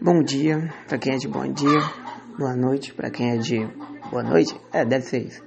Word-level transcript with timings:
Bom 0.00 0.22
dia 0.22 0.72
para 0.88 0.98
quem 0.98 1.14
é 1.14 1.16
de 1.16 1.28
bom 1.28 1.46
dia, 1.52 1.80
boa 2.38 2.56
noite 2.56 2.94
para 2.94 3.10
quem 3.10 3.30
é 3.32 3.36
de 3.36 3.58
boa 4.10 4.22
noite. 4.22 4.58
É, 4.72 4.84
deve 4.84 5.04
ser 5.04 5.26
isso. 5.26 5.42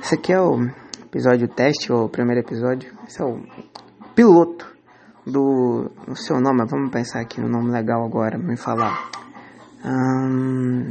Esse 0.00 0.14
aqui 0.14 0.32
é 0.32 0.40
o 0.40 0.66
episódio 1.04 1.48
teste, 1.48 1.92
ou 1.92 2.06
o 2.06 2.08
primeiro 2.08 2.40
episódio. 2.40 2.92
Esse 3.06 3.22
é 3.22 3.24
o 3.24 3.40
piloto 4.14 4.66
do 5.26 5.90
o 6.08 6.16
seu 6.16 6.40
nome. 6.40 6.64
Vamos 6.68 6.90
pensar 6.90 7.20
aqui 7.20 7.40
no 7.40 7.48
nome 7.48 7.70
legal 7.70 8.04
agora, 8.04 8.38
me 8.38 8.56
falar. 8.56 9.10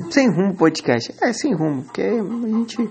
sem 0.09 0.29
rumo 0.29 0.55
podcast. 0.55 1.13
É, 1.21 1.33
sem 1.33 1.53
rumo, 1.53 1.83
porque 1.83 2.01
a 2.01 2.47
gente. 2.47 2.89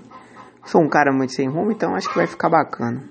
Sou 0.65 0.81
um 0.81 0.89
cara 0.89 1.11
muito 1.11 1.33
sem 1.33 1.49
rumo, 1.49 1.71
então 1.71 1.95
acho 1.95 2.07
que 2.09 2.15
vai 2.15 2.27
ficar 2.27 2.49
bacana. 2.49 3.03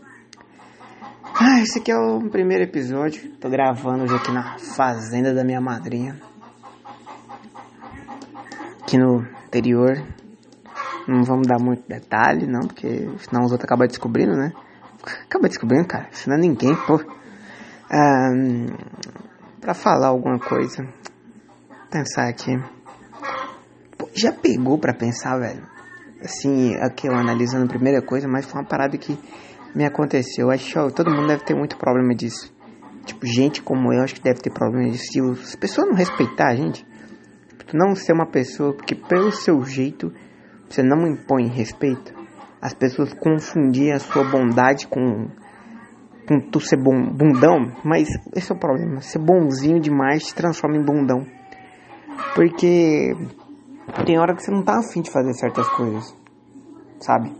Ah, 1.35 1.61
esse 1.61 1.79
aqui 1.79 1.91
é 1.91 1.97
o 1.97 2.29
primeiro 2.31 2.65
episódio. 2.65 3.31
Tô 3.41 3.49
gravando 3.49 4.05
hoje 4.05 4.15
aqui 4.15 4.31
na 4.31 4.59
fazenda 4.59 5.33
da 5.33 5.43
minha 5.43 5.61
madrinha. 5.61 6.30
Aqui 8.91 8.99
no 8.99 9.25
interior. 9.47 10.03
Não 11.07 11.23
vamos 11.23 11.47
dar 11.47 11.61
muito 11.61 11.89
detalhe, 11.89 12.45
não, 12.45 12.67
porque 12.67 13.09
senão 13.19 13.45
os 13.45 13.53
outros 13.53 13.63
acabam 13.63 13.87
descobrindo, 13.87 14.33
né? 14.33 14.53
Acaba 15.27 15.47
descobrindo, 15.47 15.87
cara. 15.87 16.09
Senão 16.11 16.37
ninguém, 16.37 16.75
pô. 16.75 17.01
Ah, 17.89 18.31
pra 19.61 19.75
falar 19.75 20.09
alguma 20.09 20.41
coisa. 20.41 20.85
Pensar 21.89 22.29
aqui. 22.29 22.51
Pô, 23.97 24.11
já 24.13 24.33
pegou 24.33 24.77
pra 24.77 24.93
pensar, 24.93 25.39
velho? 25.39 25.65
Assim, 26.21 26.75
aqui 26.83 27.07
eu 27.07 27.15
analisando 27.15 27.67
a 27.67 27.69
primeira 27.69 28.03
coisa, 28.03 28.27
mas 28.27 28.45
foi 28.45 28.61
uma 28.61 28.67
parada 28.67 28.99
que 28.99 29.17
me 29.73 29.85
aconteceu. 29.85 30.51
Acho 30.51 30.89
que 30.89 30.95
todo 30.97 31.13
mundo 31.13 31.29
deve 31.29 31.45
ter 31.45 31.55
muito 31.55 31.77
problema 31.77 32.13
disso. 32.13 32.53
Tipo, 33.05 33.25
gente 33.25 33.63
como 33.63 33.93
eu, 33.93 34.03
acho 34.03 34.17
que 34.17 34.21
deve 34.21 34.41
ter 34.41 34.53
problema 34.53 34.91
disso. 34.91 35.13
Se 35.13 35.21
as 35.21 35.55
pessoas 35.55 35.87
não 35.87 35.95
respeitar 35.95 36.49
a 36.49 36.57
gente, 36.57 36.85
não 37.77 37.95
ser 37.95 38.13
uma 38.13 38.27
pessoa, 38.27 38.75
porque 38.75 38.95
pelo 38.95 39.31
seu 39.33 39.63
jeito 39.65 40.13
você 40.69 40.83
não 40.83 41.07
impõe 41.07 41.49
respeito. 41.49 42.15
As 42.61 42.75
pessoas 42.75 43.13
confundir 43.15 43.93
a 43.93 43.99
sua 43.99 44.25
bondade 44.25 44.87
com, 44.87 45.29
com 46.29 46.41
tu 46.51 46.61
ser 46.61 46.77
bom, 46.77 47.11
bundão, 47.13 47.73
mas 47.85 48.09
esse 48.35 48.53
é 48.53 48.55
o 48.55 48.59
problema. 48.59 49.01
Ser 49.01 49.19
bonzinho 49.19 49.81
demais 49.81 50.25
te 50.25 50.35
transforma 50.35 50.77
em 50.77 50.85
bundão. 50.85 51.27
Porque 52.35 53.15
tem 54.05 54.19
hora 54.19 54.35
que 54.35 54.43
você 54.43 54.51
não 54.51 54.63
tá 54.63 54.79
afim 54.79 55.01
de 55.01 55.11
fazer 55.11 55.33
certas 55.35 55.69
coisas, 55.71 56.15
sabe? 57.01 57.33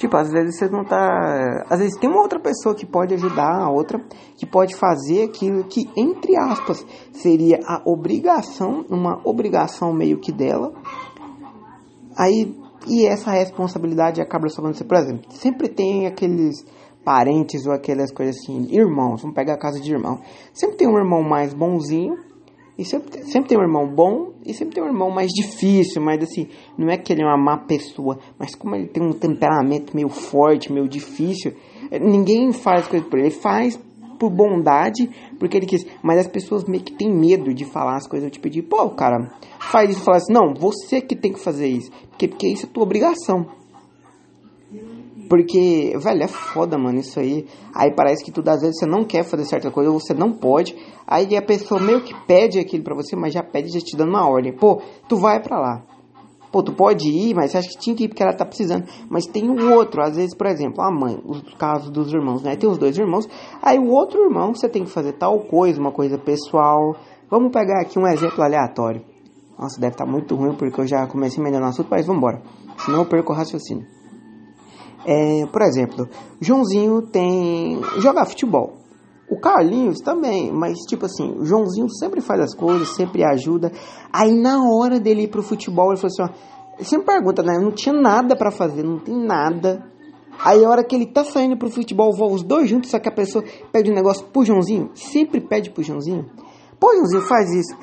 Tipo, 0.00 0.16
às 0.16 0.30
vezes 0.30 0.56
você 0.56 0.66
não 0.66 0.82
tá. 0.82 1.66
Às 1.68 1.78
vezes 1.78 2.00
tem 2.00 2.08
uma 2.08 2.22
outra 2.22 2.40
pessoa 2.40 2.74
que 2.74 2.86
pode 2.86 3.12
ajudar 3.12 3.64
a 3.64 3.70
outra, 3.70 4.02
que 4.34 4.46
pode 4.46 4.74
fazer 4.74 5.24
aquilo 5.24 5.64
que, 5.64 5.90
entre 5.94 6.38
aspas, 6.38 6.82
seria 7.12 7.60
a 7.66 7.82
obrigação, 7.84 8.82
uma 8.88 9.20
obrigação 9.26 9.92
meio 9.92 10.18
que 10.18 10.32
dela. 10.32 10.72
Aí, 12.16 12.56
e 12.88 13.06
essa 13.06 13.30
responsabilidade 13.30 14.22
acaba 14.22 14.48
sobrando 14.48 14.78
você. 14.78 14.84
Por 14.84 14.96
exemplo, 14.96 15.30
sempre 15.32 15.68
tem 15.68 16.06
aqueles 16.06 16.64
parentes 17.04 17.66
ou 17.66 17.72
aquelas 17.74 18.10
coisas 18.10 18.36
assim, 18.36 18.68
irmãos, 18.70 19.20
vamos 19.20 19.34
pegar 19.34 19.52
a 19.52 19.58
casa 19.58 19.78
de 19.78 19.92
irmão. 19.92 20.18
Sempre 20.54 20.78
tem 20.78 20.88
um 20.88 20.96
irmão 20.96 21.22
mais 21.22 21.52
bonzinho 21.52 22.16
e 22.80 22.84
sempre, 22.86 23.22
sempre 23.24 23.50
tem 23.50 23.58
um 23.58 23.62
irmão 23.62 23.86
bom 23.86 24.32
e 24.44 24.54
sempre 24.54 24.76
tem 24.76 24.82
um 24.82 24.86
irmão 24.86 25.10
mais 25.10 25.28
difícil, 25.28 26.00
mas 26.00 26.22
assim, 26.22 26.48
não 26.78 26.88
é 26.88 26.96
que 26.96 27.12
ele 27.12 27.20
é 27.20 27.26
uma 27.26 27.36
má 27.36 27.58
pessoa, 27.58 28.18
mas 28.38 28.54
como 28.54 28.74
ele 28.74 28.86
tem 28.86 29.02
um 29.02 29.12
temperamento 29.12 29.94
meio 29.94 30.08
forte, 30.08 30.72
meio 30.72 30.88
difícil, 30.88 31.52
ninguém 32.00 32.50
faz 32.54 32.86
coisa 32.86 33.04
por 33.04 33.18
ele. 33.18 33.28
Ele 33.28 33.34
faz 33.34 33.78
por 34.18 34.30
bondade, 34.30 35.10
porque 35.38 35.58
ele 35.58 35.66
quis. 35.66 35.86
Mas 36.02 36.20
as 36.20 36.26
pessoas 36.26 36.64
meio 36.64 36.82
que 36.82 36.92
têm 36.92 37.12
medo 37.12 37.52
de 37.52 37.66
falar 37.66 37.96
as 37.96 38.08
coisas, 38.08 38.30
tipo 38.30 38.48
de, 38.48 38.62
pô, 38.62 38.88
cara, 38.88 39.30
faz 39.58 39.90
isso, 39.90 40.00
fala 40.00 40.16
assim, 40.16 40.32
não, 40.32 40.54
você 40.54 41.02
que 41.02 41.14
tem 41.14 41.34
que 41.34 41.40
fazer 41.40 41.68
isso, 41.68 41.90
porque, 42.08 42.28
porque 42.28 42.48
isso 42.48 42.64
é 42.64 42.68
tua 42.68 42.84
obrigação. 42.84 43.46
Porque, 45.30 45.96
velho, 45.96 46.24
é 46.24 46.26
foda, 46.26 46.76
mano, 46.76 46.98
isso 46.98 47.20
aí. 47.20 47.46
Aí 47.72 47.94
parece 47.94 48.24
que 48.24 48.32
tudo 48.32 48.48
às 48.48 48.62
vezes 48.62 48.80
você 48.80 48.84
não 48.84 49.04
quer 49.04 49.22
fazer 49.22 49.44
certa 49.44 49.70
coisa, 49.70 49.88
ou 49.88 50.00
você 50.00 50.12
não 50.12 50.32
pode. 50.32 50.76
Aí 51.06 51.36
a 51.36 51.40
pessoa 51.40 51.80
meio 51.80 52.00
que 52.00 52.12
pede 52.26 52.58
aquilo 52.58 52.82
pra 52.82 52.96
você, 52.96 53.14
mas 53.14 53.32
já 53.32 53.40
pede 53.40 53.68
já 53.68 53.78
te 53.78 53.96
dando 53.96 54.08
uma 54.08 54.28
ordem. 54.28 54.52
Pô, 54.52 54.82
tu 55.08 55.16
vai 55.16 55.40
pra 55.40 55.60
lá. 55.60 55.82
Pô, 56.50 56.64
tu 56.64 56.72
pode 56.72 57.08
ir, 57.08 57.32
mas 57.32 57.54
acha 57.54 57.68
que 57.68 57.78
tinha 57.78 57.94
que 57.94 58.04
ir 58.04 58.08
porque 58.08 58.24
ela 58.24 58.34
tá 58.34 58.44
precisando. 58.44 58.84
Mas 59.08 59.24
tem 59.24 59.48
o 59.48 59.72
outro, 59.72 60.02
às 60.02 60.16
vezes, 60.16 60.34
por 60.34 60.48
exemplo, 60.48 60.82
a 60.82 60.90
mãe, 60.90 61.22
os 61.24 61.40
casos 61.54 61.90
dos 61.90 62.12
irmãos, 62.12 62.42
né? 62.42 62.56
Tem 62.56 62.68
os 62.68 62.76
dois 62.76 62.98
irmãos. 62.98 63.28
Aí 63.62 63.78
o 63.78 63.88
outro 63.88 64.20
irmão, 64.24 64.52
você 64.52 64.68
tem 64.68 64.82
que 64.82 64.90
fazer 64.90 65.12
tal 65.12 65.38
coisa, 65.44 65.80
uma 65.80 65.92
coisa 65.92 66.18
pessoal. 66.18 66.96
Vamos 67.30 67.52
pegar 67.52 67.82
aqui 67.82 68.00
um 68.00 68.06
exemplo 68.08 68.42
aleatório. 68.42 69.04
Nossa, 69.56 69.80
deve 69.80 69.92
estar 69.92 70.06
tá 70.06 70.10
muito 70.10 70.34
ruim 70.34 70.56
porque 70.56 70.80
eu 70.80 70.88
já 70.88 71.06
comecei 71.06 71.40
a 71.40 71.44
melhorar 71.44 71.66
no 71.66 71.70
assunto, 71.70 71.86
mas 71.88 72.04
vamos 72.04 72.18
embora. 72.18 72.42
Senão 72.78 72.98
eu 72.98 73.06
perco 73.06 73.32
o 73.32 73.36
raciocínio. 73.36 73.99
É, 75.06 75.46
por 75.46 75.62
exemplo, 75.62 76.08
Joãozinho 76.40 77.02
tem 77.02 77.80
jogar 77.98 78.26
futebol. 78.26 78.78
O 79.30 79.38
Carlinhos 79.38 80.00
também, 80.00 80.52
mas 80.52 80.78
tipo 80.88 81.06
assim, 81.06 81.32
o 81.38 81.44
Joãozinho 81.44 81.88
sempre 81.88 82.20
faz 82.20 82.40
as 82.40 82.54
coisas, 82.54 82.88
sempre 82.96 83.24
ajuda. 83.24 83.70
Aí 84.12 84.32
na 84.32 84.58
hora 84.64 84.98
dele 84.98 85.22
ir 85.22 85.28
pro 85.28 85.42
futebol, 85.42 85.92
ele 85.92 86.00
falou 86.00 86.12
assim, 86.12 86.22
ó, 86.22 86.82
sempre 86.84 87.06
pergunta, 87.06 87.42
né? 87.42 87.56
Não 87.58 87.70
tinha 87.70 87.94
nada 87.94 88.36
para 88.36 88.50
fazer, 88.50 88.82
não 88.82 88.98
tem 88.98 89.16
nada. 89.16 89.88
Aí 90.44 90.64
a 90.64 90.68
hora 90.68 90.82
que 90.82 90.96
ele 90.96 91.06
tá 91.06 91.22
saindo 91.22 91.56
pro 91.56 91.70
futebol, 91.70 92.12
vão 92.12 92.32
os 92.32 92.42
dois 92.42 92.68
juntos, 92.68 92.90
só 92.90 92.98
que 92.98 93.08
a 93.08 93.12
pessoa 93.12 93.44
pede 93.70 93.90
um 93.90 93.94
negócio 93.94 94.26
pro 94.26 94.44
Joãozinho, 94.44 94.90
sempre 94.94 95.40
pede 95.40 95.70
pro 95.70 95.82
Joãozinho. 95.82 96.26
Pô, 96.78 96.92
Joãozinho, 96.94 97.22
faz 97.22 97.50
isso. 97.54 97.76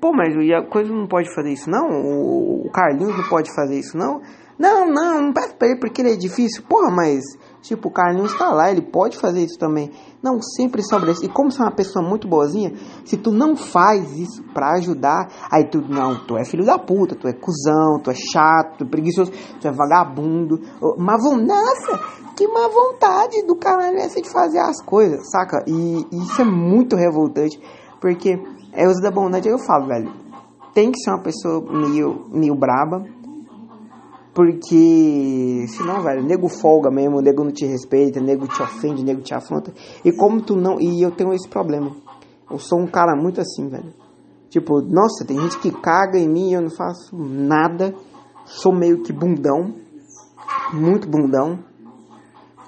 Pô, 0.00 0.12
mas 0.12 0.34
a 0.50 0.68
coisa 0.68 0.92
não 0.92 1.06
pode 1.06 1.32
fazer 1.34 1.52
isso, 1.52 1.70
não? 1.70 1.88
O 1.88 2.70
Carlinhos 2.70 3.16
não 3.16 3.28
pode 3.28 3.54
fazer 3.54 3.78
isso, 3.78 3.96
não? 3.96 4.20
Não, 4.62 4.86
não, 4.86 5.20
não 5.20 5.32
peço 5.32 5.56
pra 5.56 5.66
ele 5.66 5.80
porque 5.80 6.00
ele 6.00 6.12
é 6.12 6.16
difícil. 6.16 6.62
Porra, 6.68 6.88
mas, 6.88 7.20
tipo, 7.62 7.88
o 7.88 7.90
Carlinhos 7.90 8.32
tá 8.38 8.48
lá, 8.50 8.70
ele 8.70 8.80
pode 8.80 9.18
fazer 9.18 9.44
isso 9.44 9.58
também. 9.58 9.90
Não, 10.22 10.40
sempre 10.40 10.84
sobra 10.84 11.10
isso. 11.10 11.24
E 11.24 11.28
como 11.28 11.50
você 11.50 11.60
é 11.60 11.64
uma 11.64 11.74
pessoa 11.74 12.08
muito 12.08 12.28
boazinha, 12.28 12.72
se 13.04 13.16
tu 13.16 13.32
não 13.32 13.56
faz 13.56 14.16
isso 14.16 14.40
pra 14.54 14.74
ajudar, 14.74 15.26
aí 15.50 15.64
tu, 15.64 15.80
não, 15.80 16.24
tu 16.28 16.36
é 16.36 16.44
filho 16.44 16.64
da 16.64 16.78
puta, 16.78 17.16
tu 17.16 17.26
é 17.26 17.32
cuzão, 17.32 17.98
tu 18.00 18.08
é 18.08 18.14
chato, 18.14 18.78
tu 18.78 18.84
é 18.84 18.86
preguiçoso, 18.86 19.32
tu 19.60 19.66
é 19.66 19.72
vagabundo. 19.72 20.60
Mas, 20.96 21.24
nossa, 21.24 21.98
que 22.36 22.46
má 22.46 22.68
vontade 22.68 23.44
do 23.44 23.56
caralho 23.56 23.98
essa 23.98 24.22
de 24.22 24.30
fazer 24.30 24.60
as 24.60 24.80
coisas, 24.80 25.28
saca? 25.28 25.64
E 25.66 26.06
isso 26.12 26.40
é 26.40 26.44
muito 26.44 26.94
revoltante, 26.94 27.60
porque 28.00 28.40
é 28.72 28.86
uso 28.86 29.02
da 29.02 29.10
bondade, 29.10 29.48
eu 29.48 29.58
falo, 29.58 29.88
velho, 29.88 30.12
tem 30.72 30.92
que 30.92 31.00
ser 31.00 31.10
uma 31.10 31.20
pessoa 31.20 31.60
meio, 31.68 32.26
meio 32.30 32.54
braba, 32.54 33.04
porque, 34.34 35.66
senão, 35.68 36.02
velho, 36.02 36.24
nego 36.24 36.48
folga 36.48 36.90
mesmo, 36.90 37.20
nego 37.20 37.44
não 37.44 37.52
te 37.52 37.66
respeita, 37.66 38.18
nego 38.18 38.48
te 38.48 38.62
ofende, 38.62 39.04
nego 39.04 39.20
te 39.20 39.34
afronta. 39.34 39.72
E 40.02 40.10
como 40.10 40.40
tu 40.40 40.56
não. 40.56 40.80
E 40.80 41.02
eu 41.02 41.10
tenho 41.10 41.34
esse 41.34 41.46
problema. 41.46 41.94
Eu 42.50 42.58
sou 42.58 42.80
um 42.80 42.86
cara 42.86 43.14
muito 43.14 43.40
assim, 43.42 43.68
velho. 43.68 43.92
Tipo, 44.48 44.80
nossa, 44.80 45.24
tem 45.26 45.38
gente 45.38 45.58
que 45.58 45.70
caga 45.70 46.18
em 46.18 46.28
mim 46.28 46.52
eu 46.52 46.62
não 46.62 46.70
faço 46.70 47.14
nada. 47.14 47.94
Sou 48.46 48.74
meio 48.74 49.02
que 49.02 49.12
bundão. 49.12 49.74
Muito 50.72 51.06
bundão. 51.08 51.58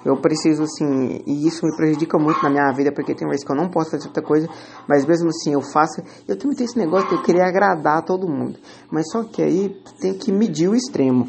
Eu 0.05 0.17
preciso, 0.17 0.61
assim, 0.61 1.23
e 1.25 1.47
isso 1.47 1.65
me 1.65 1.75
prejudica 1.75 2.19
muito 2.19 2.43
na 2.43 2.49
minha 2.51 2.71
vida, 2.73 2.91
porque 2.91 3.15
tem 3.15 3.27
vezes 3.27 3.43
que 3.43 3.51
eu 3.51 3.55
não 3.55 3.69
posso 3.69 3.89
fazer 3.89 4.07
outra 4.07 4.21
coisa, 4.21 4.47
mas 4.87 5.03
mesmo 5.03 5.29
assim 5.29 5.53
eu 5.53 5.61
faço. 5.63 5.99
Eu 6.27 6.37
também 6.37 6.55
tenho 6.55 6.69
esse 6.69 6.77
negócio 6.77 7.09
de 7.09 7.15
eu 7.15 7.23
querer 7.23 7.41
agradar 7.41 8.05
todo 8.05 8.29
mundo. 8.29 8.59
Mas 8.91 9.09
só 9.11 9.23
que 9.23 9.41
aí 9.41 9.75
tem 9.99 10.13
que 10.13 10.31
medir 10.31 10.69
o 10.69 10.75
extremo. 10.75 11.27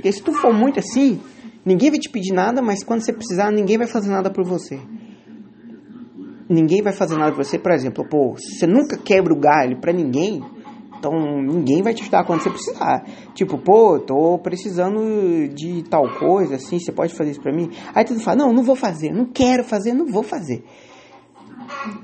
Porque 0.00 0.12
se 0.12 0.22
tu 0.22 0.32
for 0.32 0.50
muito 0.50 0.78
assim, 0.78 1.20
ninguém 1.62 1.90
vai 1.90 1.98
te 1.98 2.08
pedir 2.08 2.32
nada, 2.32 2.62
mas 2.62 2.82
quando 2.82 3.02
você 3.02 3.12
precisar, 3.12 3.52
ninguém 3.52 3.76
vai 3.76 3.86
fazer 3.86 4.08
nada 4.08 4.30
por 4.30 4.42
você. 4.42 4.80
Ninguém 6.48 6.80
vai 6.80 6.94
fazer 6.94 7.16
nada 7.18 7.32
por 7.32 7.44
você, 7.44 7.58
por 7.58 7.70
exemplo, 7.70 8.08
pô, 8.08 8.32
você 8.34 8.66
nunca 8.66 8.96
quebra 8.96 9.30
o 9.30 9.38
galho 9.38 9.78
para 9.78 9.92
ninguém, 9.92 10.42
então 10.98 11.12
ninguém 11.42 11.82
vai 11.82 11.92
te 11.92 12.00
ajudar 12.00 12.24
quando 12.24 12.40
você 12.40 12.48
precisar. 12.48 13.04
Tipo, 13.34 13.58
pô, 13.58 13.98
tô 13.98 14.38
precisando 14.38 15.48
de 15.54 15.82
tal 15.82 16.08
coisa, 16.18 16.54
assim, 16.54 16.78
você 16.78 16.90
pode 16.90 17.14
fazer 17.14 17.32
isso 17.32 17.42
pra 17.42 17.52
mim? 17.52 17.68
Aí 17.94 18.02
tu 18.02 18.18
fala, 18.20 18.38
não, 18.38 18.54
não 18.54 18.62
vou 18.62 18.74
fazer, 18.74 19.12
não 19.12 19.26
quero 19.26 19.62
fazer, 19.64 19.92
não 19.92 20.06
vou 20.06 20.22
fazer. 20.22 20.64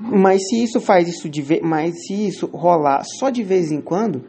Mas 0.01 0.47
se 0.47 0.63
isso 0.63 0.79
faz 0.79 1.09
isso 1.09 1.27
de 1.27 1.41
vez, 1.41 1.61
mas 1.63 1.95
se 2.05 2.27
isso 2.27 2.45
rolar 2.53 3.03
só 3.03 3.31
de 3.31 3.41
vez 3.41 3.71
em 3.71 3.81
quando, 3.81 4.23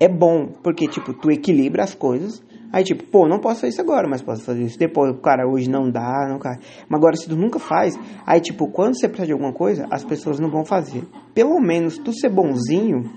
é 0.00 0.08
bom, 0.08 0.48
porque 0.64 0.88
tipo, 0.88 1.14
tu 1.14 1.30
equilibra 1.30 1.84
as 1.84 1.94
coisas 1.94 2.44
Aí, 2.72 2.84
tipo, 2.84 3.04
pô, 3.04 3.28
não 3.28 3.38
posso 3.38 3.60
fazer 3.60 3.68
isso 3.68 3.80
agora, 3.80 4.08
mas 4.08 4.22
posso 4.22 4.42
fazer 4.42 4.62
isso 4.62 4.78
depois. 4.78 5.14
Cara, 5.22 5.48
hoje 5.48 5.68
não 5.68 5.90
dá, 5.90 6.26
não 6.28 6.38
cai. 6.38 6.56
Mas 6.88 6.98
agora, 6.98 7.16
se 7.16 7.28
tu 7.28 7.36
nunca 7.36 7.58
faz, 7.58 7.98
aí, 8.26 8.40
tipo, 8.40 8.68
quando 8.70 8.98
você 8.98 9.08
precisa 9.08 9.26
de 9.26 9.32
alguma 9.32 9.52
coisa, 9.52 9.86
as 9.90 10.04
pessoas 10.04 10.38
não 10.38 10.50
vão 10.50 10.64
fazer. 10.64 11.04
Pelo 11.34 11.60
menos, 11.60 11.98
tu 11.98 12.12
ser 12.12 12.28
bonzinho, 12.28 13.10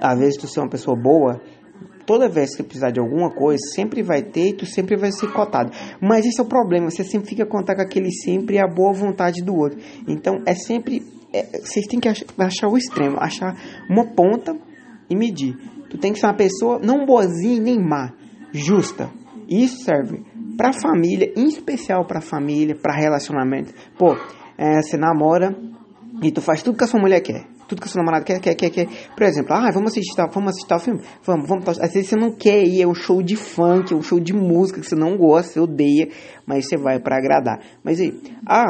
às 0.00 0.18
vezes 0.18 0.36
tu 0.36 0.46
ser 0.46 0.60
uma 0.60 0.68
pessoa 0.68 0.96
boa, 0.96 1.40
toda 2.06 2.28
vez 2.28 2.56
que 2.56 2.62
precisar 2.62 2.90
de 2.90 3.00
alguma 3.00 3.30
coisa, 3.30 3.62
sempre 3.74 4.02
vai 4.02 4.22
ter 4.22 4.48
e 4.48 4.52
tu 4.54 4.66
sempre 4.66 4.96
vai 4.96 5.12
ser 5.12 5.32
cotado. 5.32 5.70
Mas 6.00 6.26
esse 6.26 6.40
é 6.40 6.44
o 6.44 6.46
problema, 6.46 6.90
você 6.90 7.04
sempre 7.04 7.28
fica 7.28 7.46
contar 7.46 7.76
com 7.76 7.82
aquele 7.82 8.10
sempre 8.10 8.56
e 8.56 8.58
a 8.58 8.66
boa 8.66 8.92
vontade 8.92 9.42
do 9.42 9.54
outro. 9.54 9.78
Então, 10.08 10.42
é 10.46 10.54
sempre 10.54 11.02
é, 11.32 11.60
vocês 11.60 11.86
têm 11.86 11.98
que 11.98 12.08
achar 12.08 12.68
o 12.68 12.76
extremo, 12.76 13.16
achar 13.18 13.56
uma 13.88 14.04
ponta 14.04 14.54
e 15.08 15.16
medir. 15.16 15.56
Tu 15.88 15.98
tem 15.98 16.12
que 16.12 16.18
ser 16.18 16.26
uma 16.26 16.36
pessoa 16.36 16.78
não 16.78 17.06
boazinha 17.06 17.60
nem 17.60 17.78
má, 17.78 18.12
justa. 18.52 19.10
Isso 19.48 19.84
serve 19.84 20.22
pra 20.56 20.72
família, 20.72 21.32
em 21.36 21.46
especial 21.46 22.06
pra 22.06 22.20
família, 22.20 22.74
pra 22.74 22.94
relacionamento. 22.94 23.72
Pô, 23.98 24.16
é, 24.56 24.80
você 24.82 24.96
namora 24.96 25.56
e 26.22 26.30
tu 26.30 26.40
faz 26.40 26.62
tudo 26.62 26.76
que 26.76 26.84
a 26.84 26.86
sua 26.86 27.00
mulher 27.00 27.20
quer 27.20 27.46
tudo 27.72 27.80
que 27.80 27.88
seu 27.88 27.98
namorado 27.98 28.24
quer, 28.24 28.38
quer, 28.38 28.54
quer, 28.54 28.70
quer. 28.70 28.86
Por 29.16 29.22
exemplo, 29.22 29.54
ah, 29.54 29.70
vamos 29.72 29.92
assistir 29.92 30.14
tal, 30.14 30.30
vamos 30.30 30.50
assistir 30.50 30.68
tal 30.68 30.78
filme? 30.78 31.00
Vamos, 31.24 31.48
vamos. 31.48 31.68
Às 31.68 31.92
vezes 31.92 32.08
você 32.08 32.16
não 32.16 32.32
quer 32.32 32.62
ir, 32.62 32.82
é 32.82 32.86
um 32.86 32.94
show 32.94 33.22
de 33.22 33.34
funk, 33.34 33.92
é 33.92 33.96
um 33.96 34.02
show 34.02 34.20
de 34.20 34.34
música 34.34 34.80
que 34.80 34.86
você 34.86 34.94
não 34.94 35.16
gosta, 35.16 35.54
você 35.54 35.60
odeia, 35.60 36.08
mas 36.46 36.68
você 36.68 36.76
vai 36.76 37.00
para 37.00 37.16
agradar. 37.16 37.60
Mas 37.82 37.98
aí, 38.00 38.14
ah, 38.46 38.66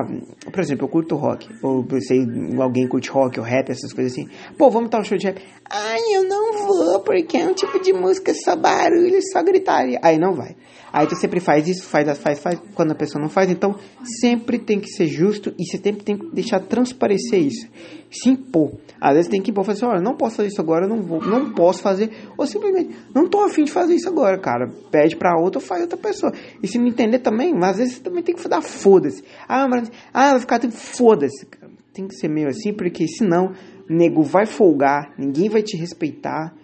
por 0.50 0.60
exemplo, 0.60 0.84
eu 0.84 0.88
curto 0.88 1.16
rock, 1.16 1.48
ou 1.62 1.84
sei, 2.00 2.20
alguém 2.60 2.86
curte 2.86 3.10
rock 3.10 3.40
ou 3.40 3.44
rap, 3.44 3.70
essas 3.70 3.92
coisas 3.92 4.12
assim. 4.12 4.28
Pô, 4.56 4.70
vamos 4.70 4.90
tal 4.90 5.00
um 5.00 5.04
show 5.04 5.18
de 5.18 5.26
rap. 5.26 5.42
Ai, 5.68 6.00
eu 6.14 6.28
não 6.28 6.66
vou, 6.66 7.00
porque 7.00 7.38
é 7.38 7.46
um 7.46 7.54
tipo 7.54 7.80
de 7.80 7.92
música 7.92 8.32
só 8.34 8.54
barulho, 8.54 9.18
só 9.32 9.42
gritaria. 9.42 9.98
Aí 10.02 10.18
não 10.18 10.34
vai. 10.34 10.54
Aí 10.92 11.06
tu 11.06 11.16
sempre 11.16 11.40
faz 11.40 11.66
isso, 11.66 11.84
faz, 11.84 12.18
faz, 12.18 12.38
faz, 12.38 12.60
quando 12.74 12.92
a 12.92 12.94
pessoa 12.94 13.20
não 13.20 13.30
faz. 13.30 13.50
Então, 13.50 13.76
sempre 14.20 14.58
tem 14.58 14.78
que 14.78 14.88
ser 14.88 15.06
justo 15.06 15.54
e 15.58 15.64
você 15.64 15.78
sempre 15.78 16.04
tem 16.04 16.18
que 16.18 16.26
deixar 16.26 16.60
transparecer 16.60 17.40
isso. 17.40 17.66
Se 18.10 18.28
impor. 18.28 18.72
Às 19.00 19.14
vezes 19.14 19.30
tem 19.30 19.40
que 19.40 19.50
impor, 19.50 19.64
falar 19.64 19.76
assim, 19.76 19.86
olha, 19.86 20.02
não 20.02 20.14
posso 20.14 20.36
fazer 20.36 20.48
isso 20.48 20.60
agora, 20.60 20.86
não 20.86 21.00
vou, 21.00 21.22
não 21.22 21.52
posso 21.54 21.80
fazer. 21.80 22.10
Ou 22.36 22.46
simplesmente, 22.46 22.94
não 23.14 23.26
tô 23.26 23.40
afim 23.40 23.64
de 23.64 23.72
fazer 23.72 23.94
isso 23.94 24.06
agora, 24.06 24.38
cara. 24.38 24.70
Pede 24.90 25.16
pra 25.16 25.40
outra 25.40 25.60
ou 25.60 25.64
faz 25.64 25.80
outra 25.80 25.96
pessoa. 25.96 26.30
E 26.62 26.68
se 26.68 26.76
não 26.78 26.86
entender 26.86 27.20
também, 27.20 27.54
às 27.64 27.78
vezes 27.78 27.94
você 27.94 28.02
também 28.02 28.22
tem 28.22 28.34
que 28.34 28.46
dar 28.46 28.60
foda-se. 28.60 29.24
Ah, 29.48 29.66
mas, 29.66 29.90
ah, 30.12 30.32
vai 30.32 30.40
ficar 30.40 30.58
tudo 30.58 30.74
foda-se. 30.74 31.46
Tem 31.94 32.06
que 32.06 32.14
ser 32.14 32.28
meio 32.28 32.48
assim, 32.48 32.72
porque 32.74 33.08
senão, 33.08 33.52
nego 33.88 34.22
vai 34.22 34.44
folgar, 34.44 35.14
ninguém 35.18 35.48
vai 35.48 35.62
te 35.62 35.76
respeitar. 35.76 36.54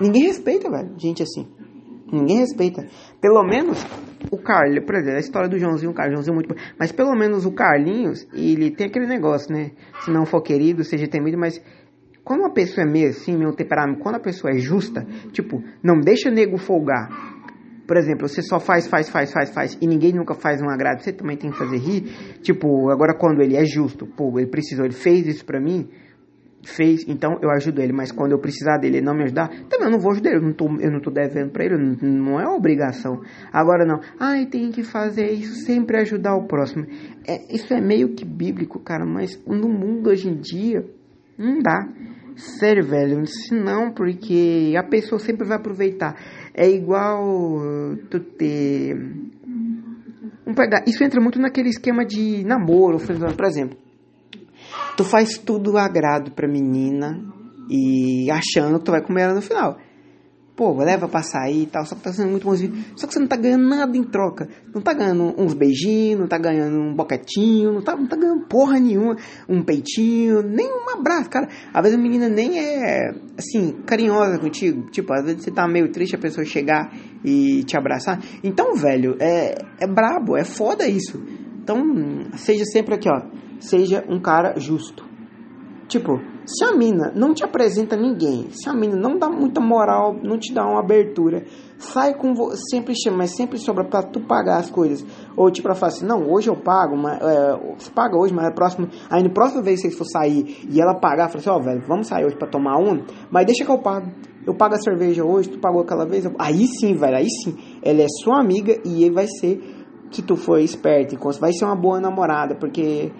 Ninguém 0.00 0.24
respeita, 0.24 0.68
velho, 0.68 0.92
gente 0.98 1.22
assim. 1.22 1.46
Ninguém 2.12 2.40
respeita. 2.40 2.86
Pelo 3.22 3.44
menos 3.44 3.86
o 4.32 4.36
Carlos, 4.36 4.84
por 4.84 4.96
exemplo, 4.96 5.16
a 5.16 5.20
história 5.20 5.48
do 5.48 5.56
Joãozinho, 5.56 5.92
o 5.92 5.94
Carlos, 5.94 6.14
Joãozinho 6.14 6.32
é 6.32 6.34
muito 6.34 6.56
Mas 6.76 6.90
pelo 6.90 7.14
menos 7.14 7.46
o 7.46 7.52
Carlinhos, 7.52 8.26
ele 8.34 8.72
tem 8.72 8.88
aquele 8.88 9.06
negócio, 9.06 9.54
né? 9.54 9.70
Se 10.00 10.10
não 10.10 10.26
for 10.26 10.42
querido, 10.42 10.82
seja 10.82 11.06
temido, 11.06 11.38
mas 11.38 11.62
quando 12.24 12.40
uma 12.40 12.52
pessoa 12.52 12.84
é 12.84 12.90
meio 12.90 13.10
assim, 13.10 13.36
meio 13.36 13.54
temperamento, 13.54 14.00
quando 14.00 14.16
a 14.16 14.20
pessoa 14.20 14.52
é 14.52 14.58
justa, 14.58 15.06
tipo, 15.30 15.62
não 15.82 16.00
deixa 16.00 16.30
o 16.30 16.32
nego 16.32 16.58
folgar. 16.58 17.08
Por 17.86 17.96
exemplo, 17.96 18.28
você 18.28 18.42
só 18.42 18.58
faz, 18.58 18.88
faz, 18.88 19.08
faz, 19.08 19.32
faz, 19.32 19.50
faz, 19.54 19.78
e 19.80 19.86
ninguém 19.86 20.12
nunca 20.12 20.34
faz 20.34 20.60
um 20.60 20.68
agrado, 20.68 21.00
você 21.00 21.12
também 21.12 21.36
tem 21.36 21.50
que 21.50 21.58
fazer 21.58 21.76
rir. 21.76 22.38
Tipo, 22.40 22.90
agora 22.90 23.16
quando 23.16 23.40
ele 23.40 23.56
é 23.56 23.64
justo, 23.64 24.04
pô, 24.04 24.36
ele 24.38 24.50
precisou, 24.50 24.84
ele 24.84 24.94
fez 24.94 25.26
isso 25.28 25.44
pra 25.44 25.60
mim, 25.60 25.88
fez, 26.64 27.04
então 27.08 27.38
eu 27.42 27.50
ajudo 27.50 27.80
ele, 27.80 27.92
mas 27.92 28.12
quando 28.12 28.32
eu 28.32 28.38
precisar 28.38 28.78
dele 28.78 28.98
ele 28.98 29.06
não 29.06 29.14
me 29.14 29.24
ajudar, 29.24 29.48
também 29.68 29.86
eu 29.86 29.90
não 29.90 29.98
vou 29.98 30.12
ajudar 30.12 30.30
ele, 30.30 30.38
eu 30.38 30.42
não 30.42 30.52
tô, 30.52 30.66
eu 30.80 30.90
não 30.90 31.00
tô 31.00 31.10
devendo 31.10 31.50
pra 31.50 31.64
ele, 31.64 31.76
não, 31.76 31.96
não 32.02 32.40
é 32.40 32.46
obrigação. 32.48 33.20
Agora 33.52 33.84
não, 33.84 34.00
ai, 34.18 34.46
tem 34.46 34.70
que 34.70 34.82
fazer 34.82 35.30
isso, 35.32 35.64
sempre 35.64 35.98
ajudar 35.98 36.36
o 36.36 36.46
próximo. 36.46 36.86
É, 37.26 37.54
isso 37.54 37.72
é 37.74 37.80
meio 37.80 38.14
que 38.14 38.24
bíblico, 38.24 38.78
cara, 38.78 39.04
mas 39.04 39.40
no 39.46 39.68
mundo 39.68 40.10
hoje 40.10 40.28
em 40.28 40.36
dia, 40.36 40.84
não 41.36 41.58
dá. 41.60 41.88
Sério, 42.36 42.84
velho, 42.84 43.26
se 43.26 43.54
não, 43.54 43.92
porque 43.92 44.74
a 44.78 44.82
pessoa 44.82 45.18
sempre 45.18 45.46
vai 45.46 45.58
aproveitar. 45.58 46.16
É 46.54 46.68
igual 46.68 47.20
tu 48.10 48.20
ter. 48.20 48.94
Vamos 50.44 50.56
pegar. 50.56 50.82
Isso 50.86 51.04
entra 51.04 51.20
muito 51.20 51.38
naquele 51.38 51.68
esquema 51.68 52.04
de 52.06 52.42
namoro, 52.44 52.98
por 52.98 53.44
exemplo. 53.46 53.81
Tu 54.96 55.04
faz 55.04 55.38
tudo 55.38 55.78
agrado 55.78 56.32
pra 56.32 56.46
menina 56.46 57.18
e 57.68 58.30
achando 58.30 58.78
que 58.78 58.84
tu 58.84 58.90
vai 58.90 59.02
comer 59.02 59.22
ela 59.22 59.34
no 59.34 59.42
final. 59.42 59.78
Pô, 60.54 60.76
leva 60.76 61.08
pra 61.08 61.22
sair 61.22 61.62
e 61.62 61.66
tal, 61.66 61.86
só 61.86 61.94
que 61.94 62.02
tá 62.02 62.12
sendo 62.12 62.30
muito 62.30 62.44
bonzinho. 62.44 62.74
Só 62.94 63.06
que 63.06 63.14
você 63.14 63.18
não 63.18 63.26
tá 63.26 63.36
ganhando 63.36 63.66
nada 63.66 63.96
em 63.96 64.04
troca. 64.04 64.46
Não 64.74 64.82
tá 64.82 64.92
ganhando 64.92 65.34
uns 65.38 65.54
beijinhos, 65.54 66.20
não 66.20 66.28
tá 66.28 66.36
ganhando 66.36 66.78
um 66.78 66.94
boquetinho, 66.94 67.72
não 67.72 67.80
tá, 67.80 67.96
não 67.96 68.06
tá 68.06 68.16
ganhando 68.16 68.46
porra 68.46 68.78
nenhuma, 68.78 69.16
um 69.48 69.62
peitinho, 69.62 70.42
nem 70.42 70.70
um 70.70 70.90
abraço, 70.90 71.30
cara. 71.30 71.48
Às 71.72 71.82
vezes 71.82 71.98
a 71.98 72.02
menina 72.02 72.28
nem 72.28 72.58
é, 72.58 73.14
assim, 73.38 73.72
carinhosa 73.86 74.38
contigo. 74.38 74.90
Tipo, 74.90 75.14
às 75.14 75.24
vezes 75.24 75.42
você 75.42 75.50
tá 75.50 75.66
meio 75.66 75.90
triste 75.90 76.16
a 76.16 76.18
pessoa 76.18 76.44
chegar 76.44 76.92
e 77.24 77.64
te 77.64 77.74
abraçar. 77.74 78.20
Então, 78.44 78.74
velho, 78.74 79.16
é, 79.18 79.54
é 79.80 79.86
brabo, 79.86 80.36
é 80.36 80.44
foda 80.44 80.86
isso. 80.86 81.18
Então, 81.62 81.82
seja 82.36 82.66
sempre 82.66 82.94
aqui, 82.94 83.08
ó 83.08 83.42
seja 83.62 84.04
um 84.08 84.20
cara 84.20 84.58
justo. 84.58 85.04
Tipo, 85.88 86.18
se 86.46 86.64
a 86.64 86.74
mina 86.74 87.12
não 87.14 87.34
te 87.34 87.44
apresenta 87.44 87.96
ninguém, 87.96 88.48
se 88.50 88.68
a 88.68 88.72
mina 88.72 88.96
não 88.96 89.18
dá 89.18 89.28
muita 89.28 89.60
moral, 89.60 90.16
não 90.22 90.38
te 90.38 90.52
dá 90.54 90.64
uma 90.64 90.80
abertura, 90.80 91.44
sai 91.76 92.14
com 92.14 92.34
você, 92.34 92.56
sempre 92.70 92.94
chama, 92.94 93.18
mas 93.18 93.36
sempre 93.36 93.58
sobra 93.58 93.84
para 93.84 94.02
tu 94.02 94.20
pagar 94.20 94.58
as 94.58 94.70
coisas. 94.70 95.04
Ou 95.36 95.50
tipo, 95.50 95.68
ela 95.68 95.74
fala 95.74 95.92
assim, 95.92 96.06
não, 96.06 96.30
hoje 96.30 96.48
eu 96.48 96.56
pago, 96.56 96.96
mas, 96.96 97.20
é, 97.20 97.74
você 97.78 97.90
paga 97.90 98.16
hoje, 98.16 98.32
mas 98.32 98.46
é 98.46 98.50
próximo, 98.50 98.88
aí 99.10 99.22
no 99.22 99.30
próximo 99.30 99.62
vez 99.62 99.82
que 99.82 99.88
vocês 99.88 99.98
for 99.98 100.06
sair 100.06 100.66
e 100.68 100.80
ela 100.80 100.94
pagar, 100.94 101.28
fala 101.28 101.40
assim, 101.40 101.50
ó, 101.50 101.56
oh, 101.56 101.62
velho, 101.62 101.82
vamos 101.86 102.08
sair 102.08 102.24
hoje 102.24 102.36
para 102.36 102.48
tomar 102.48 102.78
um, 102.78 103.04
mas 103.30 103.44
deixa 103.44 103.64
que 103.64 103.70
eu 103.70 103.78
pago. 103.78 104.10
Eu 104.44 104.54
pago 104.54 104.74
a 104.74 104.78
cerveja 104.78 105.22
hoje, 105.24 105.50
tu 105.50 105.58
pagou 105.60 105.82
aquela 105.82 106.06
vez, 106.06 106.24
eu... 106.24 106.32
aí 106.38 106.66
sim, 106.66 106.94
velho, 106.94 107.16
aí 107.16 107.28
sim. 107.44 107.56
Ela 107.82 108.02
é 108.02 108.06
sua 108.08 108.40
amiga 108.40 108.76
e 108.84 109.04
ele 109.04 109.14
vai 109.14 109.26
ser, 109.28 109.60
se 110.10 110.22
tu 110.22 110.36
for 110.36 110.58
esperto, 110.58 111.16
vai 111.38 111.52
ser 111.52 111.64
uma 111.64 111.76
boa 111.76 112.00
namorada, 112.00 112.56
porque 112.56 113.12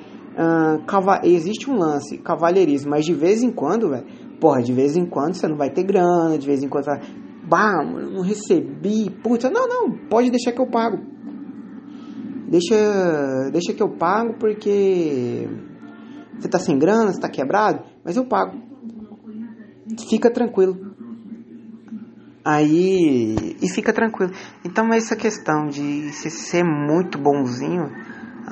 cava 0.86 1.20
existe 1.24 1.70
um 1.70 1.78
lance, 1.78 2.18
cavalheirismo, 2.18 2.90
mas 2.90 3.04
de 3.04 3.14
vez 3.14 3.42
em 3.42 3.50
quando, 3.50 3.90
velho, 3.90 4.06
porra, 4.40 4.62
de 4.62 4.72
vez 4.72 4.96
em 4.96 5.06
quando 5.06 5.34
você 5.34 5.46
não 5.46 5.56
vai 5.56 5.70
ter 5.70 5.82
grana, 5.82 6.38
de 6.38 6.46
vez 6.46 6.62
em 6.62 6.68
quando 6.68 6.84
você 6.84 6.90
vai, 6.90 7.00
bah, 7.44 7.84
não 7.84 8.22
recebi, 8.22 9.10
puta, 9.22 9.50
não, 9.50 9.68
não, 9.68 9.90
pode 10.08 10.30
deixar 10.30 10.52
que 10.52 10.60
eu 10.60 10.66
pago. 10.66 10.98
Deixa, 12.48 13.50
deixa 13.50 13.72
que 13.72 13.82
eu 13.82 13.88
pago 13.88 14.34
porque 14.38 15.48
você 16.38 16.48
tá 16.48 16.58
sem 16.58 16.78
grana, 16.78 17.12
você 17.12 17.20
tá 17.20 17.28
quebrado, 17.28 17.84
mas 18.04 18.16
eu 18.16 18.26
pago. 18.26 18.60
Fica 20.08 20.30
tranquilo. 20.30 20.92
Aí, 22.44 23.56
e 23.62 23.68
fica 23.68 23.92
tranquilo. 23.92 24.32
Então, 24.64 24.92
essa 24.92 25.14
questão 25.14 25.68
de 25.68 26.12
ser 26.12 26.64
muito 26.64 27.16
bonzinho, 27.16 27.90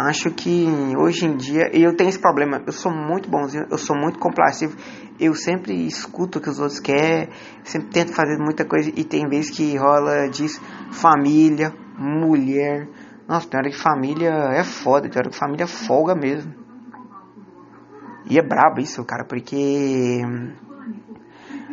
Acho 0.09 0.31
que 0.31 0.67
hoje 0.97 1.27
em 1.27 1.37
dia, 1.37 1.71
e 1.77 1.83
eu 1.83 1.95
tenho 1.95 2.09
esse 2.09 2.19
problema, 2.19 2.63
eu 2.67 2.73
sou 2.73 2.91
muito 2.91 3.29
bonzinho, 3.29 3.67
eu 3.71 3.77
sou 3.77 3.95
muito 3.95 4.19
complacível, 4.19 4.75
eu 5.19 5.35
sempre 5.35 5.75
escuto 5.87 6.39
o 6.39 6.41
que 6.41 6.49
os 6.49 6.59
outros 6.59 6.81
querem, 6.81 7.29
sempre 7.65 7.91
tento 7.91 8.15
fazer 8.15 8.39
muita 8.39 8.65
coisa, 8.65 8.91
e 8.97 9.05
tem 9.05 9.29
vezes 9.29 9.51
que 9.51 9.77
rola 9.77 10.27
disso, 10.31 10.59
família, 10.91 11.75
mulher, 11.99 12.89
nossa, 13.29 13.47
tem 13.47 13.61
hora 13.61 13.69
que 13.69 13.77
família 13.77 14.31
é 14.55 14.65
foda, 14.65 15.07
tem 15.07 15.19
hora 15.19 15.29
que 15.29 15.37
família 15.37 15.67
folga 15.67 16.15
mesmo. 16.15 16.55
E 18.25 18.39
é 18.39 18.43
brabo 18.43 18.81
isso, 18.81 19.05
cara, 19.05 19.27
porque 19.27 20.23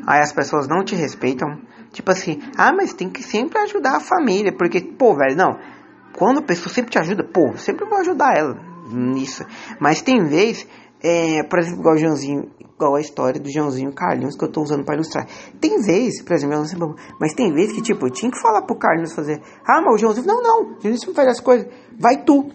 aí 0.06 0.20
as 0.20 0.34
pessoas 0.34 0.68
não 0.68 0.84
te 0.84 0.96
respeitam, 0.96 1.62
tipo 1.94 2.12
assim, 2.12 2.42
ah, 2.58 2.74
mas 2.74 2.94
tem 2.94 3.10
que 3.10 3.24
sempre 3.24 3.58
ajudar 3.60 3.96
a 3.96 4.02
família, 4.02 4.52
porque, 4.52 4.82
pô, 4.82 5.16
velho, 5.16 5.38
não, 5.38 5.77
quando 6.18 6.40
a 6.40 6.42
pessoa 6.42 6.74
sempre 6.74 6.90
te 6.90 6.98
ajuda, 6.98 7.24
pô, 7.24 7.56
sempre 7.58 7.86
vou 7.86 8.00
ajudar 8.00 8.36
ela 8.36 8.58
nisso. 8.92 9.46
Mas 9.80 10.02
tem 10.02 10.26
vez, 10.26 10.68
é, 11.00 11.44
por 11.44 11.60
exemplo, 11.60 11.82
igual 11.82 11.94
o 11.94 11.98
Joãozinho, 12.00 12.50
igual 12.60 12.96
a 12.96 13.00
história 13.00 13.40
do 13.40 13.52
Joãozinho 13.52 13.94
Carlinhos 13.94 14.36
que 14.36 14.44
eu 14.44 14.52
tô 14.52 14.64
usando 14.64 14.84
para 14.84 14.96
ilustrar. 14.96 15.28
Tem 15.62 15.80
vez, 15.80 16.24
por 16.24 16.36
exemplo, 16.36 16.96
mas 17.20 17.36
tem 17.36 17.54
vez 17.54 17.72
que, 17.72 17.84
tipo, 17.84 18.08
eu 18.08 18.10
tinha 18.10 18.32
que 18.32 18.42
falar 18.42 18.64
pro 18.64 18.76
Carlinhos 18.76 19.14
fazer. 19.14 19.40
Ah, 19.64 19.80
mas 19.80 19.94
o 19.94 19.98
Joãozinho, 20.00 20.26
não, 20.26 20.42
não, 20.42 20.62
o 20.62 20.82
Joãozinho 20.82 20.98
sempre 20.98 21.16
faz 21.16 21.28
as 21.28 21.40
coisas. 21.40 21.68
Vai 22.00 22.24
tu. 22.24 22.50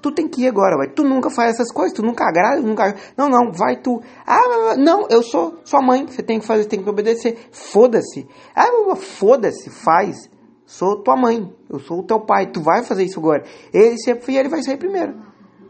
Tu 0.00 0.10
tem 0.10 0.26
que 0.26 0.42
ir 0.42 0.48
agora, 0.48 0.76
vai. 0.76 0.88
Tu 0.88 1.04
nunca 1.04 1.30
faz 1.30 1.52
essas 1.52 1.70
coisas, 1.70 1.92
tu 1.94 2.02
nunca 2.02 2.24
agrada, 2.24 2.62
nunca. 2.62 2.96
Não, 3.16 3.28
não, 3.28 3.52
vai 3.52 3.76
tu. 3.76 4.00
Ah, 4.26 4.74
não, 4.76 5.06
eu 5.10 5.22
sou 5.22 5.58
sua 5.64 5.82
mãe, 5.82 6.06
você 6.06 6.22
tem 6.22 6.40
que 6.40 6.46
fazer, 6.46 6.64
tem 6.64 6.82
que 6.82 6.88
obedecer. 6.88 7.38
Foda-se. 7.52 8.26
Ah, 8.56 8.96
foda-se, 8.96 9.70
faz 9.70 10.28
sou 10.72 11.02
tua 11.02 11.16
mãe, 11.16 11.52
eu 11.68 11.78
sou 11.78 12.00
o 12.00 12.02
teu 12.02 12.20
pai, 12.20 12.50
tu 12.50 12.62
vai 12.62 12.82
fazer 12.82 13.04
isso 13.04 13.20
agora. 13.20 13.44
Ele 13.72 13.98
sempre 13.98 14.32
e 14.32 14.38
ele 14.38 14.48
vai 14.48 14.62
sair 14.62 14.78
primeiro. 14.78 15.14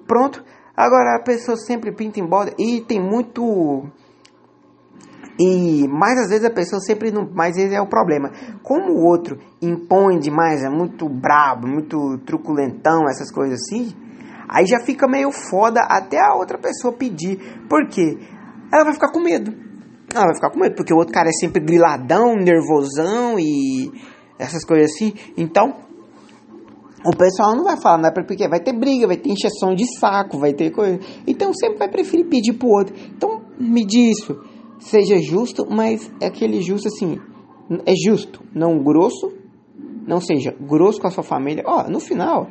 Pronto. 0.07 0.45
Agora 0.77 1.17
a 1.19 1.23
pessoa 1.23 1.57
sempre 1.57 1.93
pinta 1.93 2.21
em 2.21 2.27
bola 2.27 2.51
e 2.59 2.81
tem 2.83 3.01
muito 3.01 3.85
e 5.39 5.89
mais 5.89 6.19
às 6.21 6.29
vezes 6.29 6.45
a 6.45 6.51
pessoa 6.51 6.81
sempre 6.81 7.11
não, 7.11 7.29
mas 7.35 7.57
esse 7.57 7.75
é 7.75 7.81
o 7.81 7.89
problema. 7.89 8.31
Como 8.63 8.93
o 8.93 9.05
outro 9.05 9.39
impõe 9.61 10.19
demais, 10.19 10.63
é 10.63 10.69
muito 10.69 11.09
brabo, 11.09 11.67
muito 11.67 12.19
truculentão, 12.19 13.09
essas 13.09 13.31
coisas 13.31 13.59
assim, 13.61 13.93
aí 14.49 14.67
já 14.67 14.79
fica 14.81 15.09
meio 15.09 15.33
foda 15.33 15.81
até 15.81 16.21
a 16.21 16.35
outra 16.37 16.59
pessoa 16.59 16.93
pedir. 16.93 17.39
Por 17.69 17.89
quê? 17.89 18.19
Ela 18.73 18.85
vai 18.85 18.93
ficar 18.93 19.11
com 19.11 19.21
medo. 19.21 19.53
Ela 20.15 20.27
vai 20.27 20.35
ficar 20.35 20.51
com 20.51 20.61
medo, 20.61 20.77
porque 20.77 20.95
o 20.95 20.97
outro 20.99 21.13
cara 21.13 21.29
é 21.29 21.33
sempre 21.33 21.65
griladão, 21.65 22.37
nervosão 22.37 23.39
e 23.39 23.91
essas 24.43 24.65
coisas 24.65 24.91
assim. 24.91 25.15
Então, 25.37 25.75
o 27.05 27.17
pessoal 27.17 27.57
não 27.57 27.65
vai 27.65 27.77
falar, 27.81 27.99
não 27.99 28.09
é 28.09 28.13
porque 28.13 28.49
vai 28.49 28.61
ter 28.61 28.73
briga, 28.73 29.07
vai 29.07 29.17
ter 29.17 29.31
encheção 29.31 29.75
de 29.75 29.85
saco, 29.99 30.39
vai 30.39 30.53
ter 30.53 30.71
coisa. 30.71 31.01
Então 31.27 31.53
sempre 31.53 31.79
vai 31.79 31.89
preferir 31.89 32.27
pedir 32.29 32.53
pro 32.53 32.69
outro. 32.69 32.95
Então 33.17 33.43
me 33.59 33.85
isso. 33.85 34.39
Seja 34.79 35.19
justo, 35.19 35.67
mas 35.69 36.11
é 36.21 36.27
aquele 36.27 36.61
justo 36.61 36.89
assim. 36.89 37.19
É 37.87 37.95
justo, 38.07 38.43
não 38.55 38.83
grosso. 38.83 39.33
Não 40.07 40.21
seja 40.21 40.55
grosso 40.61 41.01
com 41.01 41.07
a 41.07 41.11
sua 41.11 41.23
família. 41.23 41.63
Ó, 41.67 41.89
no 41.89 42.01
final, 42.01 42.49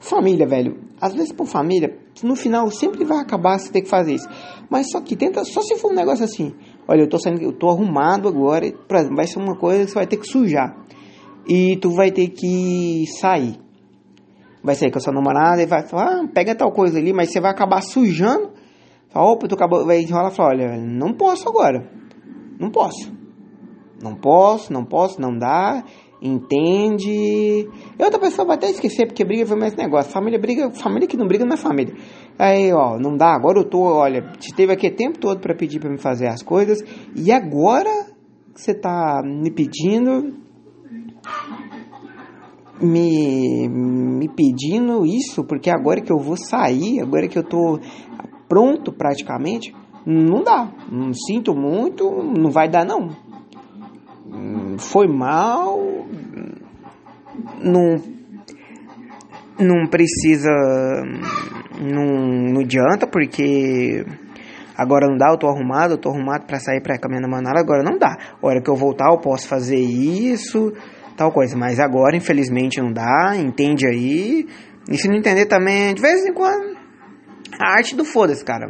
família, 0.00 0.46
velho. 0.46 0.78
Às 1.00 1.14
vezes 1.14 1.32
por 1.32 1.46
família, 1.46 1.98
no 2.22 2.34
final 2.34 2.70
sempre 2.70 3.04
vai 3.04 3.18
acabar 3.18 3.58
você 3.58 3.70
ter 3.70 3.82
que 3.82 3.88
fazer 3.88 4.14
isso. 4.14 4.28
Mas 4.70 4.90
só 4.90 5.00
que 5.00 5.16
tenta, 5.16 5.44
só 5.44 5.60
se 5.60 5.76
for 5.76 5.92
um 5.92 5.94
negócio 5.94 6.24
assim. 6.24 6.54
Olha, 6.88 7.02
eu 7.02 7.08
tô 7.08 7.18
saindo, 7.18 7.42
eu 7.42 7.52
tô 7.52 7.68
arrumado 7.68 8.28
agora, 8.28 8.72
vai 9.14 9.26
ser 9.26 9.38
uma 9.38 9.56
coisa 9.56 9.84
que 9.84 9.90
você 9.90 9.94
vai 9.94 10.06
ter 10.06 10.16
que 10.16 10.26
sujar. 10.26 10.76
E 11.46 11.76
tu 11.76 11.90
vai 11.90 12.10
ter 12.10 12.28
que 12.28 13.04
sair 13.20 13.64
vai 14.64 14.74
sair 14.74 14.90
com 14.90 14.96
a 14.96 15.00
sua 15.00 15.12
namorada 15.12 15.62
e 15.62 15.66
vai 15.66 15.86
falar, 15.86 16.06
ah, 16.06 16.28
pega 16.32 16.54
tal 16.54 16.72
coisa 16.72 16.98
ali, 16.98 17.12
mas 17.12 17.30
você 17.30 17.38
vai 17.38 17.50
acabar 17.50 17.82
sujando. 17.82 18.50
Fala, 19.10 19.30
opa, 19.30 19.46
tu 19.46 19.54
acabou, 19.54 19.84
vai 19.84 20.00
enrolar 20.00 20.32
e 20.32 20.34
fala, 20.34 20.48
olha, 20.48 20.76
não 20.78 21.12
posso 21.12 21.46
agora. 21.46 21.86
Não 22.58 22.70
posso. 22.70 23.12
Não 24.02 24.14
posso, 24.14 24.72
não 24.72 24.84
posso, 24.84 25.20
não 25.20 25.36
dá. 25.36 25.84
Entende? 26.22 27.10
E 27.98 28.02
outra 28.02 28.18
pessoa 28.18 28.46
vai 28.46 28.56
até 28.56 28.70
esquecer, 28.70 29.06
porque 29.06 29.22
briga 29.22 29.44
foi 29.44 29.58
mais 29.58 29.76
negócio. 29.76 30.10
Família 30.10 30.38
briga, 30.38 30.70
família 30.70 31.06
que 31.06 31.18
não 31.18 31.26
briga 31.26 31.44
não 31.44 31.52
é 31.52 31.58
família. 31.58 31.94
Aí, 32.38 32.72
ó, 32.72 32.98
não 32.98 33.14
dá, 33.14 33.34
agora 33.34 33.58
eu 33.58 33.68
tô, 33.68 33.82
olha, 33.82 34.32
te 34.38 34.54
teve 34.54 34.72
aqui 34.72 34.88
o 34.88 34.96
tempo 34.96 35.18
todo 35.18 35.40
para 35.40 35.54
pedir 35.54 35.78
para 35.78 35.90
me 35.90 35.98
fazer 35.98 36.26
as 36.26 36.42
coisas, 36.42 36.78
e 37.14 37.30
agora 37.30 37.90
você 38.54 38.72
tá 38.72 39.20
me 39.22 39.50
pedindo, 39.50 40.43
me, 42.80 43.68
me 43.68 44.28
pedindo 44.28 45.06
isso, 45.06 45.44
porque 45.44 45.70
agora 45.70 46.00
que 46.00 46.12
eu 46.12 46.18
vou 46.18 46.36
sair, 46.36 47.00
agora 47.00 47.28
que 47.28 47.38
eu 47.38 47.44
tô 47.44 47.78
pronto 48.48 48.92
praticamente, 48.92 49.74
não 50.06 50.42
dá. 50.42 50.70
Não 50.90 51.12
sinto 51.12 51.54
muito, 51.54 52.04
não 52.22 52.50
vai 52.50 52.68
dar 52.68 52.84
não. 52.84 53.10
Foi 54.78 55.06
mal, 55.06 55.78
não, 57.62 57.96
não 59.58 59.86
precisa, 59.88 60.50
não, 61.80 62.52
não 62.52 62.60
adianta, 62.60 63.06
porque 63.06 64.04
agora 64.76 65.06
não 65.08 65.16
dá, 65.16 65.30
eu 65.30 65.38
tô 65.38 65.48
arrumado, 65.48 65.94
eu 65.94 65.98
tô 65.98 66.10
arrumado 66.10 66.44
para 66.46 66.58
sair 66.58 66.82
pra 66.82 66.98
caminhar 66.98 67.22
na 67.22 67.28
manada, 67.28 67.60
agora 67.60 67.82
não 67.82 67.96
dá. 67.96 68.16
A 68.42 68.46
hora 68.46 68.60
que 68.60 68.68
eu 68.68 68.76
voltar 68.76 69.10
eu 69.12 69.20
posso 69.20 69.46
fazer 69.46 69.78
isso, 69.78 70.72
tal 71.16 71.32
coisa. 71.32 71.56
Mas 71.56 71.78
agora, 71.78 72.16
infelizmente, 72.16 72.80
não 72.80 72.92
dá, 72.92 73.34
entende 73.36 73.86
aí. 73.86 74.46
E 74.90 74.96
se 74.98 75.08
não 75.08 75.16
entender 75.16 75.46
também, 75.46 75.94
de 75.94 76.02
vez 76.02 76.24
em 76.24 76.32
quando, 76.32 76.76
a 77.58 77.76
arte 77.76 77.96
do 77.96 78.04
foda-se, 78.04 78.44
cara. 78.44 78.66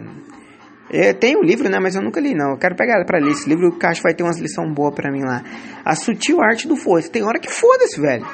Eu 0.91 1.15
tenho 1.15 1.39
o 1.39 1.43
um 1.43 1.45
livro, 1.45 1.69
né? 1.69 1.79
Mas 1.81 1.95
eu 1.95 2.03
nunca 2.03 2.21
li, 2.21 2.35
não. 2.35 2.53
Eu 2.53 2.59
quero 2.59 2.77
pegar 2.77 3.05
para 3.05 3.19
ler 3.19 3.33
esse 3.33 3.49
livro, 3.49 3.77
que 3.77 3.87
acho 3.87 4.01
que 4.01 4.07
vai 4.07 4.15
ter 4.15 4.23
umas 4.23 4.39
lições 4.39 4.73
boas 4.73 4.95
para 4.95 5.11
mim 5.11 5.23
lá. 5.23 5.43
A 5.85 5.95
sutil 5.95 6.41
arte 6.41 6.69
do 6.69 6.77
foda-se. 6.77 7.11
Tem 7.11 7.23
hora 7.23 7.39
que 7.39 7.51
foda-se, 7.51 8.01
velho. 8.01 8.25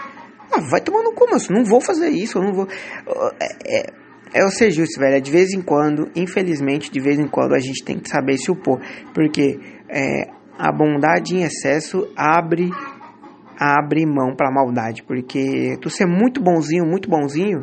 Ah, 0.52 0.60
vai 0.68 0.80
tomando 0.80 1.12
como? 1.12 1.36
Eu 1.36 1.40
não 1.50 1.64
vou 1.64 1.80
fazer 1.80 2.08
isso, 2.08 2.38
eu 2.38 2.42
não 2.42 2.52
vou. 2.52 2.68
É, 3.40 3.78
é, 3.78 3.92
é 4.34 4.44
o 4.44 4.50
ser 4.50 4.70
justo, 4.72 4.98
velho. 4.98 5.16
É 5.16 5.20
de 5.20 5.30
vez 5.30 5.52
em 5.52 5.62
quando, 5.62 6.10
infelizmente, 6.14 6.90
de 6.90 7.00
vez 7.00 7.18
em 7.18 7.28
quando 7.28 7.54
a 7.54 7.58
gente 7.60 7.84
tem 7.84 7.98
que 7.98 8.10
saber 8.10 8.36
se 8.36 8.50
opor. 8.50 8.80
Porque 9.14 9.58
é, 9.88 10.28
a 10.58 10.72
bondade 10.72 11.36
em 11.36 11.42
excesso 11.42 12.12
abre 12.16 12.70
abre 13.60 14.06
mão 14.06 14.34
para 14.34 14.48
a 14.48 14.52
maldade, 14.52 15.02
porque 15.02 15.76
tu 15.82 15.90
ser 15.90 16.06
muito 16.06 16.42
bonzinho, 16.42 16.86
muito 16.86 17.10
bonzinho, 17.10 17.60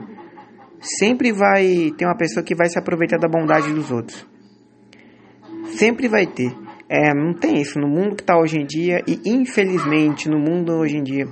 sempre 0.80 1.32
vai 1.32 1.92
ter 1.98 2.06
uma 2.06 2.16
pessoa 2.16 2.44
que 2.44 2.54
vai 2.54 2.70
se 2.70 2.77
aproveitar 2.77 3.18
da 3.18 3.27
bondade 3.27 3.74
dos 3.74 3.92
outros. 3.92 4.27
Sempre 5.77 6.08
vai 6.08 6.27
ter. 6.27 6.56
É, 6.88 7.13
não 7.16 7.34
tem 7.34 7.60
isso 7.60 7.80
no 7.80 7.88
mundo 7.88 8.16
que 8.16 8.22
está 8.22 8.38
hoje 8.38 8.58
em 8.58 8.66
dia 8.66 9.04
e 9.08 9.20
infelizmente 9.25 10.30
no 10.30 10.39
mundo 10.39 10.72
hoje 10.74 10.98
em 10.98 11.04
dia 11.04 11.25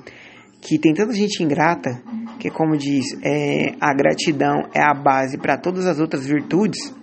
que 0.60 0.78
tem 0.80 0.94
tanta 0.94 1.14
gente 1.14 1.42
ingrata 1.42 2.02
que 2.40 2.50
como 2.50 2.76
diz 2.76 3.06
é, 3.24 3.76
a 3.80 3.94
gratidão 3.94 4.68
é 4.74 4.82
a 4.82 4.94
base 4.94 5.38
para 5.38 5.58
todas 5.58 5.86
as 5.86 6.00
outras 6.00 6.26
virtudes. 6.26 6.94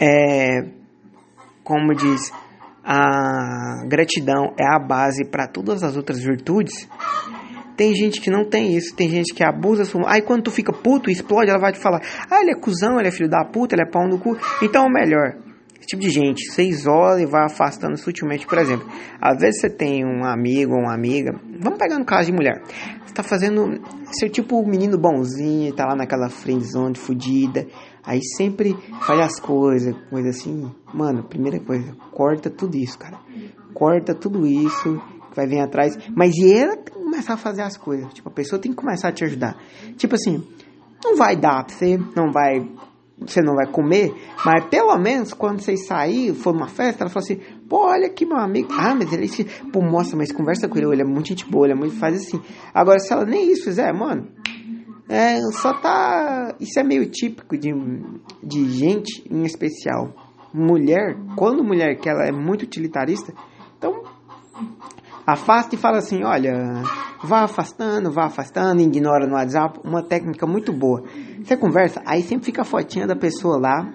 É, 0.00 0.62
como 1.62 1.94
diz 1.94 2.32
a 2.90 3.84
gratidão 3.86 4.54
é 4.58 4.64
a 4.64 4.78
base 4.78 5.26
para 5.26 5.46
todas 5.46 5.82
as 5.82 5.94
outras 5.94 6.22
virtudes, 6.22 6.88
tem 7.76 7.94
gente 7.94 8.18
que 8.18 8.30
não 8.30 8.48
tem 8.48 8.74
isso, 8.74 8.96
tem 8.96 9.10
gente 9.10 9.34
que 9.34 9.44
abusa. 9.44 9.84
Aí 10.06 10.22
quando 10.22 10.44
tu 10.44 10.50
fica 10.50 10.72
puto, 10.72 11.10
explode, 11.10 11.50
ela 11.50 11.60
vai 11.60 11.70
te 11.70 11.78
falar: 11.78 12.00
ah, 12.30 12.40
ele 12.40 12.52
é 12.52 12.54
cuzão, 12.54 12.98
ele 12.98 13.08
é 13.08 13.10
filho 13.10 13.28
da 13.28 13.44
puta, 13.44 13.74
ele 13.74 13.82
é 13.82 13.90
pau 13.90 14.08
no 14.08 14.18
cu. 14.18 14.38
Então 14.62 14.86
é 14.86 14.88
melhor. 14.90 15.36
Esse 15.78 15.88
tipo 15.88 16.02
de 16.02 16.10
gente, 16.10 16.50
você 16.50 16.64
isola 16.64 17.20
e 17.20 17.26
vai 17.26 17.44
afastando 17.44 17.96
sutilmente. 17.98 18.46
Por 18.46 18.58
exemplo, 18.58 18.88
às 19.20 19.38
vezes 19.38 19.60
você 19.60 19.68
tem 19.68 20.04
um 20.04 20.24
amigo 20.24 20.72
ou 20.72 20.80
uma 20.80 20.94
amiga, 20.94 21.38
vamos 21.60 21.78
pegar 21.78 21.98
no 21.98 22.06
caso 22.06 22.26
de 22.26 22.32
mulher, 22.32 22.60
você 23.04 23.14
tá 23.14 23.22
fazendo, 23.22 23.80
ser 24.18 24.30
tipo 24.30 24.58
o 24.58 24.66
menino 24.66 24.98
bonzinho, 24.98 25.72
tá 25.74 25.84
lá 25.84 25.94
naquela 25.94 26.28
friendzone 26.28 26.96
fudida, 26.96 27.66
Aí 28.08 28.20
sempre 28.24 28.74
faz 29.02 29.20
as 29.20 29.38
coisas, 29.38 29.94
coisa 30.08 30.30
assim. 30.30 30.72
Mano, 30.94 31.24
primeira 31.24 31.60
coisa, 31.60 31.94
corta 32.10 32.48
tudo 32.48 32.74
isso, 32.74 32.98
cara. 32.98 33.18
Corta 33.74 34.14
tudo 34.14 34.46
isso 34.46 34.98
que 35.28 35.36
vai 35.36 35.46
vir 35.46 35.60
atrás. 35.60 35.94
Mas 36.16 36.34
e 36.38 36.50
ela 36.50 36.74
tem 36.74 36.84
que 36.86 36.92
começar 36.92 37.34
a 37.34 37.36
fazer 37.36 37.60
as 37.60 37.76
coisas. 37.76 38.10
Tipo, 38.14 38.30
a 38.30 38.32
pessoa 38.32 38.58
tem 38.58 38.72
que 38.72 38.78
começar 38.78 39.08
a 39.08 39.12
te 39.12 39.24
ajudar. 39.24 39.58
Tipo 39.98 40.14
assim, 40.14 40.42
não 41.04 41.16
vai 41.16 41.36
dar 41.36 41.66
pra 41.66 41.74
você, 41.74 41.98
não 42.16 42.32
vai. 42.32 42.66
Você 43.20 43.42
não 43.42 43.56
vai 43.56 43.66
comer, 43.66 44.14
mas 44.44 44.64
pelo 44.66 44.96
menos 44.96 45.32
quando 45.34 45.60
vocês 45.60 45.86
sair, 45.86 46.32
for 46.34 46.54
uma 46.54 46.68
festa, 46.68 47.02
ela 47.02 47.10
fala 47.10 47.24
assim: 47.24 47.40
pô, 47.68 47.88
olha 47.88 48.06
aqui 48.06 48.24
meu 48.24 48.38
amigo. 48.38 48.68
Ah, 48.72 48.94
mas 48.94 49.12
ele. 49.12 49.28
Pô, 49.72 49.82
mostra, 49.82 50.16
mas 50.16 50.30
conversa 50.30 50.68
com 50.68 50.78
ele, 50.78 50.86
ele 50.92 51.02
é 51.02 51.04
muito 51.04 51.28
gente 51.28 51.44
boa, 51.44 51.66
ele 51.66 51.72
é 51.72 51.76
muito. 51.76 51.96
faz 51.96 52.16
assim. 52.16 52.40
Agora, 52.72 53.00
se 53.00 53.12
ela 53.12 53.26
nem 53.26 53.50
isso 53.50 53.64
fizer, 53.64 53.92
mano, 53.92 54.28
é, 55.08 55.40
só 55.52 55.72
tá. 55.72 56.54
Isso 56.60 56.78
é 56.78 56.82
meio 56.82 57.08
típico 57.10 57.56
de, 57.56 57.72
de 58.42 58.70
gente 58.70 59.24
em 59.30 59.44
especial. 59.44 60.12
Mulher, 60.52 61.16
quando 61.36 61.64
mulher 61.64 61.96
que 61.98 62.08
ela 62.08 62.26
é 62.26 62.32
muito 62.32 62.62
utilitarista, 62.62 63.32
então 63.76 64.02
afasta 65.26 65.74
e 65.74 65.78
fala 65.78 65.98
assim: 65.98 66.22
olha, 66.24 66.82
vá 67.22 67.44
afastando, 67.44 68.10
vá 68.10 68.26
afastando, 68.26 68.82
ignora 68.82 69.26
no 69.26 69.34
WhatsApp. 69.34 69.80
Uma 69.82 70.02
técnica 70.02 70.46
muito 70.46 70.72
boa. 70.72 71.02
Você 71.42 71.56
conversa, 71.56 72.02
aí 72.04 72.22
sempre 72.22 72.46
fica 72.46 72.62
a 72.62 72.64
fotinha 72.64 73.06
da 73.06 73.16
pessoa 73.16 73.58
lá 73.58 73.90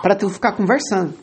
para 0.00 0.14
tu 0.14 0.28
ficar 0.28 0.52
conversando. 0.52 1.14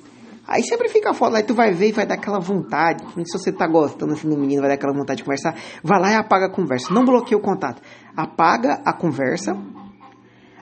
Aí 0.49 0.63
sempre 0.63 0.89
fica 0.89 1.13
foda, 1.13 1.37
aí 1.37 1.43
tu 1.43 1.53
vai 1.53 1.71
ver 1.71 1.89
e 1.89 1.91
vai 1.91 2.07
dar 2.07 2.15
aquela 2.15 2.39
vontade. 2.39 3.05
Se 3.23 3.37
você 3.37 3.51
tá 3.51 3.67
gostando 3.67 4.13
assim 4.13 4.27
do 4.27 4.35
menino, 4.35 4.61
vai 4.61 4.69
dar 4.69 4.75
aquela 4.77 4.93
vontade 4.93 5.17
de 5.17 5.23
conversar. 5.23 5.55
Vai 5.83 6.01
lá 6.01 6.11
e 6.11 6.15
apaga 6.15 6.47
a 6.47 6.49
conversa. 6.49 6.91
Não 6.91 7.05
bloqueia 7.05 7.37
o 7.37 7.41
contato. 7.41 7.79
Apaga 8.17 8.81
a 8.83 8.91
conversa. 8.91 9.55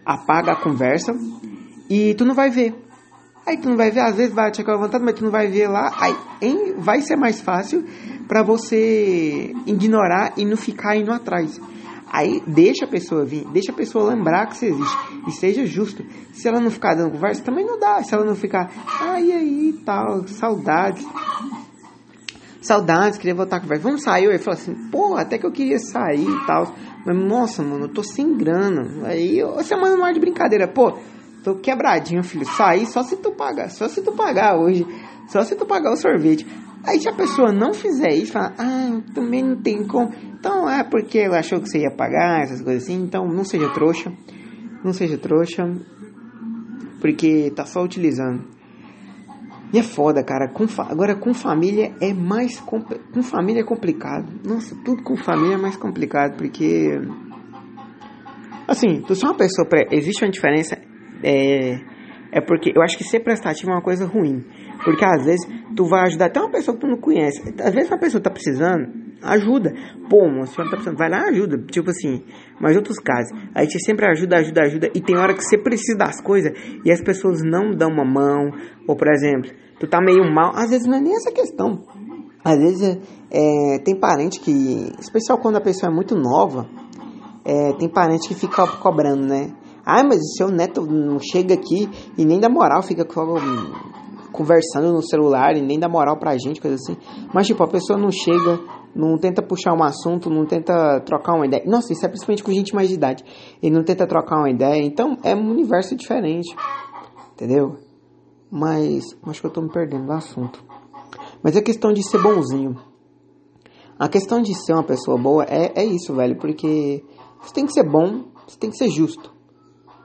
Apaga 0.05 0.51
a 0.51 0.55
conversa. 0.57 1.13
E 1.89 2.13
tu 2.15 2.25
não 2.25 2.35
vai 2.35 2.49
ver. 2.49 2.75
Aí 3.47 3.55
tu 3.55 3.69
não 3.69 3.77
vai 3.77 3.89
ver, 3.89 4.01
às 4.01 4.17
vezes 4.17 4.33
vai 4.35 4.51
te 4.51 4.59
aquela 4.59 4.77
vontade, 4.77 5.05
mas 5.05 5.15
tu 5.15 5.23
não 5.23 5.31
vai 5.31 5.47
ver 5.47 5.69
lá. 5.69 5.89
Aí 6.01 6.13
hein, 6.41 6.75
vai 6.77 6.99
ser 6.99 7.15
mais 7.15 7.39
fácil 7.39 7.85
para 8.27 8.43
você 8.43 9.53
ignorar 9.65 10.33
e 10.35 10.43
não 10.43 10.57
ficar 10.57 10.97
indo 10.97 11.13
atrás. 11.13 11.61
Aí 12.11 12.41
deixa 12.47 12.85
a 12.85 12.87
pessoa 12.87 13.25
vir, 13.25 13.45
deixa 13.51 13.71
a 13.71 13.75
pessoa 13.75 14.13
lembrar 14.13 14.47
que 14.47 14.57
você 14.57 14.67
existe 14.67 14.97
e 15.27 15.31
seja 15.31 15.65
justo. 15.65 16.03
Se 16.33 16.47
ela 16.47 16.59
não 16.59 16.71
ficar 16.71 16.95
dando 16.95 17.11
conversa, 17.11 17.43
também 17.43 17.65
não 17.65 17.77
dá. 17.77 18.01
Se 18.03 18.13
ela 18.13 18.23
não 18.23 18.35
ficar, 18.35 18.71
ai, 19.01 19.31
ah, 19.31 19.37
aí, 19.37 19.81
tal, 19.85 20.27
saudades. 20.27 21.05
Saudades, 22.61 23.17
queria 23.17 23.35
voltar 23.35 23.57
a 23.57 23.59
conversa. 23.59 23.83
Vamos 23.83 24.03
sair. 24.03 24.29
Aí 24.29 24.37
fala 24.37 24.57
assim, 24.57 24.73
pô, 24.89 25.15
até 25.15 25.37
que 25.37 25.45
eu 25.45 25.51
queria 25.51 25.79
sair 25.79 26.27
e 26.27 26.45
tal. 26.45 26.73
Mas, 27.05 27.15
nossa, 27.15 27.63
mano, 27.63 27.85
eu 27.85 27.89
tô 27.89 28.03
sem 28.03 28.35
grana. 28.35 29.07
Aí 29.07 29.41
você 29.41 29.75
manda 29.75 29.95
um 29.95 30.03
ar 30.03 30.13
de 30.13 30.19
brincadeira, 30.19 30.67
pô, 30.67 30.97
tô 31.43 31.55
quebradinho, 31.55 32.23
filho. 32.23 32.45
Sair 32.45 32.85
só 32.85 33.03
se 33.03 33.17
tu 33.17 33.31
pagar, 33.31 33.69
só 33.69 33.87
se 33.87 34.01
tu 34.01 34.11
pagar 34.11 34.57
hoje. 34.57 34.85
Só 35.27 35.43
se 35.43 35.55
tu 35.55 35.65
pagar 35.65 35.91
o 35.91 35.97
sorvete. 35.97 36.47
Aí 36.85 36.99
se 36.99 37.09
a 37.09 37.13
pessoa 37.13 37.51
não 37.51 37.73
fizer 37.73 38.13
isso, 38.13 38.33
fala, 38.33 38.53
ah, 38.57 39.01
também 39.13 39.43
não 39.43 39.61
tem 39.61 39.85
como. 39.85 40.09
Então 40.13 40.69
é 40.69 40.83
porque 40.83 41.19
ela 41.19 41.39
achou 41.39 41.59
que 41.59 41.67
você 41.67 41.79
ia 41.79 41.91
pagar, 41.91 42.41
essas 42.43 42.61
coisas 42.61 42.83
assim. 42.83 43.01
Então 43.01 43.25
não 43.27 43.43
seja 43.43 43.69
trouxa. 43.73 44.11
Não 44.83 44.93
seja 44.93 45.17
trouxa. 45.17 45.63
Porque 47.01 47.51
tá 47.55 47.65
só 47.65 47.83
utilizando. 47.83 48.57
E 49.73 49.79
é 49.79 49.83
foda, 49.83 50.23
cara. 50.23 50.47
Com 50.47 50.65
Agora 50.83 51.15
com 51.15 51.33
família 51.33 51.93
é 52.01 52.13
mais. 52.13 52.59
Com 52.59 53.21
família 53.21 53.61
é 53.61 53.65
complicado. 53.65 54.27
Nossa, 54.45 54.75
tudo 54.83 55.03
com 55.03 55.17
família 55.17 55.55
é 55.55 55.57
mais 55.57 55.75
complicado. 55.75 56.37
Porque. 56.37 56.89
Assim, 58.67 59.01
tu 59.05 59.13
só 59.15 59.27
uma 59.27 59.37
pessoa. 59.37 59.67
Existe 59.91 60.23
uma 60.23 60.31
diferença. 60.31 60.77
É, 61.23 61.79
é 62.31 62.41
porque 62.41 62.71
eu 62.73 62.81
acho 62.81 62.97
que 62.97 63.03
ser 63.03 63.19
prestativo 63.21 63.71
é 63.71 63.75
uma 63.75 63.81
coisa 63.81 64.05
ruim. 64.05 64.45
Porque 64.83 65.03
às 65.03 65.25
vezes 65.25 65.45
tu 65.75 65.85
vai 65.85 66.05
ajudar 66.07 66.27
até 66.27 66.39
uma 66.39 66.51
pessoa 66.51 66.75
que 66.75 66.81
tu 66.81 66.87
não 66.87 66.97
conhece. 66.97 67.41
Às 67.59 67.73
vezes 67.73 67.89
uma 67.89 67.99
pessoa 67.99 68.21
tá 68.21 68.29
precisando, 68.29 68.89
ajuda. 69.21 69.73
Pô, 70.09 70.25
uma 70.25 70.45
senhora 70.45 70.69
tá 70.69 70.77
precisando, 70.77 70.97
vai 70.97 71.09
lá 71.09 71.27
ajuda. 71.29 71.57
Tipo 71.71 71.89
assim, 71.89 72.23
mas 72.59 72.75
outros 72.75 72.99
casos. 72.99 73.31
A 73.53 73.63
gente 73.63 73.83
sempre 73.83 74.05
ajuda, 74.09 74.37
ajuda, 74.37 74.61
ajuda. 74.61 74.89
E 74.93 75.01
tem 75.01 75.17
hora 75.17 75.33
que 75.33 75.43
você 75.43 75.57
precisa 75.57 75.97
das 75.97 76.21
coisas 76.21 76.51
e 76.85 76.91
as 76.91 77.01
pessoas 77.01 77.41
não 77.43 77.71
dão 77.71 77.89
uma 77.89 78.05
mão. 78.05 78.51
Ou, 78.87 78.95
por 78.95 79.07
exemplo, 79.07 79.51
tu 79.79 79.87
tá 79.87 79.99
meio 80.01 80.23
mal. 80.33 80.51
Às 80.55 80.69
vezes 80.69 80.87
não 80.87 80.97
é 80.97 81.01
nem 81.01 81.15
essa 81.15 81.31
questão. 81.31 81.83
Às 82.43 82.57
vezes 82.59 82.99
é, 83.29 83.79
tem 83.83 83.99
parente 83.99 84.39
que, 84.39 84.91
especial 84.99 85.37
quando 85.39 85.57
a 85.57 85.61
pessoa 85.61 85.91
é 85.91 85.93
muito 85.93 86.15
nova, 86.15 86.69
é, 87.43 87.73
tem 87.73 87.89
parente 87.89 88.27
que 88.27 88.35
fica 88.35 88.65
cobrando, 88.67 89.25
né? 89.25 89.51
Ah, 89.85 90.03
mas 90.03 90.19
o 90.19 90.35
seu 90.37 90.49
neto 90.49 90.85
não 90.85 91.17
chega 91.17 91.53
aqui 91.53 91.89
e 92.17 92.25
nem 92.25 92.39
dá 92.39 92.49
moral, 92.49 92.83
fica 92.83 93.05
conversando 94.31 94.91
no 94.91 95.01
celular 95.01 95.55
e 95.55 95.61
nem 95.61 95.79
dá 95.79 95.87
moral 95.87 96.17
pra 96.17 96.37
gente, 96.37 96.61
coisa 96.61 96.75
assim. 96.75 96.97
Mas, 97.33 97.47
tipo, 97.47 97.63
a 97.63 97.67
pessoa 97.67 97.97
não 97.97 98.11
chega, 98.11 98.59
não 98.95 99.17
tenta 99.17 99.41
puxar 99.41 99.73
um 99.73 99.83
assunto, 99.83 100.29
não 100.29 100.45
tenta 100.45 100.99
trocar 101.01 101.35
uma 101.35 101.45
ideia. 101.45 101.63
Nossa, 101.65 101.93
isso 101.93 102.05
é 102.05 102.09
principalmente 102.09 102.43
com 102.43 102.51
gente 102.51 102.73
mais 102.73 102.89
de 102.89 102.95
idade. 102.95 103.23
E 103.61 103.69
não 103.69 103.83
tenta 103.83 104.07
trocar 104.07 104.37
uma 104.37 104.49
ideia. 104.49 104.83
Então, 104.83 105.17
é 105.23 105.35
um 105.35 105.49
universo 105.49 105.95
diferente. 105.95 106.55
Entendeu? 107.33 107.77
Mas, 108.51 109.03
acho 109.27 109.41
que 109.41 109.47
eu 109.47 109.51
tô 109.51 109.61
me 109.61 109.71
perdendo 109.71 110.05
do 110.05 110.13
assunto. 110.13 110.63
Mas 111.43 111.55
é 111.55 111.61
questão 111.61 111.91
de 111.93 112.03
ser 112.03 112.21
bonzinho. 112.21 112.75
A 113.99 114.07
questão 114.07 114.41
de 114.41 114.53
ser 114.53 114.73
uma 114.73 114.83
pessoa 114.83 115.17
boa 115.17 115.43
é, 115.43 115.73
é 115.75 115.85
isso, 115.85 116.13
velho. 116.13 116.37
Porque 116.37 117.03
você 117.41 117.53
tem 117.53 117.65
que 117.65 117.73
ser 117.73 117.83
bom, 117.83 118.25
você 118.47 118.57
tem 118.57 118.69
que 118.69 118.77
ser 118.77 118.89
justo. 118.89 119.33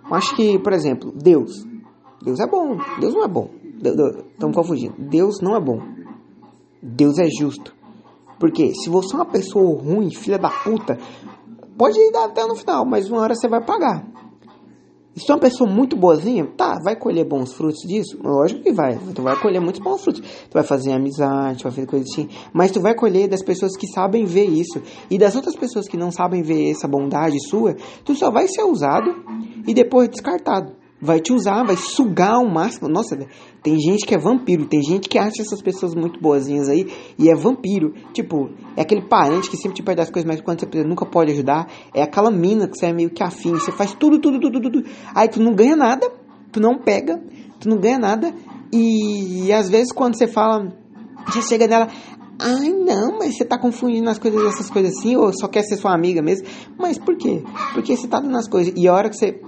Eu 0.08 0.14
acho 0.14 0.34
que, 0.34 0.58
por 0.58 0.72
exemplo, 0.72 1.12
Deus. 1.12 1.66
Deus 2.22 2.38
é 2.40 2.46
bom, 2.46 2.76
Deus 3.00 3.14
não 3.14 3.24
é 3.24 3.28
bom. 3.28 3.50
Estamos 3.82 4.56
confundindo. 4.56 4.94
Deus 4.98 5.40
não 5.40 5.56
é 5.56 5.60
bom. 5.60 5.80
Deus 6.80 7.18
é 7.18 7.26
justo. 7.28 7.74
Porque 8.38 8.72
se 8.74 8.88
você 8.88 9.14
é 9.14 9.18
uma 9.18 9.26
pessoa 9.26 9.80
ruim, 9.80 10.10
filha 10.10 10.38
da 10.38 10.50
puta, 10.50 10.98
pode 11.76 11.98
ir 11.98 12.16
até 12.16 12.46
no 12.46 12.56
final, 12.56 12.84
mas 12.84 13.08
uma 13.08 13.20
hora 13.20 13.34
você 13.34 13.48
vai 13.48 13.64
pagar. 13.64 14.04
Se 15.14 15.26
tu 15.26 15.32
é 15.32 15.34
uma 15.34 15.40
pessoa 15.40 15.68
muito 15.68 15.94
boazinha, 15.94 16.46
tá, 16.56 16.78
vai 16.82 16.96
colher 16.96 17.24
bons 17.26 17.52
frutos 17.52 17.80
disso? 17.86 18.18
Lógico 18.22 18.62
que 18.62 18.72
vai. 18.72 18.98
Tu 19.14 19.20
vai 19.20 19.38
colher 19.38 19.60
muitos 19.60 19.82
bons 19.82 20.02
frutos. 20.02 20.22
Tu 20.22 20.54
vai 20.54 20.62
fazer 20.62 20.92
amizade, 20.92 21.62
vai 21.62 21.70
fazer 21.70 21.86
coisa 21.86 22.04
assim. 22.10 22.28
Mas 22.52 22.70
tu 22.70 22.80
vai 22.80 22.94
colher 22.94 23.28
das 23.28 23.42
pessoas 23.42 23.76
que 23.76 23.86
sabem 23.88 24.24
ver 24.24 24.46
isso. 24.46 24.80
E 25.10 25.18
das 25.18 25.36
outras 25.36 25.54
pessoas 25.54 25.86
que 25.86 25.98
não 25.98 26.10
sabem 26.10 26.42
ver 26.42 26.70
essa 26.70 26.88
bondade 26.88 27.36
sua, 27.46 27.76
tu 28.04 28.14
só 28.14 28.30
vai 28.30 28.48
ser 28.48 28.62
usado 28.62 29.14
e 29.66 29.74
depois 29.74 30.08
descartado 30.08 30.72
vai 31.02 31.18
te 31.18 31.32
usar, 31.32 31.64
vai 31.64 31.76
sugar 31.76 32.36
ao 32.36 32.48
máximo. 32.48 32.88
Nossa, 32.88 33.18
tem 33.62 33.78
gente 33.78 34.04
que 34.04 34.14
é 34.14 34.18
vampiro, 34.18 34.66
tem 34.66 34.82
gente 34.82 35.08
que 35.08 35.16
acha 35.18 35.40
essas 35.40 35.62
pessoas 35.62 35.94
muito 35.94 36.20
boazinhas 36.20 36.68
aí 36.68 36.92
e 37.16 37.30
é 37.30 37.34
vampiro. 37.34 37.94
Tipo, 38.12 38.50
é 38.76 38.82
aquele 38.82 39.02
parente 39.02 39.48
que 39.48 39.56
sempre 39.56 39.76
te 39.76 39.82
pede 39.84 40.00
as 40.00 40.10
coisas, 40.10 40.28
mas 40.28 40.40
quando 40.40 40.60
você 40.60 40.82
nunca 40.82 41.06
pode 41.06 41.30
ajudar. 41.30 41.68
É 41.94 42.02
aquela 42.02 42.30
mina 42.30 42.66
que 42.66 42.76
você 42.76 42.86
é 42.86 42.92
meio 42.92 43.10
que 43.10 43.22
afim, 43.22 43.52
você 43.52 43.70
faz 43.70 43.94
tudo, 43.94 44.18
tudo, 44.18 44.40
tudo, 44.40 44.60
tudo. 44.60 44.84
Aí 45.14 45.28
tu 45.28 45.40
não 45.40 45.54
ganha 45.54 45.76
nada, 45.76 46.10
tu 46.50 46.60
não 46.60 46.76
pega, 46.76 47.22
tu 47.60 47.68
não 47.68 47.78
ganha 47.78 47.98
nada. 47.98 48.34
E, 48.72 49.46
e 49.46 49.52
às 49.52 49.70
vezes 49.70 49.92
quando 49.92 50.16
você 50.16 50.26
fala, 50.26 50.68
já 51.32 51.40
chega 51.42 51.68
nela, 51.68 51.88
Ai, 52.40 52.70
não, 52.70 53.18
mas 53.18 53.36
você 53.36 53.44
tá 53.44 53.56
confundindo 53.56 54.10
as 54.10 54.18
coisas, 54.18 54.42
essas 54.46 54.68
coisas 54.68 54.98
assim, 54.98 55.14
ou 55.14 55.32
só 55.32 55.46
quer 55.46 55.62
ser 55.62 55.76
sua 55.76 55.94
amiga 55.94 56.20
mesmo. 56.20 56.48
Mas 56.76 56.98
por 56.98 57.16
quê? 57.16 57.44
Porque 57.72 57.96
você 57.96 58.08
tá 58.08 58.18
dando 58.18 58.36
as 58.36 58.48
coisas. 58.48 58.74
E 58.76 58.88
a 58.88 58.92
hora 58.92 59.08
que 59.08 59.16
você 59.16 59.40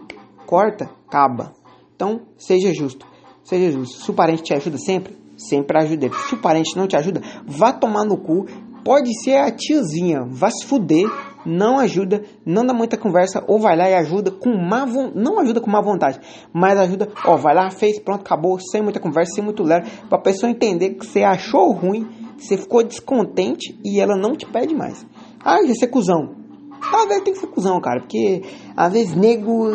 corta, 0.47 0.89
acaba. 1.09 1.53
Então, 1.97 2.21
seja 2.37 2.73
justo. 2.73 3.14
Seja. 3.45 3.85
Se 3.85 4.11
o 4.11 4.15
parente 4.15 4.43
te 4.43 4.55
ajuda 4.55 4.79
sempre, 4.79 5.17
sempre 5.37 5.79
ajude. 5.79 6.11
Se 6.29 6.35
o 6.35 6.41
parente 6.41 6.77
não 6.77 6.87
te 6.87 6.97
ajuda, 6.97 7.21
vá 7.47 7.73
tomar 7.73 8.05
no 8.05 8.17
cu. 8.17 8.47
Pode 8.85 9.11
ser 9.23 9.37
a 9.37 9.51
tiazinha, 9.51 10.27
vá 10.29 10.51
se 10.51 10.67
fuder, 10.67 11.07
não 11.47 11.79
ajuda, 11.79 12.23
não 12.45 12.67
dá 12.67 12.75
muita 12.75 12.99
conversa, 12.99 13.43
ou 13.49 13.59
vai 13.59 13.75
lá 13.75 13.89
e 13.89 13.95
ajuda 13.95 14.31
com 14.31 14.51
má 14.51 14.85
vontade, 14.85 15.19
não 15.19 15.41
ajuda 15.41 15.59
com 15.59 15.71
má 15.71 15.81
vontade, 15.81 16.21
mas 16.53 16.79
ajuda, 16.79 17.09
ó, 17.25 17.35
vai 17.39 17.55
lá, 17.55 17.71
fez, 17.71 17.99
pronto, 17.99 18.21
acabou, 18.21 18.59
sem 18.59 18.83
muita 18.83 19.01
conversa, 19.01 19.37
sem 19.37 19.43
muito 19.43 19.63
lero, 19.63 19.87
pra 20.11 20.19
pessoa 20.19 20.51
entender 20.51 20.97
que 20.97 21.07
você 21.07 21.23
achou 21.23 21.73
ruim, 21.73 22.07
você 22.37 22.59
ficou 22.59 22.83
descontente 22.83 23.75
e 23.83 24.01
ela 24.01 24.19
não 24.19 24.37
te 24.37 24.45
pede 24.45 24.75
mais. 24.75 25.07
Ah, 25.43 25.63
ia 25.63 25.75
ser 25.75 25.87
cuzão. 25.87 26.35
Às 26.93 27.09
vezes 27.09 27.25
tem 27.25 27.33
que 27.33 27.41
ser 27.41 27.47
cuzão, 27.47 27.81
cara, 27.81 28.01
porque 28.01 28.43
às 28.77 28.93
vezes 28.93 29.15
nego. 29.15 29.71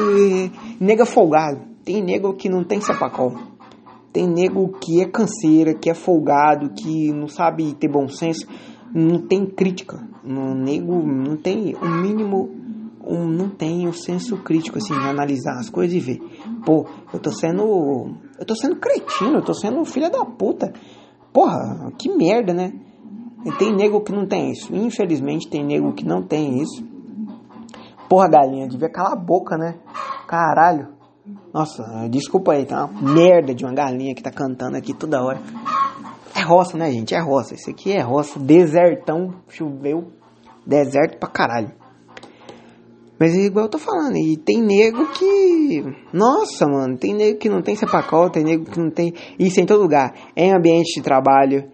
nega 0.80 1.06
folgado. 1.06 1.68
Tem 1.84 2.04
nego 2.04 2.36
que 2.36 2.50
não 2.50 2.64
tem 2.64 2.80
sapacol. 2.80 3.49
Tem 4.12 4.28
nego 4.28 4.70
que 4.80 5.02
é 5.02 5.06
canseira, 5.06 5.74
que 5.74 5.90
é 5.90 5.94
folgado, 5.94 6.72
que 6.72 7.12
não 7.14 7.28
sabe 7.28 7.74
ter 7.76 7.88
bom 7.88 8.08
senso, 8.08 8.48
não 8.94 9.22
tem 9.28 9.46
crítica. 9.46 10.00
No 10.24 10.56
nego 10.56 11.06
não 11.06 11.38
tem 11.38 11.76
o 11.76 11.88
mínimo, 12.02 12.50
um, 13.06 13.26
não 13.26 13.50
tem 13.50 13.88
o 13.88 13.94
senso 13.94 14.38
crítico, 14.38 14.78
assim, 14.78 14.94
de 14.94 15.08
analisar 15.08 15.60
as 15.60 15.70
coisas 15.70 15.96
e 15.96 16.00
ver. 16.00 16.20
Pô, 16.66 16.86
eu 17.14 17.20
tô 17.20 17.32
sendo. 17.32 18.12
Eu 18.38 18.46
tô 18.46 18.56
sendo 18.56 18.78
cretino, 18.78 19.38
eu 19.38 19.44
tô 19.44 19.54
sendo 19.54 19.84
filha 19.86 20.10
da 20.10 20.26
puta. 20.26 20.74
Porra, 21.32 21.92
que 21.98 22.10
merda, 22.10 22.54
né? 22.54 22.74
Tem 23.58 23.74
nego 23.74 24.02
que 24.02 24.12
não 24.12 24.28
tem 24.28 24.52
isso. 24.52 24.76
Infelizmente 24.76 25.50
tem 25.50 25.64
nego 25.64 25.94
que 25.94 26.06
não 26.06 26.22
tem 26.22 26.62
isso. 26.62 26.84
Porra, 28.10 28.28
galinha, 28.28 28.68
devia 28.68 28.90
calar 28.90 29.14
a 29.14 29.16
boca, 29.16 29.56
né? 29.56 29.76
Caralho. 30.28 30.99
Nossa, 31.54 32.08
desculpa 32.10 32.54
aí, 32.54 32.66
tá 32.66 32.86
uma 32.86 33.14
merda 33.14 33.54
de 33.56 33.66
uma 33.66 33.74
galinha 33.74 34.14
que 34.14 34.22
tá 34.22 34.32
cantando 34.32 34.78
aqui 34.78 34.94
toda 34.94 35.24
hora. 35.24 35.40
É 36.36 36.42
roça, 36.42 36.78
né, 36.78 36.92
gente? 36.92 37.16
É 37.16 37.20
roça. 37.20 37.56
Isso 37.56 37.70
aqui 37.70 37.92
é 37.92 38.02
roça. 38.02 38.40
Desertão, 38.40 39.34
choveu. 39.50 40.12
Deserto 40.66 41.18
pra 41.18 41.30
caralho. 41.30 41.72
Mas 43.20 43.36
é 43.36 43.42
igual 43.42 43.66
eu 43.66 43.70
tô 43.70 43.78
falando, 43.78 44.16
e 44.16 44.38
tem 44.38 44.62
nego 44.62 45.06
que. 45.12 45.84
Nossa, 46.14 46.66
mano, 46.66 46.98
tem 46.98 47.14
nego 47.14 47.38
que 47.38 47.50
não 47.50 47.62
tem 47.62 47.76
sepacol, 47.76 48.30
tem 48.30 48.46
nego 48.46 48.64
que 48.64 48.80
não 48.80 48.90
tem. 48.90 49.14
Isso 49.38 49.60
em 49.60 49.66
todo 49.66 49.82
lugar. 49.82 50.14
É 50.36 50.46
em 50.46 50.56
ambiente 50.56 50.96
de 50.96 51.02
trabalho, 51.02 51.70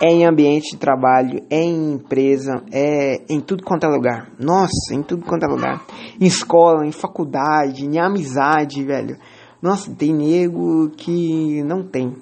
é 0.00 0.08
em 0.08 0.26
ambiente 0.26 0.72
de 0.72 0.78
trabalho, 0.78 1.42
é 1.50 1.62
em 1.62 1.92
empresa, 1.92 2.62
é 2.72 3.22
em 3.28 3.40
tudo 3.40 3.62
quanto 3.62 3.84
é 3.84 3.88
lugar. 3.88 4.30
Nossa, 4.38 4.94
em 4.94 5.02
tudo 5.02 5.24
quanto 5.24 5.44
é 5.44 5.46
lugar. 5.46 5.84
Em 6.18 6.26
escola, 6.26 6.86
em 6.86 6.92
faculdade, 6.92 7.84
em 7.84 7.98
amizade, 7.98 8.82
velho. 8.82 9.18
Nossa, 9.60 9.94
tem 9.94 10.14
nego 10.14 10.88
que 10.96 11.62
não 11.64 11.82
tem. 11.82 12.16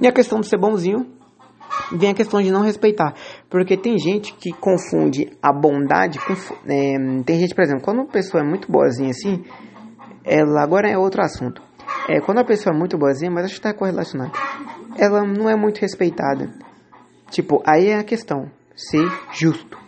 E 0.00 0.06
a 0.06 0.12
questão 0.12 0.40
de 0.40 0.48
ser 0.48 0.58
bonzinho 0.58 1.06
vem 1.92 2.10
a 2.10 2.14
questão 2.14 2.42
de 2.42 2.50
não 2.50 2.60
respeitar. 2.60 3.14
Porque 3.48 3.74
tem 3.74 3.96
gente 3.98 4.34
que 4.34 4.52
confunde 4.52 5.30
a 5.42 5.50
bondade 5.50 6.18
com. 6.18 6.34
É, 6.70 7.22
tem 7.24 7.40
gente, 7.40 7.54
por 7.54 7.62
exemplo, 7.62 7.82
quando 7.82 8.00
uma 8.00 8.08
pessoa 8.08 8.42
é 8.42 8.46
muito 8.46 8.70
boazinha 8.70 9.10
assim, 9.10 9.42
ela 10.24 10.62
agora 10.62 10.90
é 10.90 10.98
outro 10.98 11.22
assunto. 11.22 11.62
É, 12.06 12.20
quando 12.20 12.38
a 12.38 12.44
pessoa 12.44 12.74
é 12.74 12.78
muito 12.78 12.98
boazinha, 12.98 13.30
mas 13.30 13.46
acho 13.46 13.54
que 13.54 13.60
está 13.60 13.72
correlacionado 13.72 14.32
ela 14.98 15.24
não 15.24 15.48
é 15.48 15.56
muito 15.56 15.80
respeitada. 15.80 16.50
Tipo, 17.30 17.62
aí 17.66 17.88
é 17.88 17.98
a 17.98 18.04
questão, 18.04 18.50
ser 18.74 19.08
justo. 19.32 19.82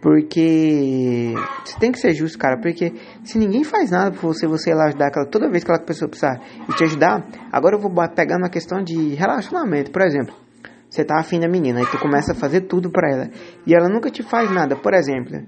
Porque 0.00 1.34
você 1.64 1.78
tem 1.80 1.90
que 1.90 1.98
ser 1.98 2.14
justo, 2.14 2.38
cara. 2.38 2.60
Porque 2.60 2.92
se 3.24 3.38
ninguém 3.38 3.64
faz 3.64 3.90
nada 3.90 4.12
por 4.12 4.32
você, 4.32 4.46
você 4.46 4.70
ir 4.70 4.74
lá 4.74 4.86
ajudar 4.86 5.08
aquela 5.08 5.26
toda 5.26 5.50
vez 5.50 5.64
que 5.64 5.70
aquela 5.70 5.84
pessoa 5.84 6.08
precisar 6.08 6.40
e 6.68 6.72
te 6.74 6.84
ajudar. 6.84 7.26
Agora 7.50 7.74
eu 7.74 7.80
vou 7.80 7.90
pegar 8.14 8.36
uma 8.36 8.48
questão 8.48 8.82
de 8.84 9.14
relacionamento. 9.14 9.90
Por 9.90 10.02
exemplo, 10.02 10.32
você 10.88 11.04
tá 11.04 11.18
afim 11.18 11.40
da 11.40 11.48
menina 11.48 11.82
e 11.82 11.86
tu 11.86 11.98
começa 11.98 12.32
a 12.32 12.34
fazer 12.36 12.62
tudo 12.62 12.88
pra 12.88 13.10
ela. 13.10 13.30
E 13.66 13.74
ela 13.74 13.88
nunca 13.88 14.08
te 14.08 14.22
faz 14.22 14.48
nada. 14.48 14.76
Por 14.76 14.94
exemplo, 14.94 15.42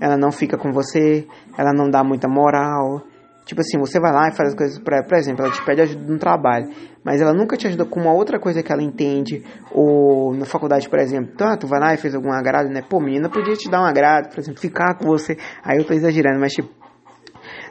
ela 0.00 0.16
não 0.16 0.30
fica 0.30 0.56
com 0.56 0.70
você, 0.72 1.26
ela 1.58 1.72
não 1.72 1.90
dá 1.90 2.04
muita 2.04 2.28
moral, 2.28 3.02
Tipo 3.46 3.60
assim, 3.60 3.78
você 3.78 4.00
vai 4.00 4.12
lá 4.12 4.26
e 4.26 4.36
faz 4.36 4.48
as 4.48 4.54
coisas 4.56 4.76
pra 4.80 5.04
por 5.04 5.16
exemplo, 5.16 5.44
ela 5.44 5.54
te 5.54 5.64
pede 5.64 5.80
ajuda 5.80 6.12
no 6.12 6.18
trabalho, 6.18 6.66
mas 7.04 7.20
ela 7.20 7.32
nunca 7.32 7.56
te 7.56 7.68
ajuda 7.68 7.84
com 7.84 8.00
uma 8.00 8.12
outra 8.12 8.40
coisa 8.40 8.60
que 8.60 8.72
ela 8.72 8.82
entende, 8.82 9.44
ou 9.70 10.34
na 10.34 10.44
faculdade, 10.44 10.88
por 10.88 10.98
exemplo, 10.98 11.32
tá, 11.36 11.56
tu 11.56 11.68
vai 11.68 11.78
lá 11.78 11.94
e 11.94 11.96
fez 11.96 12.12
algum 12.16 12.32
agrado, 12.32 12.68
né? 12.68 12.82
Pô, 12.82 13.00
menina 13.00 13.30
podia 13.30 13.54
te 13.54 13.70
dar 13.70 13.82
um 13.82 13.84
agrado, 13.84 14.30
por 14.30 14.40
exemplo, 14.40 14.60
ficar 14.60 14.98
com 14.98 15.06
você. 15.06 15.36
Aí 15.62 15.78
eu 15.78 15.84
tô 15.86 15.94
exagerando, 15.94 16.40
mas 16.40 16.54
tipo, 16.54 16.68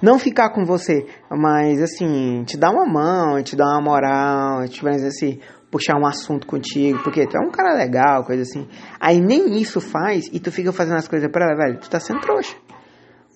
não 0.02 0.18
ficar 0.18 0.52
com 0.52 0.64
você, 0.64 1.06
mas 1.30 1.82
assim, 1.82 2.46
te 2.46 2.56
dar 2.56 2.72
uma 2.72 2.86
mão, 2.86 3.44
te 3.44 3.58
dar 3.58 3.66
uma 3.66 3.82
moral, 3.82 4.66
te 4.70 4.80
fazer 4.80 5.08
assim, 5.08 5.42
puxar 5.70 6.00
um 6.00 6.08
assunto 6.08 6.48
contigo, 6.48 7.04
porque 7.04 7.28
tu 7.28 7.36
é 7.36 7.46
um 7.46 7.52
cara 7.52 7.74
legal, 7.74 8.24
coisa 8.24 8.44
assim. 8.44 8.66
Aí 8.98 9.20
nem 9.20 9.62
isso 9.62 9.82
faz 9.82 10.30
e 10.32 10.40
tu 10.40 10.54
fica 10.54 10.72
fazendo 10.72 10.96
as 10.96 11.08
coisas 11.10 11.30
pra 11.30 11.46
ela, 11.46 11.58
velho, 11.58 11.80
tu 11.82 11.90
tá 11.90 12.00
sendo 12.00 12.22
trouxa. 12.22 12.56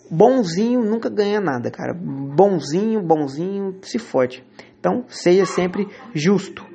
Bonzinho 0.10 0.82
nunca 0.82 1.10
ganha 1.10 1.40
nada, 1.40 1.70
cara. 1.70 1.94
Bonzinho, 1.94 3.02
bonzinho, 3.02 3.78
se 3.82 4.00
fode. 4.00 4.44
Então, 4.80 5.04
seja 5.08 5.46
sempre 5.46 5.88
justo. 6.14 6.66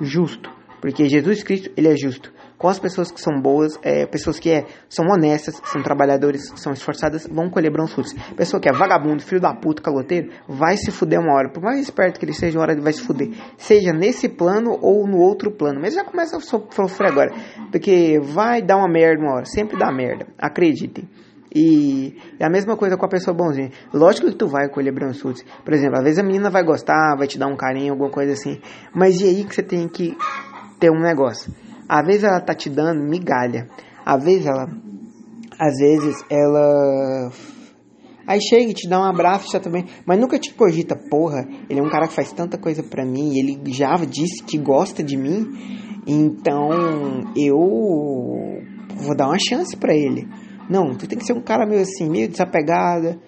Justo. 0.00 0.50
Porque 0.80 1.08
Jesus 1.08 1.44
Cristo, 1.44 1.70
ele 1.76 1.88
é 1.88 1.96
justo. 1.96 2.32
com 2.58 2.68
as 2.68 2.78
pessoas 2.78 3.10
que 3.10 3.20
são 3.20 3.40
boas, 3.40 3.76
é, 3.82 4.06
pessoas 4.06 4.38
que 4.38 4.48
é, 4.48 4.66
são 4.88 5.04
honestas, 5.06 5.60
são 5.64 5.82
trabalhadores, 5.82 6.52
são 6.54 6.72
esforçadas, 6.72 7.26
vão 7.26 7.50
colher 7.50 7.72
bons 7.72 7.92
frutos. 7.92 8.12
Pessoa 8.36 8.60
que 8.60 8.68
é 8.68 8.72
vagabundo, 8.72 9.20
filho 9.20 9.40
da 9.40 9.52
puta, 9.52 9.82
caloteiro, 9.82 10.30
vai 10.48 10.76
se 10.76 10.92
fuder 10.92 11.18
uma 11.18 11.34
hora. 11.34 11.50
Por 11.50 11.60
mais 11.60 11.80
esperto 11.80 12.20
que 12.20 12.24
ele 12.24 12.32
seja, 12.32 12.56
uma 12.56 12.62
hora 12.62 12.72
ele 12.72 12.80
vai 12.80 12.92
se 12.92 13.02
fuder. 13.02 13.30
Seja 13.56 13.92
nesse 13.92 14.28
plano 14.28 14.78
ou 14.80 15.08
no 15.08 15.18
outro 15.18 15.50
plano. 15.50 15.80
Mas 15.80 15.94
já 15.94 16.04
começa 16.04 16.36
a 16.36 16.40
sofrer 16.40 17.10
agora. 17.10 17.32
Porque 17.72 18.20
vai 18.20 18.62
dar 18.62 18.76
uma 18.76 18.88
merda 18.88 19.22
uma 19.22 19.34
hora. 19.34 19.44
Sempre 19.44 19.76
dá 19.76 19.90
merda. 19.90 20.28
Acreditem. 20.38 21.08
E 21.54 22.16
é 22.40 22.46
a 22.46 22.50
mesma 22.50 22.76
coisa 22.76 22.96
com 22.96 23.04
a 23.04 23.08
pessoa 23.08 23.36
bonzinha. 23.36 23.70
Lógico 23.92 24.28
que 24.28 24.36
tu 24.36 24.46
vai 24.46 24.68
colher 24.68 24.92
frutos. 25.14 25.44
Por 25.64 25.74
exemplo, 25.74 25.98
às 25.98 26.04
vezes 26.04 26.18
a 26.18 26.22
menina 26.22 26.48
vai 26.48 26.64
gostar, 26.64 27.14
vai 27.16 27.26
te 27.26 27.38
dar 27.38 27.46
um 27.46 27.56
carinho, 27.56 27.92
alguma 27.92 28.10
coisa 28.10 28.32
assim. 28.32 28.58
Mas 28.94 29.20
e 29.20 29.24
aí 29.24 29.44
que 29.44 29.54
você 29.54 29.62
tem 29.62 29.86
que 29.86 30.16
ter 30.80 30.90
um 30.90 31.00
negócio? 31.00 31.52
Às 31.88 32.06
vezes 32.06 32.24
ela 32.24 32.40
tá 32.40 32.54
te 32.54 32.70
dando 32.70 33.02
migalha. 33.02 33.68
Às 34.04 34.24
vezes 34.24 34.46
ela. 34.46 34.66
Às 35.58 35.76
vezes 35.78 36.24
ela. 36.30 37.30
Aí 38.26 38.40
chega 38.40 38.70
e 38.70 38.74
te 38.74 38.88
dá 38.88 39.00
um 39.00 39.04
abraço 39.04 39.52
já 39.52 39.60
também. 39.60 39.84
Mas 40.06 40.18
nunca 40.18 40.38
te 40.38 40.54
cogita, 40.54 40.96
porra. 41.10 41.46
Ele 41.68 41.80
é 41.80 41.82
um 41.82 41.90
cara 41.90 42.06
que 42.08 42.14
faz 42.14 42.32
tanta 42.32 42.56
coisa 42.56 42.82
pra 42.82 43.04
mim. 43.04 43.36
Ele 43.36 43.60
já 43.72 43.94
disse 43.96 44.42
que 44.42 44.56
gosta 44.56 45.02
de 45.02 45.18
mim. 45.18 45.46
Então 46.06 46.70
eu 47.36 47.58
vou 48.96 49.16
dar 49.16 49.26
uma 49.26 49.38
chance 49.38 49.76
para 49.76 49.94
ele. 49.94 50.26
Não, 50.68 50.94
tu 50.94 51.06
tem 51.06 51.18
que 51.18 51.24
ser 51.24 51.32
um 51.32 51.42
cara 51.42 51.66
meio 51.66 51.82
assim, 51.82 52.08
meio 52.08 52.28
desapegada. 52.28 53.18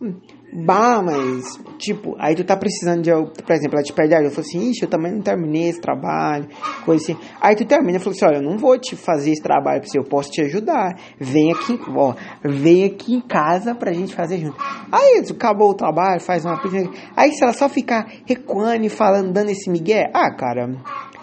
Hum, 0.00 0.14
bah, 0.52 1.02
mas, 1.02 1.58
tipo, 1.78 2.16
aí 2.18 2.34
tu 2.34 2.44
tá 2.44 2.56
precisando 2.56 3.02
de, 3.02 3.10
por 3.10 3.52
exemplo, 3.52 3.76
ela 3.76 3.82
te 3.82 3.92
pede 3.92 4.14
ajuda, 4.14 4.28
eu 4.28 4.30
falo 4.30 4.46
assim, 4.46 4.70
ixi, 4.70 4.82
eu 4.82 4.88
também 4.88 5.12
não 5.12 5.20
terminei 5.20 5.68
esse 5.68 5.80
trabalho, 5.80 6.48
coisa 6.84 7.02
assim. 7.02 7.20
Aí 7.40 7.56
tu 7.56 7.64
termina 7.64 7.98
e 7.98 8.00
fala 8.00 8.14
assim, 8.14 8.24
olha, 8.26 8.36
eu 8.36 8.42
não 8.42 8.58
vou 8.58 8.78
te 8.78 8.96
fazer 8.96 9.32
esse 9.32 9.42
trabalho 9.42 9.80
pra 9.80 9.88
você, 9.88 9.98
eu 9.98 10.04
posso 10.04 10.30
te 10.30 10.42
ajudar. 10.42 10.98
Vem 11.18 11.52
aqui, 11.52 11.78
ó, 11.96 12.14
vem 12.44 12.84
aqui 12.84 13.14
em 13.14 13.20
casa 13.20 13.74
pra 13.74 13.92
gente 13.92 14.14
fazer 14.14 14.38
junto. 14.38 14.56
Aí 14.92 15.22
acabou 15.30 15.70
o 15.70 15.74
trabalho, 15.74 16.20
faz 16.20 16.44
uma 16.44 16.60
pizza. 16.60 16.90
Aí 17.16 17.32
se 17.32 17.42
ela 17.42 17.52
só 17.52 17.68
ficar 17.68 18.06
recuando 18.26 18.84
e 18.84 18.88
falando, 18.88 19.32
dando 19.32 19.50
esse 19.50 19.70
migué, 19.70 20.10
ah, 20.12 20.34
cara, 20.34 20.68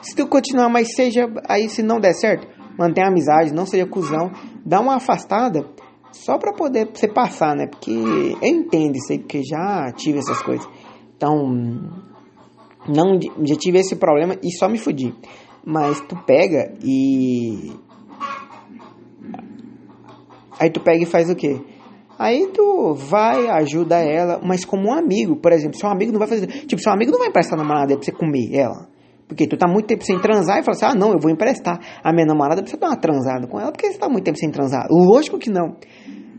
se 0.01 0.15
tu 0.15 0.27
continuar, 0.27 0.69
mas 0.69 0.95
seja, 0.95 1.29
aí 1.47 1.69
se 1.69 1.83
não 1.83 1.99
der 1.99 2.13
certo, 2.13 2.47
mantém 2.81 3.03
a 3.03 3.07
amizade, 3.07 3.53
não 3.53 3.65
seja 3.65 3.85
cuzão, 3.85 4.31
dá 4.65 4.79
uma 4.79 4.95
afastada 4.95 5.63
só 6.11 6.37
para 6.37 6.53
poder 6.53 6.89
você 6.93 7.07
passar, 7.07 7.55
né? 7.55 7.67
Porque 7.67 7.91
eu 7.91 8.47
entendo 8.47 8.95
isso 8.95 9.13
porque 9.19 9.43
já 9.43 9.91
tive 9.95 10.19
essas 10.19 10.41
coisas. 10.41 10.67
Então, 11.15 11.37
não 12.87 13.19
já 13.43 13.55
tive 13.55 13.77
esse 13.77 13.95
problema 13.95 14.35
e 14.41 14.51
só 14.51 14.67
me 14.67 14.79
fudi. 14.79 15.13
Mas 15.63 16.01
tu 16.01 16.15
pega 16.25 16.73
e 16.83 17.71
aí 20.59 20.71
tu 20.71 20.79
pega 20.79 21.03
e 21.03 21.05
faz 21.05 21.29
o 21.29 21.35
quê? 21.35 21.61
Aí 22.17 22.47
tu 22.53 22.93
vai, 22.93 23.47
ajuda 23.47 23.97
ela, 23.99 24.39
mas 24.43 24.65
como 24.65 24.89
um 24.89 24.93
amigo, 24.93 25.37
por 25.37 25.51
exemplo, 25.51 25.77
seu 25.77 25.89
amigo 25.89 26.11
não 26.11 26.19
vai 26.19 26.27
fazer, 26.27 26.47
tipo, 26.65 26.81
seu 26.81 26.91
amigo 26.91 27.11
não 27.11 27.19
vai 27.19 27.29
emprestar 27.29 27.57
namorada 27.57 27.95
pra 27.95 28.03
você 28.03 28.11
comer 28.11 28.53
ela. 28.53 28.90
Porque 29.31 29.47
tu 29.47 29.55
tá 29.55 29.65
muito 29.65 29.87
tempo 29.87 30.03
sem 30.03 30.19
transar 30.19 30.59
e 30.59 30.61
fala 30.61 30.75
assim: 30.75 30.85
ah, 30.85 30.93
não, 30.93 31.13
eu 31.13 31.17
vou 31.17 31.31
emprestar 31.31 31.79
a 32.03 32.11
minha 32.11 32.25
namorada 32.25 32.61
você 32.61 32.75
dar 32.75 32.87
uma 32.87 32.97
transada 32.97 33.47
com 33.47 33.57
ela, 33.57 33.71
porque 33.71 33.89
você 33.89 33.97
tá 33.97 34.09
muito 34.09 34.25
tempo 34.25 34.37
sem 34.37 34.51
transar. 34.51 34.85
Lógico 34.91 35.39
que 35.39 35.49
não. 35.49 35.77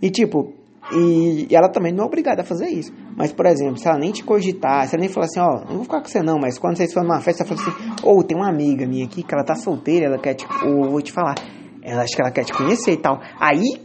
E 0.02 0.10
tipo, 0.10 0.52
e 0.94 1.46
ela 1.50 1.70
também 1.70 1.90
não 1.90 2.04
é 2.04 2.06
obrigada 2.06 2.42
a 2.42 2.44
fazer 2.44 2.68
isso. 2.68 2.92
Mas, 3.16 3.32
por 3.32 3.46
exemplo, 3.46 3.78
se 3.78 3.88
ela 3.88 3.98
nem 3.98 4.12
te 4.12 4.22
cogitar, 4.22 4.86
se 4.86 4.94
ela 4.94 5.00
nem 5.00 5.08
falar 5.08 5.24
assim: 5.24 5.40
ó, 5.40 5.46
oh, 5.46 5.60
não 5.60 5.76
vou 5.76 5.84
ficar 5.84 6.02
com 6.02 6.08
você 6.08 6.22
não, 6.22 6.38
mas 6.38 6.58
quando 6.58 6.76
vocês 6.76 6.92
forem 6.92 7.08
numa 7.08 7.22
festa, 7.22 7.46
você 7.46 7.54
fala 7.54 7.60
assim: 7.62 7.94
ou 8.02 8.18
oh, 8.18 8.22
tem 8.22 8.36
uma 8.36 8.50
amiga 8.50 8.86
minha 8.86 9.06
aqui 9.06 9.22
que 9.22 9.34
ela 9.34 9.42
tá 9.42 9.54
solteira, 9.54 10.04
ela 10.04 10.18
quer 10.18 10.34
te. 10.34 10.46
Ou 10.66 10.90
vou 10.90 11.00
te 11.00 11.12
falar, 11.12 11.36
ela 11.82 12.02
acha 12.02 12.14
que 12.14 12.20
ela 12.20 12.30
quer 12.30 12.44
te 12.44 12.52
conhecer 12.52 12.92
e 12.92 12.98
tal. 12.98 13.22
Aí, 13.40 13.80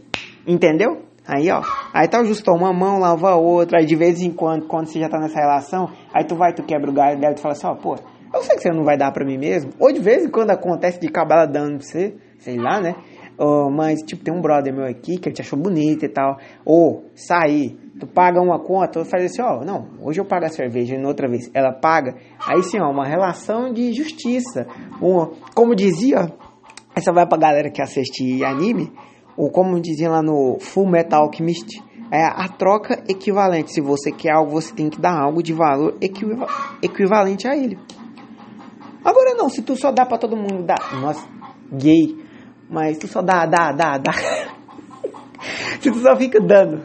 entendeu? 0.46 1.08
Aí, 1.26 1.50
ó, 1.50 1.62
aí 1.94 2.06
tá 2.08 2.22
justo 2.24 2.50
uma 2.52 2.74
mão, 2.74 2.98
lava 2.98 3.30
a 3.30 3.36
outra, 3.36 3.78
aí 3.80 3.86
de 3.86 3.96
vez 3.96 4.20
em 4.20 4.32
quando, 4.32 4.66
quando 4.66 4.86
você 4.86 5.00
já 5.00 5.08
tá 5.08 5.18
nessa 5.18 5.40
relação, 5.40 5.88
aí 6.14 6.26
tu 6.26 6.36
vai, 6.36 6.52
tu 6.52 6.62
quebra 6.62 6.90
o 6.90 6.92
galho 6.92 7.18
dela 7.18 7.32
e 7.32 7.36
tu 7.36 7.40
fala 7.40 7.52
assim, 7.52 7.66
ó, 7.66 7.74
pô, 7.74 7.96
eu 8.32 8.42
sei 8.42 8.56
que 8.56 8.62
você 8.62 8.70
não 8.70 8.84
vai 8.84 8.96
dar 8.96 9.12
pra 9.12 9.24
mim 9.24 9.38
mesmo. 9.38 9.72
Ou 9.78 9.92
de 9.92 10.00
vez 10.00 10.24
em 10.24 10.30
quando 10.30 10.50
acontece 10.50 11.00
de 11.00 11.06
acabar 11.08 11.46
dando 11.46 11.78
pra 11.78 11.86
você, 11.86 12.14
sei 12.38 12.56
lá, 12.56 12.80
né? 12.80 12.94
Uh, 13.38 13.70
mas, 13.70 14.00
tipo, 14.00 14.24
tem 14.24 14.34
um 14.34 14.40
brother 14.40 14.74
meu 14.74 14.84
aqui 14.84 15.16
que 15.16 15.28
ele 15.28 15.34
te 15.34 15.42
achou 15.42 15.58
bonita 15.58 16.04
e 16.04 16.08
tal. 16.08 16.38
Ou 16.64 17.04
sair, 17.14 17.78
tu 17.98 18.06
paga 18.06 18.40
uma 18.40 18.58
conta, 18.58 18.88
tu 18.88 19.04
faz 19.04 19.24
assim, 19.24 19.40
ó, 19.40 19.64
não, 19.64 19.88
hoje 20.02 20.20
eu 20.20 20.24
pago 20.24 20.44
a 20.44 20.48
cerveja 20.48 20.96
e 20.96 21.04
outra 21.04 21.28
vez 21.28 21.48
ela 21.54 21.72
paga. 21.72 22.16
Aí 22.46 22.62
sim, 22.64 22.80
ó, 22.80 22.90
uma 22.90 23.06
relação 23.06 23.72
de 23.72 23.92
justiça. 23.92 24.66
Uma, 25.00 25.30
como 25.54 25.76
dizia, 25.76 26.32
essa 26.96 27.12
vai 27.12 27.26
pra 27.28 27.38
galera 27.38 27.70
que 27.70 27.80
assiste 27.80 28.44
anime, 28.44 28.92
ou 29.36 29.50
como 29.50 29.80
dizia 29.80 30.10
lá 30.10 30.20
no 30.20 30.58
Full 30.58 30.90
Metal 30.90 31.22
Alchemist, 31.22 31.80
é 32.10 32.24
a 32.24 32.48
troca 32.48 33.04
equivalente. 33.08 33.72
Se 33.72 33.80
você 33.80 34.10
quer 34.10 34.32
algo, 34.32 34.50
você 34.50 34.74
tem 34.74 34.90
que 34.90 35.00
dar 35.00 35.16
algo 35.16 35.42
de 35.42 35.52
valor 35.52 35.96
equivalente 36.82 37.46
a 37.46 37.56
ele. 37.56 37.78
Agora 39.04 39.34
não, 39.34 39.48
se 39.48 39.62
tu 39.62 39.76
só 39.76 39.92
dá 39.92 40.04
pra 40.04 40.18
todo 40.18 40.36
mundo, 40.36 40.64
dá. 40.64 40.76
Nossa, 41.00 41.26
gay. 41.72 42.16
Mas 42.68 42.98
tu 42.98 43.08
só 43.08 43.22
dá, 43.22 43.46
dá, 43.46 43.72
dá, 43.72 43.98
dá. 43.98 44.12
se 45.80 45.90
tu 45.90 45.98
só 46.00 46.16
fica 46.16 46.40
dando, 46.40 46.82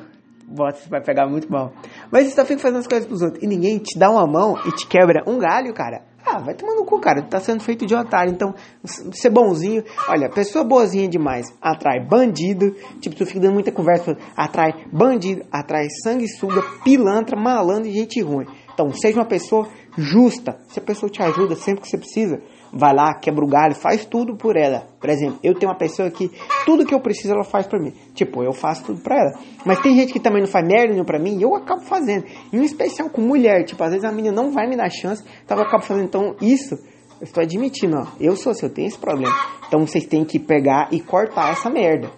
bota, 0.48 0.78
você 0.78 0.90
vai 0.90 1.02
pegar 1.02 1.28
muito 1.28 1.52
mal. 1.52 1.74
Mas 2.12 2.28
você 2.28 2.36
só 2.36 2.46
fica 2.46 2.60
fazendo 2.60 2.80
as 2.80 2.88
coisas 2.88 3.08
pros 3.08 3.22
outros 3.22 3.44
e 3.44 3.48
ninguém 3.48 3.80
te 3.80 3.98
dá 3.98 4.10
uma 4.10 4.26
mão 4.26 4.58
e 4.66 4.72
te 4.72 4.88
quebra 4.88 5.24
um 5.28 5.38
galho, 5.38 5.74
cara. 5.74 6.04
Ah, 6.26 6.40
vai 6.40 6.54
tomando 6.56 6.78
no 6.78 6.86
cu, 6.86 7.00
cara. 7.02 7.22
Tu 7.22 7.28
tá 7.28 7.40
sendo 7.42 7.62
feito 7.62 7.86
de 7.86 7.94
otário. 7.94 8.32
Então, 8.32 8.56
ser 8.86 9.30
bonzinho. 9.30 9.84
Olha, 10.08 10.30
pessoa 10.30 10.64
boazinha 10.64 11.08
demais 11.08 11.48
atrai 11.62 12.00
bandido. 12.00 12.72
Tipo, 13.02 13.16
tu 13.16 13.26
fica 13.26 13.42
dando 13.42 13.54
muita 13.54 13.72
conversa. 13.74 14.16
Atrai 14.36 14.86
bandido, 14.92 15.44
atrai 15.52 15.88
sanguessuga, 16.02 16.64
pilantra, 16.84 17.38
malandro 17.38 17.90
e 17.90 17.92
gente 17.92 18.22
ruim. 18.22 18.46
Então, 18.74 18.90
seja 18.94 19.20
uma 19.20 19.26
pessoa 19.26 19.68
justa. 19.98 20.58
Se 20.68 20.80
a 20.80 20.82
pessoa 20.82 21.10
te 21.10 21.22
ajuda 21.22 21.56
sempre 21.56 21.82
que 21.82 21.90
você 21.90 21.98
precisa, 21.98 22.42
vai 22.72 22.94
lá, 22.94 23.14
quebra 23.14 23.46
o 23.46 23.48
galho, 23.48 23.76
faz 23.76 24.06
tudo 24.06 24.36
por 24.36 24.58
ela. 24.58 24.88
Por 25.00 25.10
exemplo, 25.10 25.40
eu 25.44 25.54
tenho 25.54 25.72
uma 25.72 25.78
pessoa 25.78 26.10
que 26.10 26.32
tudo 26.66 26.86
que 26.86 26.94
eu 26.94 27.00
preciso 27.00 27.34
ela 27.34 27.44
faz 27.44 27.68
por 27.68 27.80
mim. 27.80 27.94
Tipo, 28.14 28.44
eu 28.44 28.54
faço 28.54 28.84
tudo 28.86 29.02
pra 29.02 29.16
ela. 29.16 29.40
Mas 29.66 29.80
tem 29.80 29.96
gente 29.96 30.12
que 30.12 30.20
também 30.20 30.42
não 30.42 30.50
faz 30.50 30.66
merda 30.68 30.88
nenhuma 30.88 31.06
pra 31.06 31.20
mim 31.20 31.38
e 31.38 31.44
eu 31.44 31.56
acabo 31.56 31.82
fazendo. 31.82 32.26
Em 32.52 32.64
especial 32.64 33.10
com 33.10 33.22
mulher. 33.22 33.64
Tipo, 33.66 33.84
às 33.84 33.92
vezes 33.92 34.06
a 34.06 34.12
menina 34.12 34.36
não 34.36 34.52
vai 34.52 34.68
me 34.68 34.76
dar 34.76 34.90
chance, 34.90 35.24
então 35.44 35.58
eu 35.58 35.64
acabo 35.64 35.84
fazendo. 35.84 36.06
Então, 36.06 36.36
isso, 36.42 36.76
eu 37.20 37.26
estou 37.26 37.44
admitindo, 37.44 37.98
ó. 37.98 38.08
Eu 38.20 38.36
sou 38.36 38.52
assim, 38.52 38.66
eu 38.66 38.74
tenho 38.74 38.88
esse 38.88 38.98
problema. 38.98 39.34
Então 39.68 39.86
vocês 39.86 40.06
têm 40.06 40.26
que 40.26 40.40
pegar 40.40 40.90
e 40.92 41.00
cortar 41.00 41.52
essa 41.52 41.70
merda. 41.70 42.12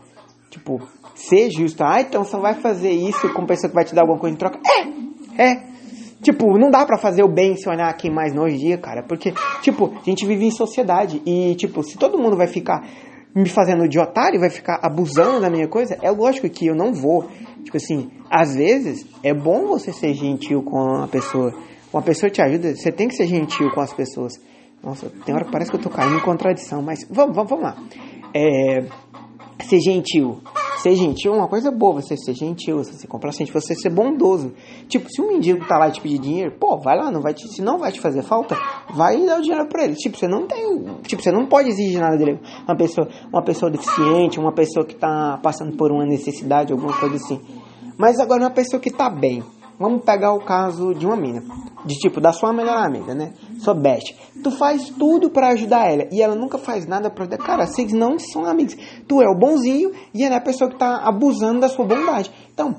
Tipo, 0.50 0.80
ser 1.14 1.50
justo. 1.50 1.84
Ah, 1.84 2.02
então 2.02 2.24
você 2.24 2.38
vai 2.38 2.54
fazer 2.54 2.92
isso 2.92 3.32
com 3.34 3.46
pessoa 3.46 3.70
que 3.70 3.76
vai 3.76 3.84
te 3.84 3.94
dar 3.94 4.02
alguma 4.02 4.20
coisa 4.20 4.34
em 4.34 4.38
troca? 4.38 4.60
É! 4.66 5.44
É! 5.44 5.75
Tipo, 6.22 6.58
não 6.58 6.72
dá 6.72 6.86
para 6.86 6.98
fazer 6.98 7.24
o 7.24 7.28
bem 7.28 7.56
se 7.56 7.70
olhar 7.70 7.92
quem 7.94 8.12
mais 8.12 8.34
em 8.34 8.58
dia, 8.58 8.78
cara. 8.78 9.04
Porque, 9.04 9.34
tipo, 9.62 9.94
a 9.96 10.10
gente 10.10 10.26
vive 10.26 10.46
em 10.46 10.52
sociedade. 10.52 11.22
E, 11.26 11.56
tipo, 11.56 11.84
se 11.84 11.98
todo 11.98 12.18
mundo 12.18 12.38
vai 12.38 12.48
ficar 12.48 12.84
me 13.36 13.50
fazendo 13.50 13.88
de 13.88 14.00
otário, 14.00 14.40
vai 14.40 14.50
ficar 14.50 14.80
abusando 14.82 15.42
da 15.42 15.50
minha 15.50 15.68
coisa, 15.68 15.98
é 16.02 16.10
lógico 16.10 16.50
que 16.50 16.68
eu 16.68 16.76
não 16.76 16.94
vou. 16.94 17.28
Tipo 17.66 17.76
assim, 17.76 18.10
às 18.30 18.56
vezes 18.56 19.06
é 19.22 19.34
bom 19.34 19.68
você 19.68 19.92
ser 19.92 20.14
gentil 20.14 20.64
com 20.64 21.04
a 21.04 21.08
pessoa. 21.08 21.54
Uma 21.92 22.02
pessoa 22.02 22.30
te 22.30 22.42
ajuda, 22.42 22.74
você 22.76 22.92
tem 22.92 23.10
que 23.10 23.16
ser 23.16 23.28
gentil 23.28 23.70
com 23.72 23.82
as 23.82 23.94
pessoas. 23.94 24.34
Nossa, 24.82 25.12
tem 25.26 25.36
hora 25.36 25.44
que 25.44 25.52
parece 25.52 25.70
que 25.70 25.76
eu 25.76 25.82
tô 25.82 25.90
caindo 25.90 26.16
em 26.16 26.22
contradição, 26.22 26.82
mas 26.82 27.06
vamos, 27.10 27.36
vamos, 27.36 27.50
vamos 27.50 27.66
lá. 27.66 27.76
É, 28.34 28.86
ser 29.64 29.80
gentil. 29.82 30.40
Ser 30.86 30.94
gentil 30.94 31.34
é 31.34 31.38
uma 31.38 31.48
coisa 31.48 31.72
boa, 31.72 32.00
você 32.00 32.16
ser 32.16 32.36
gentil, 32.36 32.78
você 32.78 32.94
ser 32.94 33.08
complacente, 33.08 33.52
você 33.52 33.74
ser 33.74 33.90
bondoso. 33.90 34.54
Tipo, 34.88 35.10
se 35.10 35.20
um 35.20 35.30
mendigo 35.30 35.66
tá 35.66 35.80
lá 35.80 35.90
te 35.90 36.00
pedir 36.00 36.20
dinheiro, 36.20 36.52
pô, 36.60 36.78
vai 36.78 36.96
lá, 36.96 37.10
não 37.10 37.22
vai 37.22 37.34
te, 37.34 37.48
se 37.48 37.60
não 37.60 37.80
vai 37.80 37.92
te 37.92 38.00
fazer 38.00 38.22
falta, 38.22 38.56
vai 38.94 39.18
dar 39.26 39.40
o 39.40 39.42
dinheiro 39.42 39.68
para 39.68 39.84
ele. 39.84 39.96
Tipo, 39.96 40.16
você 40.16 40.28
não 40.28 40.46
tem, 40.46 40.86
tipo, 41.08 41.24
você 41.24 41.32
não 41.32 41.48
pode 41.48 41.70
exigir 41.70 42.00
nada 42.00 42.16
dele. 42.16 42.40
Uma 42.68 42.78
pessoa, 42.78 43.10
uma 43.34 43.44
pessoa 43.44 43.72
deficiente, 43.72 44.40
uma 44.40 44.54
pessoa 44.54 44.86
que 44.86 44.94
tá 44.94 45.40
passando 45.42 45.76
por 45.76 45.92
uma 45.92 46.06
necessidade, 46.06 46.72
alguma 46.72 46.96
coisa 47.00 47.16
assim. 47.16 47.42
Mas 47.98 48.20
agora 48.20 48.44
uma 48.44 48.52
pessoa 48.52 48.80
que 48.80 48.92
tá 48.92 49.10
bem. 49.10 49.42
Vamos 49.78 50.04
pegar 50.06 50.34
o 50.34 50.40
caso 50.40 50.94
de 50.94 51.06
uma 51.06 51.18
mina, 51.18 51.44
de 51.86 51.96
tipo 51.96 52.22
da 52.22 52.32
sua 52.32 52.54
melhor 52.54 52.78
amiga, 52.78 53.14
né? 53.14 53.34
Sua 53.60 53.74
best. 53.74 54.16
Tu 54.42 54.50
faz 54.52 54.90
tudo 54.90 55.30
para 55.30 55.50
ajudar 55.50 55.92
ela 55.92 56.08
e 56.12 56.22
ela 56.22 56.34
nunca 56.34 56.58
faz 56.58 56.88
nada 56.88 57.10
para 57.10 57.28
Cara, 57.38 57.68
vocês 57.68 57.92
não 57.92 58.18
são 58.18 58.46
amigos. 58.46 58.76
Tu 59.08 59.22
é 59.22 59.28
o 59.28 59.38
bonzinho 59.38 59.92
e 60.14 60.24
ela 60.24 60.36
é 60.36 60.38
a 60.38 60.42
pessoa 60.42 60.70
que 60.70 60.78
tá 60.78 61.02
abusando 61.04 61.60
da 61.60 61.68
sua 61.68 61.86
bondade. 61.86 62.32
Então, 62.54 62.76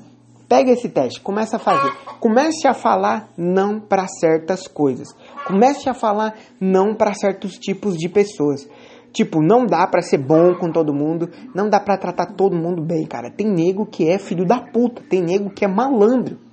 pega 0.49 0.71
esse 0.71 0.89
teste, 0.89 1.21
começa 1.21 1.57
a 1.57 1.59
fazer. 1.59 1.91
Comece 2.19 2.67
a 2.67 2.73
falar 2.73 3.29
não 3.37 3.79
para 3.79 4.07
certas 4.07 4.67
coisas. 4.67 5.07
Comece 5.45 5.87
a 5.87 5.93
falar 5.93 6.33
não 6.59 6.95
para 6.95 7.13
certos 7.13 7.53
tipos 7.59 7.95
de 7.95 8.09
pessoas. 8.09 8.67
Tipo, 9.13 9.41
não 9.41 9.65
dá 9.65 9.85
para 9.87 10.01
ser 10.01 10.17
bom 10.17 10.55
com 10.55 10.71
todo 10.71 10.93
mundo, 10.93 11.29
não 11.53 11.69
dá 11.69 11.79
para 11.79 11.97
tratar 11.97 12.33
todo 12.33 12.55
mundo 12.55 12.81
bem, 12.81 13.05
cara. 13.05 13.31
Tem 13.31 13.47
nego 13.47 13.85
que 13.85 14.09
é 14.09 14.17
filho 14.17 14.45
da 14.45 14.59
puta, 14.59 15.01
tem 15.07 15.21
nego 15.21 15.49
que 15.49 15.63
é 15.63 15.67
malandro. 15.67 16.46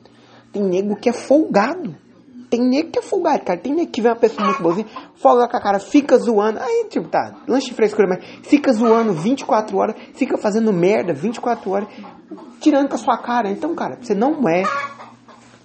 Tem 0.54 0.62
nego 0.62 0.94
que 0.94 1.08
é 1.08 1.12
folgado. 1.12 1.96
tem 2.48 2.60
nego 2.60 2.92
que 2.92 3.00
é 3.00 3.02
folgado, 3.02 3.44
cara. 3.44 3.58
Tem 3.58 3.74
nego 3.74 3.90
que 3.90 4.00
vê 4.00 4.08
uma 4.08 4.16
pessoa 4.16 4.46
muito 4.46 4.62
boazinha, 4.62 4.86
folga 5.16 5.48
com 5.48 5.56
a 5.56 5.60
cara, 5.60 5.80
fica 5.80 6.16
zoando. 6.16 6.60
Aí, 6.60 6.86
tipo, 6.88 7.08
tá, 7.08 7.34
lanche 7.48 7.74
frescura, 7.74 8.06
mas 8.08 8.24
fica 8.46 8.72
zoando 8.72 9.12
24 9.12 9.76
horas, 9.76 9.96
fica 10.14 10.38
fazendo 10.38 10.72
merda 10.72 11.12
24 11.12 11.68
horas, 11.68 11.88
tirando 12.60 12.88
com 12.88 12.94
a 12.94 12.98
sua 12.98 13.18
cara. 13.18 13.50
Então, 13.50 13.74
cara, 13.74 13.98
você 14.00 14.14
não 14.14 14.48
é 14.48 14.62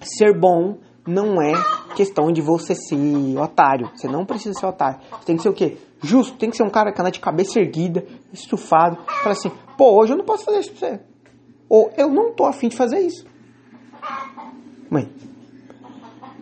ser 0.02 0.36
bom, 0.36 0.78
não 1.06 1.40
é 1.40 1.52
questão 1.94 2.32
de 2.32 2.40
você 2.40 2.74
ser 2.74 2.96
otário. 3.38 3.88
Você 3.94 4.08
não 4.08 4.24
precisa 4.24 4.58
ser 4.58 4.66
otário. 4.66 4.98
Você 5.12 5.26
tem 5.26 5.36
que 5.36 5.42
ser 5.42 5.50
o 5.50 5.54
quê? 5.54 5.78
Justo. 6.02 6.36
Tem 6.36 6.50
que 6.50 6.56
ser 6.56 6.64
um 6.64 6.70
cara 6.70 6.92
que 6.92 7.00
anda 7.00 7.12
de 7.12 7.20
cabeça 7.20 7.60
erguida, 7.60 8.04
estufado. 8.32 8.98
Fala 9.22 9.32
assim, 9.32 9.52
pô, 9.78 10.00
hoje 10.00 10.12
eu 10.12 10.16
não 10.16 10.24
posso 10.24 10.44
fazer 10.44 10.58
isso 10.58 10.72
pra 10.72 10.88
você. 10.88 11.00
Ou 11.68 11.92
eu 11.96 12.08
não 12.08 12.32
tô 12.32 12.44
afim 12.44 12.68
de 12.68 12.76
fazer 12.76 12.98
isso. 12.98 13.24
Mãe. 14.90 15.08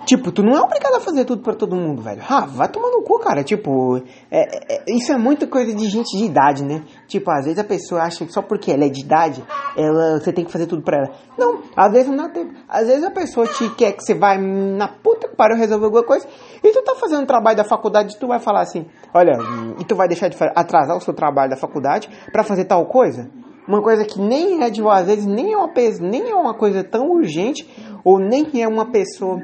Tipo, 0.08 0.32
tu 0.32 0.42
não 0.42 0.56
é 0.56 0.60
obrigado 0.62 0.94
a 0.94 1.00
fazer 1.00 1.26
tudo 1.26 1.42
para 1.42 1.54
todo 1.54 1.76
mundo, 1.76 2.00
velho. 2.00 2.22
Ah, 2.26 2.46
vai 2.46 2.66
tomar 2.66 2.88
no 2.88 3.02
cu, 3.02 3.18
cara. 3.18 3.44
Tipo, 3.44 3.98
é, 4.30 4.76
é, 4.76 4.84
isso 4.88 5.12
é 5.12 5.18
muita 5.18 5.46
coisa 5.46 5.74
de 5.74 5.86
gente 5.86 6.16
de 6.16 6.24
idade, 6.24 6.64
né? 6.64 6.82
Tipo, 7.06 7.30
às 7.30 7.44
vezes 7.44 7.58
a 7.58 7.64
pessoa 7.64 8.00
acha 8.00 8.24
que 8.24 8.32
só 8.32 8.40
porque 8.40 8.72
ela 8.72 8.86
é 8.86 8.88
de 8.88 9.02
idade, 9.02 9.44
ela, 9.76 10.18
você 10.18 10.32
tem 10.32 10.46
que 10.46 10.50
fazer 10.50 10.66
tudo 10.66 10.80
pra 10.80 10.96
ela. 10.96 11.10
Não, 11.36 11.60
às 11.76 11.92
vezes 11.92 12.08
não 12.08 12.16
dá 12.16 12.30
tempo. 12.30 12.54
Às 12.66 12.86
vezes 12.86 13.04
a 13.04 13.10
pessoa 13.10 13.46
te 13.48 13.68
quer 13.74 13.92
que 13.92 14.02
você 14.02 14.14
vai 14.14 14.38
na 14.38 14.88
puta 14.88 15.28
que 15.28 15.54
resolver 15.54 15.84
alguma 15.84 16.04
coisa, 16.04 16.26
e 16.64 16.72
tu 16.72 16.82
tá 16.82 16.94
fazendo 16.94 17.26
trabalho 17.26 17.58
da 17.58 17.64
faculdade, 17.64 18.16
tu 18.18 18.26
vai 18.26 18.38
falar 18.38 18.62
assim, 18.62 18.86
olha, 19.12 19.32
e 19.78 19.84
tu 19.84 19.94
vai 19.94 20.08
deixar 20.08 20.28
de 20.28 20.36
atrasar 20.54 20.96
o 20.96 21.00
seu 21.02 21.12
trabalho 21.12 21.50
da 21.50 21.56
faculdade 21.56 22.08
para 22.32 22.42
fazer 22.42 22.64
tal 22.64 22.86
coisa? 22.86 23.30
Uma 23.68 23.82
coisa 23.82 24.02
que 24.02 24.18
nem 24.18 24.62
é 24.62 24.70
de 24.70 24.82
às 24.88 25.06
vezes 25.06 25.26
nem 25.26 25.52
é 25.52 25.56
uma 25.56 25.70
nem 26.00 26.30
é 26.30 26.34
uma 26.34 26.54
coisa 26.54 26.82
tão 26.82 27.10
urgente 27.10 27.68
ou 28.08 28.18
nem 28.18 28.62
é 28.62 28.66
uma 28.66 28.90
pessoa 28.90 29.38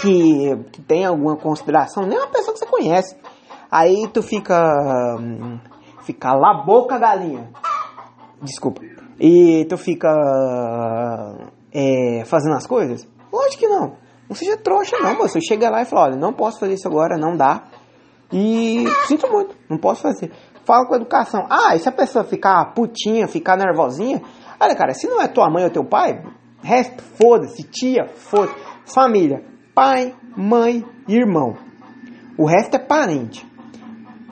que, 0.00 0.56
que 0.72 0.82
tem 0.82 1.04
alguma 1.04 1.36
consideração, 1.36 2.04
nem 2.04 2.18
uma 2.18 2.26
pessoa 2.26 2.52
que 2.52 2.58
você 2.58 2.66
conhece. 2.66 3.16
Aí 3.70 4.08
tu 4.12 4.20
fica. 4.20 4.58
Fica 6.02 6.32
lá 6.32 6.64
boca 6.64 6.98
galinha. 6.98 7.48
Desculpa. 8.42 8.80
E 9.20 9.64
tu 9.66 9.76
fica. 9.76 10.08
É, 11.72 12.24
fazendo 12.24 12.56
as 12.56 12.66
coisas? 12.66 13.06
Lógico 13.32 13.60
que 13.60 13.68
não. 13.68 13.96
Não 14.28 14.34
seja 14.34 14.56
trouxa, 14.56 14.98
não, 14.98 15.16
moço. 15.16 15.38
Chega 15.40 15.70
lá 15.70 15.82
e 15.82 15.84
fala: 15.84 16.06
olha, 16.06 16.16
não 16.16 16.32
posso 16.32 16.58
fazer 16.58 16.74
isso 16.74 16.88
agora, 16.88 17.16
não 17.16 17.36
dá. 17.36 17.62
E 18.32 18.86
sinto 19.06 19.30
muito, 19.30 19.54
não 19.70 19.78
posso 19.78 20.02
fazer. 20.02 20.32
Fala 20.64 20.84
com 20.86 20.96
educação. 20.96 21.46
Ah, 21.48 21.76
e 21.76 21.78
se 21.78 21.88
a 21.88 21.92
pessoa 21.92 22.24
ficar 22.24 22.74
putinha, 22.74 23.28
ficar 23.28 23.56
nervosinha? 23.56 24.20
Olha, 24.60 24.74
cara, 24.74 24.92
se 24.92 25.06
não 25.06 25.22
é 25.22 25.28
tua 25.28 25.48
mãe 25.48 25.62
ou 25.62 25.70
teu 25.70 25.84
pai, 25.84 26.20
resto, 26.62 27.02
foda-se, 27.02 27.62
tia, 27.64 28.08
foda-se. 28.08 28.54
Família, 28.84 29.44
pai, 29.74 30.14
mãe 30.36 30.84
irmão. 31.08 31.56
O 32.36 32.46
resto 32.46 32.76
é 32.76 32.78
parente. 32.78 33.46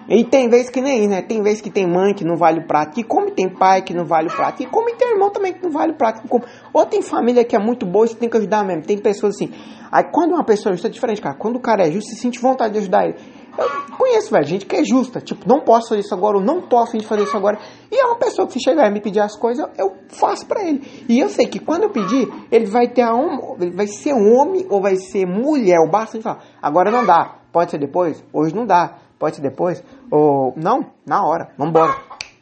E 0.08 0.24
tem 0.24 0.48
vezes 0.48 0.70
que 0.70 0.80
nem, 0.80 1.08
né? 1.08 1.20
Tem 1.20 1.42
vezes 1.42 1.60
que 1.60 1.68
tem 1.68 1.84
mãe 1.84 2.14
que 2.14 2.24
não 2.24 2.36
vale 2.36 2.60
o 2.60 2.66
prato 2.66 2.94
que 2.94 3.02
come, 3.02 3.32
tem 3.32 3.48
pai 3.48 3.82
que 3.82 3.92
não 3.92 4.04
vale 4.04 4.28
o 4.28 4.36
prato 4.36 4.58
que 4.58 4.66
come, 4.66 4.94
tem 4.94 5.10
irmão 5.10 5.30
também 5.30 5.52
que 5.52 5.60
não 5.60 5.70
vale 5.70 5.92
o 5.92 5.96
prato 5.96 6.22
que 6.22 6.28
come. 6.28 6.44
Ou 6.72 6.86
tem 6.86 7.02
família 7.02 7.44
que 7.44 7.56
é 7.56 7.58
muito 7.58 7.84
boa 7.84 8.04
e 8.04 8.08
você 8.10 8.14
tem 8.14 8.28
que 8.28 8.36
ajudar 8.36 8.64
mesmo. 8.64 8.82
Tem 8.82 8.96
pessoas 8.96 9.34
assim. 9.34 9.52
Aí 9.90 10.04
quando 10.12 10.32
uma 10.32 10.44
pessoa 10.44 10.72
justa 10.72 10.86
é 10.86 10.90
diferente, 10.90 11.20
cara. 11.20 11.34
Quando 11.34 11.56
o 11.56 11.60
cara 11.60 11.88
é 11.88 11.90
justo, 11.90 12.10
você 12.10 12.16
sente 12.16 12.40
vontade 12.40 12.74
de 12.74 12.78
ajudar 12.78 13.06
ele. 13.06 13.16
Eu 13.59 13.97
conheço, 13.97 14.31
velho, 14.31 14.45
gente 14.45 14.66
que 14.66 14.77
é 14.77 14.85
justa. 14.85 15.21
Tipo, 15.21 15.49
não 15.49 15.61
posso 15.61 15.88
fazer 15.88 16.01
isso 16.01 16.14
agora, 16.14 16.37
ou 16.37 16.42
não 16.42 16.61
tô 16.61 16.79
afim 16.79 16.99
de 16.99 17.07
fazer 17.07 17.23
isso 17.23 17.37
agora. 17.37 17.59
E 17.90 17.97
é 17.97 18.05
uma 18.05 18.19
pessoa 18.19 18.47
que 18.47 18.55
se 18.55 18.61
chegar 18.61 18.88
e 18.88 18.92
me 18.92 19.01
pedir 19.01 19.21
as 19.21 19.37
coisas, 19.37 19.66
eu 19.79 19.95
faço 20.09 20.47
para 20.47 20.62
ele. 20.62 20.83
E 21.09 21.19
eu 21.19 21.29
sei 21.29 21.47
que 21.47 21.59
quando 21.59 21.85
eu 21.85 21.90
pedir, 21.90 22.29
ele 22.51 22.66
vai 22.66 22.88
ter 22.88 23.03
a 23.03 23.14
um, 23.14 23.57
ele 23.61 23.71
vai 23.71 23.87
ser 23.87 24.12
homem 24.12 24.66
ou 24.69 24.81
vai 24.81 24.97
ser 24.97 25.27
mulher. 25.27 25.79
O 25.81 25.90
basta 25.90 26.19
de 26.19 26.25
falar, 26.25 26.42
agora 26.61 26.90
não 26.90 27.05
dá. 27.05 27.37
Pode 27.53 27.71
ser 27.71 27.79
depois? 27.79 28.23
Hoje 28.33 28.55
não 28.55 28.66
dá. 28.66 28.99
Pode 29.19 29.37
ser 29.37 29.42
depois? 29.42 29.83
Ou 30.11 30.53
não, 30.57 30.92
na 31.07 31.27
hora, 31.27 31.53
vambora. 31.57 31.95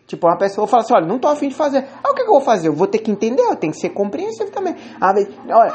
Tipo, 0.07 0.27
uma 0.27 0.37
pessoa 0.37 0.67
fala 0.67 0.83
assim, 0.83 0.95
olha, 0.95 1.07
não 1.07 1.19
tô 1.19 1.29
afim 1.29 1.49
de 1.49 1.55
fazer. 1.55 1.87
Ah, 2.03 2.11
o 2.11 2.15
que, 2.15 2.23
que 2.23 2.29
eu 2.29 2.35
vou 2.35 2.41
fazer? 2.41 2.69
Eu 2.69 2.75
vou 2.75 2.87
ter 2.87 2.99
que 2.99 3.11
entender, 3.11 3.43
eu 3.43 3.57
tenho 3.57 3.73
que 3.73 3.79
ser 3.79 3.91
compreensivo 3.91 4.51
também. 4.51 4.75
Ah, 5.01 5.15
olha, 5.49 5.73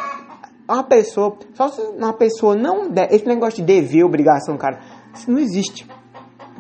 uma 0.69 0.83
pessoa, 0.83 1.35
só 1.55 1.67
se 1.67 1.81
uma 1.81 2.13
pessoa 2.13 2.55
não 2.55 2.89
der, 2.89 3.11
esse 3.11 3.25
negócio 3.25 3.55
de 3.55 3.63
dever, 3.63 4.03
obrigação, 4.03 4.55
cara, 4.55 4.79
isso 5.13 5.31
não 5.31 5.39
existe. 5.39 5.87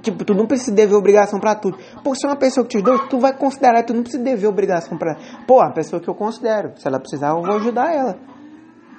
Tipo, 0.01 0.23
tu 0.23 0.33
não 0.33 0.45
precisa 0.45 0.71
dever 0.71 0.95
obrigação 0.95 1.39
para 1.39 1.55
tudo. 1.55 1.77
Pô, 2.03 2.15
se 2.15 2.25
é 2.25 2.29
uma 2.29 2.37
pessoa 2.37 2.65
que 2.65 2.71
te 2.71 2.77
ajudou, 2.77 3.07
tu 3.07 3.19
vai 3.19 3.35
considerar, 3.35 3.83
tu 3.83 3.93
não 3.93 4.01
precisa 4.01 4.23
dever 4.23 4.47
obrigação 4.47 4.97
para. 4.97 5.17
Pô, 5.45 5.61
a 5.61 5.71
pessoa 5.71 6.01
que 6.01 6.07
eu 6.07 6.15
considero. 6.15 6.73
Se 6.77 6.87
ela 6.87 6.99
precisar, 6.99 7.29
eu 7.29 7.41
vou 7.41 7.55
ajudar 7.57 7.93
ela. 7.93 8.17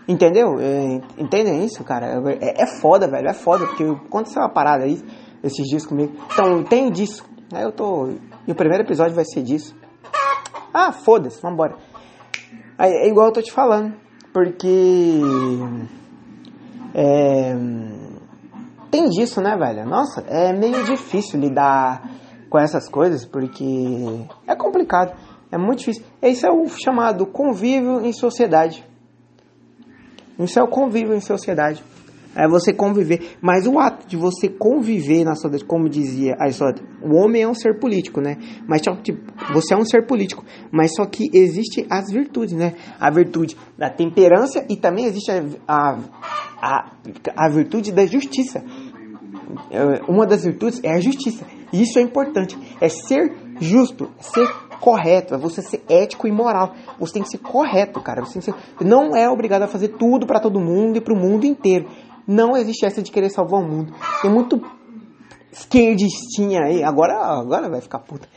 Entendeu? 0.06 0.58
É, 0.60 1.00
entendem 1.18 1.64
isso, 1.64 1.82
cara? 1.84 2.20
É, 2.40 2.62
é 2.62 2.66
foda, 2.66 3.08
velho. 3.08 3.28
É 3.28 3.32
foda, 3.32 3.66
porque 3.66 3.84
aconteceu 3.84 4.42
uma 4.42 4.52
parada 4.52 4.84
aí 4.84 5.02
esses 5.42 5.66
dias 5.66 5.86
comigo. 5.86 6.12
Então, 6.32 6.62
tem 6.64 6.90
disso. 6.90 7.24
Aí 7.52 7.62
eu 7.62 7.72
tô. 7.72 8.08
E 8.46 8.52
o 8.52 8.54
primeiro 8.54 8.84
episódio 8.84 9.14
vai 9.14 9.24
ser 9.24 9.42
disso. 9.42 9.74
Ah, 10.72 10.92
foda-se, 10.92 11.40
vambora. 11.40 11.76
Aí, 12.76 12.92
é 12.92 13.08
igual 13.08 13.28
eu 13.28 13.32
tô 13.32 13.42
te 13.42 13.52
falando. 13.52 13.94
Porque. 14.32 15.20
É 16.94 17.54
tem 18.90 19.08
disso, 19.08 19.40
né, 19.40 19.56
velho? 19.56 19.86
Nossa, 19.86 20.22
é 20.26 20.52
meio 20.52 20.84
difícil 20.84 21.38
lidar 21.40 22.02
com 22.48 22.58
essas 22.58 22.88
coisas 22.88 23.24
porque 23.24 23.64
é 24.46 24.54
complicado, 24.56 25.16
é 25.52 25.56
muito 25.56 25.78
difícil. 25.80 26.04
Isso 26.22 26.46
é 26.46 26.50
o 26.50 26.66
chamado 26.68 27.26
convívio 27.26 28.04
em 28.04 28.12
sociedade. 28.12 28.84
Isso 30.38 30.58
é 30.58 30.62
o 30.62 30.68
convívio 30.68 31.14
em 31.14 31.20
sociedade. 31.20 31.82
É 32.34 32.46
você 32.48 32.72
conviver. 32.72 33.36
Mas 33.40 33.66
o 33.66 33.78
ato 33.78 34.06
de 34.06 34.16
você 34.16 34.48
conviver 34.48 35.24
na 35.24 35.34
sociedade, 35.34 35.64
como 35.64 35.88
dizia 35.88 36.36
Aristóteles, 36.38 36.88
o 37.02 37.16
homem 37.16 37.42
é 37.42 37.48
um 37.48 37.54
ser 37.54 37.78
político, 37.78 38.20
né? 38.20 38.36
Mas 38.68 38.82
tipo, 38.82 39.18
você 39.52 39.74
é 39.74 39.76
um 39.76 39.84
ser 39.84 40.06
político. 40.06 40.44
Mas 40.70 40.94
só 40.94 41.04
que 41.06 41.28
existe 41.32 41.86
as 41.90 42.10
virtudes, 42.10 42.54
né? 42.54 42.74
A 43.00 43.10
virtude 43.10 43.56
da 43.76 43.90
temperança 43.90 44.64
e 44.68 44.76
também 44.76 45.06
existe 45.06 45.30
a, 45.30 45.42
a, 45.66 45.98
a, 46.62 46.92
a 47.36 47.48
virtude 47.48 47.90
da 47.90 48.06
justiça. 48.06 48.62
É, 49.70 50.02
uma 50.08 50.26
das 50.26 50.44
virtudes 50.44 50.80
é 50.84 50.92
a 50.92 51.00
justiça. 51.00 51.44
E 51.72 51.82
isso 51.82 51.98
é 51.98 52.02
importante. 52.02 52.56
É 52.80 52.88
ser 52.88 53.32
justo, 53.60 54.10
ser 54.20 54.48
correto, 54.80 55.34
é 55.34 55.38
você 55.38 55.62
ser 55.62 55.82
ético 55.88 56.26
e 56.26 56.32
moral. 56.32 56.74
Você 56.98 57.14
tem 57.14 57.22
que 57.22 57.28
ser 57.28 57.38
correto, 57.38 58.00
cara. 58.00 58.24
Você 58.24 58.40
ser... 58.40 58.54
não 58.80 59.14
é 59.14 59.28
obrigado 59.28 59.62
a 59.62 59.68
fazer 59.68 59.88
tudo 59.88 60.26
para 60.26 60.40
todo 60.40 60.58
mundo 60.58 60.96
e 60.96 61.00
para 61.00 61.14
o 61.14 61.16
mundo 61.16 61.44
inteiro. 61.44 61.86
Não 62.30 62.56
existe 62.56 62.86
essa 62.86 63.02
de 63.02 63.10
querer 63.10 63.28
salvar 63.28 63.60
o 63.60 63.68
mundo. 63.68 63.92
Tem 64.22 64.30
muito 64.30 64.62
esquerdistinha 65.50 66.60
aí, 66.62 66.80
agora, 66.80 67.14
agora 67.16 67.68
vai 67.68 67.80
ficar 67.80 67.98
puta. 67.98 68.28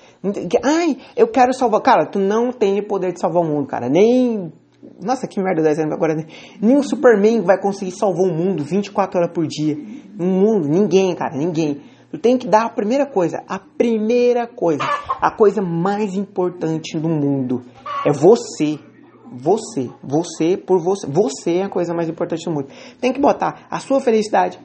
Ai, 0.64 0.98
eu 1.16 1.28
quero 1.28 1.54
salvar. 1.54 1.80
Cara, 1.82 2.08
tu 2.08 2.18
não 2.18 2.52
tem 2.52 2.80
o 2.80 2.88
poder 2.88 3.14
de 3.14 3.20
salvar 3.20 3.44
o 3.44 3.46
mundo, 3.46 3.68
cara. 3.68 3.88
Nem. 3.88 4.52
Nossa, 5.00 5.28
que 5.28 5.40
merda 5.40 5.62
do 5.62 5.68
exemplo 5.68 5.94
agora. 5.94 6.16
Né? 6.16 6.26
Nem 6.60 6.76
o 6.76 6.82
Superman 6.82 7.44
vai 7.44 7.62
conseguir 7.62 7.92
salvar 7.92 8.24
o 8.24 8.34
mundo 8.34 8.64
24 8.64 9.20
horas 9.20 9.32
por 9.32 9.46
dia. 9.46 9.78
No 10.18 10.26
mundo, 10.26 10.68
ninguém, 10.68 11.14
cara, 11.14 11.38
ninguém. 11.38 11.84
Tu 12.10 12.18
tem 12.18 12.36
que 12.36 12.48
dar 12.48 12.66
a 12.66 12.70
primeira 12.70 13.06
coisa. 13.06 13.44
A 13.48 13.60
primeira 13.60 14.48
coisa. 14.48 14.84
A 15.22 15.30
coisa 15.30 15.62
mais 15.62 16.16
importante 16.16 16.98
do 16.98 17.10
mundo 17.10 17.62
é 18.04 18.12
você 18.12 18.80
você, 19.34 19.90
você 20.04 20.56
por 20.58 20.80
você, 20.80 21.08
você 21.08 21.56
é 21.56 21.64
a 21.64 21.70
coisa 21.70 21.94
mais 21.94 22.08
importante 22.08 22.46
do 22.46 22.52
mundo. 22.52 22.68
Tem 23.02 23.12
que 23.12 23.20
botar 23.20 23.68
a 23.70 23.80
sua 23.80 24.00
felicidade. 24.00 24.60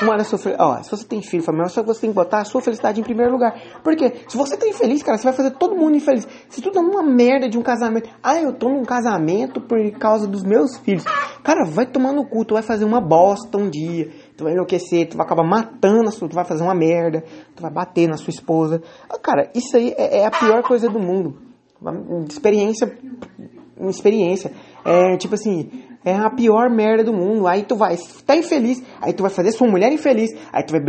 Uma 0.00 0.16
das 0.16 0.26
suas, 0.26 0.44
ó, 0.58 0.82
se 0.82 0.90
você 0.90 1.04
tem 1.04 1.22
filho, 1.22 1.42
família, 1.42 1.68
só 1.68 1.82
você 1.82 2.00
tem 2.00 2.10
que 2.10 2.16
botar 2.16 2.40
a 2.40 2.44
sua 2.44 2.60
felicidade 2.60 3.00
em 3.00 3.04
primeiro 3.04 3.30
lugar. 3.30 3.54
Porque 3.84 4.12
se 4.26 4.36
você 4.36 4.56
tá 4.56 4.66
infeliz, 4.66 5.02
cara, 5.02 5.16
você 5.18 5.24
vai 5.24 5.32
fazer 5.32 5.50
todo 5.52 5.76
mundo 5.76 5.96
infeliz. 5.96 6.26
Se 6.48 6.60
tu 6.60 6.72
tá 6.72 6.82
numa 6.82 7.02
merda 7.02 7.48
de 7.48 7.56
um 7.58 7.62
casamento, 7.62 8.08
ah, 8.22 8.40
eu 8.40 8.52
tô 8.52 8.68
num 8.68 8.82
casamento 8.84 9.60
por 9.60 9.78
causa 9.92 10.26
dos 10.26 10.42
meus 10.42 10.76
filhos. 10.78 11.04
Cara, 11.42 11.64
vai 11.64 11.86
tomar 11.86 12.12
no 12.12 12.26
cu, 12.26 12.44
tu 12.44 12.54
vai 12.54 12.62
fazer 12.62 12.84
uma 12.84 13.00
bosta 13.00 13.58
um 13.58 13.68
dia, 13.68 14.10
tu 14.36 14.44
vai 14.44 14.54
enlouquecer, 14.54 15.08
tu 15.08 15.16
vai 15.16 15.26
acabar 15.26 15.44
matando 15.44 16.08
a 16.08 16.10
sua, 16.10 16.28
tu 16.28 16.34
vai 16.34 16.44
fazer 16.44 16.62
uma 16.64 16.74
merda, 16.74 17.22
tu 17.54 17.62
vai 17.62 17.70
bater 17.70 18.08
na 18.08 18.16
sua 18.16 18.30
esposa. 18.30 18.82
Ah, 19.08 19.18
cara, 19.18 19.50
isso 19.54 19.76
aí 19.76 19.94
é, 19.96 20.20
é 20.20 20.26
a 20.26 20.30
pior 20.30 20.62
coisa 20.62 20.88
do 20.88 20.98
mundo. 20.98 21.38
Uma 21.80 22.24
experiência 22.28 22.96
uma 23.82 23.90
experiência. 23.90 24.52
É 24.84 25.16
tipo 25.16 25.34
assim, 25.34 25.68
é 26.04 26.14
a 26.14 26.30
pior 26.30 26.70
merda 26.70 27.04
do 27.04 27.12
mundo. 27.12 27.46
Aí 27.46 27.64
tu 27.64 27.76
vai 27.76 27.96
tá 28.24 28.36
infeliz, 28.36 28.82
aí 29.00 29.12
tu 29.12 29.22
vai 29.22 29.30
fazer 29.30 29.52
sua 29.52 29.68
mulher 29.68 29.92
infeliz, 29.92 30.30
aí 30.52 30.64
tu 30.64 30.72
vai 30.72 30.80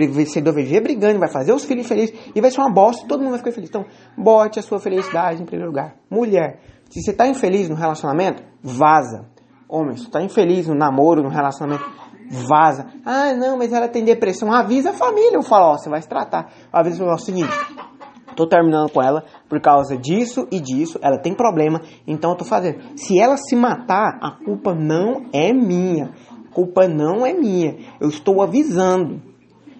viver 0.53 0.81
brigando, 0.81 1.19
vai 1.19 1.29
fazer 1.29 1.53
os 1.53 1.65
filhos 1.65 1.85
infelizes 1.85 2.15
e 2.33 2.39
vai 2.39 2.51
ser 2.51 2.61
uma 2.61 2.71
bosta, 2.71 3.07
todo 3.07 3.19
mundo 3.19 3.31
vai 3.31 3.39
ficar 3.39 3.51
feliz. 3.51 3.69
Então, 3.69 3.85
bote 4.17 4.59
a 4.59 4.61
sua 4.61 4.79
felicidade 4.79 5.41
em 5.41 5.45
primeiro 5.45 5.69
lugar. 5.69 5.95
Mulher, 6.09 6.59
se 6.89 7.01
você 7.01 7.13
tá 7.13 7.27
infeliz 7.27 7.67
no 7.69 7.75
relacionamento, 7.75 8.43
vaza. 8.61 9.25
Homem, 9.67 9.97
se 9.97 10.09
tá 10.09 10.21
infeliz 10.21 10.67
no 10.67 10.75
namoro, 10.75 11.23
no 11.23 11.29
relacionamento, 11.29 11.83
vaza. 12.47 12.85
Ah, 13.03 13.33
não, 13.33 13.57
mas 13.57 13.73
ela 13.73 13.87
tem 13.87 14.03
depressão. 14.03 14.53
Avisa 14.53 14.91
a 14.91 14.93
família. 14.93 15.33
Eu 15.33 15.41
falo, 15.41 15.73
ó, 15.73 15.77
você 15.77 15.89
vai 15.89 16.01
se 16.01 16.07
tratar. 16.07 16.51
Avisa 16.71 17.03
o 17.03 17.17
seguinte, 17.17 17.49
Tô 18.35 18.47
terminando 18.47 18.91
com 18.91 19.01
ela 19.01 19.23
por 19.47 19.59
causa 19.61 19.97
disso 19.97 20.47
e 20.51 20.59
disso. 20.59 20.99
Ela 21.01 21.17
tem 21.17 21.33
problema, 21.33 21.81
então 22.07 22.31
eu 22.31 22.37
tô 22.37 22.45
fazendo. 22.45 22.97
Se 22.97 23.19
ela 23.19 23.37
se 23.37 23.55
matar, 23.55 24.17
a 24.21 24.31
culpa 24.43 24.73
não 24.73 25.25
é 25.31 25.53
minha. 25.53 26.11
culpa 26.51 26.87
não 26.87 27.25
é 27.25 27.33
minha. 27.33 27.77
Eu 27.99 28.09
estou 28.09 28.41
avisando. 28.41 29.21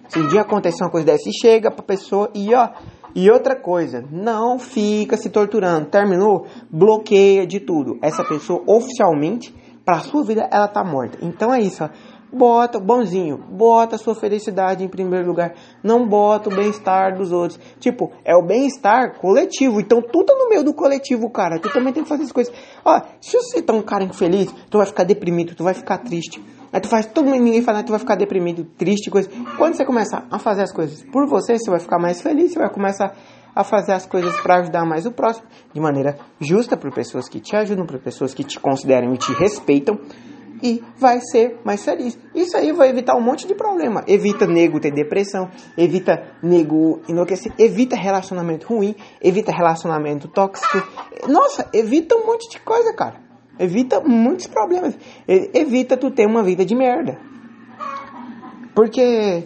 Se 0.08 0.18
um 0.18 0.28
dia 0.28 0.42
acontecer 0.42 0.84
uma 0.84 0.90
coisa 0.90 1.06
dessa, 1.06 1.30
chega 1.40 1.70
pra 1.70 1.84
pessoa 1.84 2.30
e 2.34 2.54
ó. 2.54 2.68
E 3.14 3.30
outra 3.30 3.54
coisa, 3.54 4.02
não 4.10 4.58
fica 4.58 5.16
se 5.16 5.30
torturando. 5.30 5.86
Terminou? 5.86 6.46
Bloqueia 6.68 7.46
de 7.46 7.60
tudo. 7.60 7.96
Essa 8.02 8.24
pessoa 8.24 8.60
oficialmente, 8.66 9.54
pra 9.84 10.00
sua 10.00 10.24
vida, 10.24 10.48
ela 10.50 10.66
tá 10.66 10.82
morta. 10.82 11.18
Então 11.22 11.54
é 11.54 11.60
isso, 11.60 11.84
ó. 11.84 11.88
Bota, 12.34 12.80
bonzinho, 12.80 13.38
bota 13.38 13.94
a 13.94 13.98
sua 13.98 14.14
felicidade 14.14 14.82
em 14.82 14.88
primeiro 14.88 15.26
lugar. 15.26 15.54
Não 15.84 16.08
bota 16.08 16.50
o 16.50 16.54
bem-estar 16.54 17.16
dos 17.16 17.30
outros. 17.30 17.60
Tipo, 17.78 18.10
é 18.24 18.34
o 18.34 18.42
bem-estar 18.44 19.20
coletivo. 19.20 19.80
Então, 19.80 20.02
tu 20.02 20.24
tá 20.24 20.34
no 20.34 20.48
meio 20.48 20.64
do 20.64 20.74
coletivo, 20.74 21.30
cara. 21.30 21.60
Tu 21.60 21.72
também 21.72 21.92
tem 21.92 22.02
que 22.02 22.08
fazer 22.08 22.24
as 22.24 22.32
coisas. 22.32 22.52
Ó, 22.84 23.00
se 23.20 23.36
você 23.36 23.62
tá 23.62 23.72
um 23.72 23.82
cara 23.82 24.02
infeliz, 24.02 24.52
tu 24.68 24.78
vai 24.78 24.86
ficar 24.86 25.04
deprimido, 25.04 25.54
tu 25.54 25.62
vai 25.62 25.74
ficar 25.74 25.98
triste. 25.98 26.42
Aí 26.72 26.80
tu 26.80 26.88
faz 26.88 27.06
todo 27.06 27.26
mundo, 27.26 27.40
ninguém 27.40 27.62
fala, 27.62 27.84
tu 27.84 27.90
vai 27.90 28.00
ficar 28.00 28.16
deprimido, 28.16 28.64
triste, 28.76 29.08
coisa. 29.08 29.30
Quando 29.56 29.74
você 29.74 29.84
começar 29.84 30.26
a 30.28 30.40
fazer 30.40 30.62
as 30.62 30.72
coisas 30.72 31.04
por 31.04 31.28
você, 31.28 31.56
você 31.56 31.70
vai 31.70 31.78
ficar 31.78 32.00
mais 32.00 32.20
feliz, 32.20 32.52
você 32.52 32.58
vai 32.58 32.68
começar 32.68 33.14
a 33.54 33.62
fazer 33.62 33.92
as 33.92 34.06
coisas 34.06 34.34
para 34.40 34.56
ajudar 34.56 34.84
mais 34.84 35.06
o 35.06 35.12
próximo, 35.12 35.46
de 35.72 35.80
maneira 35.80 36.18
justa, 36.40 36.76
por 36.76 36.92
pessoas 36.92 37.28
que 37.28 37.38
te 37.38 37.54
ajudam, 37.54 37.86
por 37.86 38.00
pessoas 38.00 38.34
que 38.34 38.42
te 38.42 38.58
consideram 38.58 39.14
e 39.14 39.18
te 39.18 39.32
respeitam 39.34 40.00
e 40.62 40.82
vai 40.96 41.20
ser 41.20 41.60
mais 41.64 41.84
feliz. 41.84 42.18
Isso 42.34 42.56
aí 42.56 42.72
vai 42.72 42.88
evitar 42.88 43.16
um 43.16 43.20
monte 43.20 43.46
de 43.46 43.54
problema. 43.54 44.04
Evita 44.06 44.46
nego 44.46 44.80
ter 44.80 44.92
depressão, 44.92 45.50
evita 45.76 46.36
nego 46.42 47.00
enlouquecer, 47.08 47.52
evita 47.58 47.96
relacionamento 47.96 48.66
ruim, 48.66 48.94
evita 49.20 49.52
relacionamento 49.52 50.28
tóxico. 50.28 50.82
Nossa, 51.28 51.68
evita 51.72 52.16
um 52.16 52.26
monte 52.26 52.50
de 52.50 52.60
coisa, 52.60 52.94
cara. 52.94 53.20
Evita 53.58 54.00
muitos 54.00 54.46
problemas. 54.46 54.96
Evita 55.28 55.96
tu 55.96 56.10
ter 56.10 56.26
uma 56.26 56.42
vida 56.42 56.64
de 56.64 56.74
merda. 56.74 57.18
Porque 58.74 59.44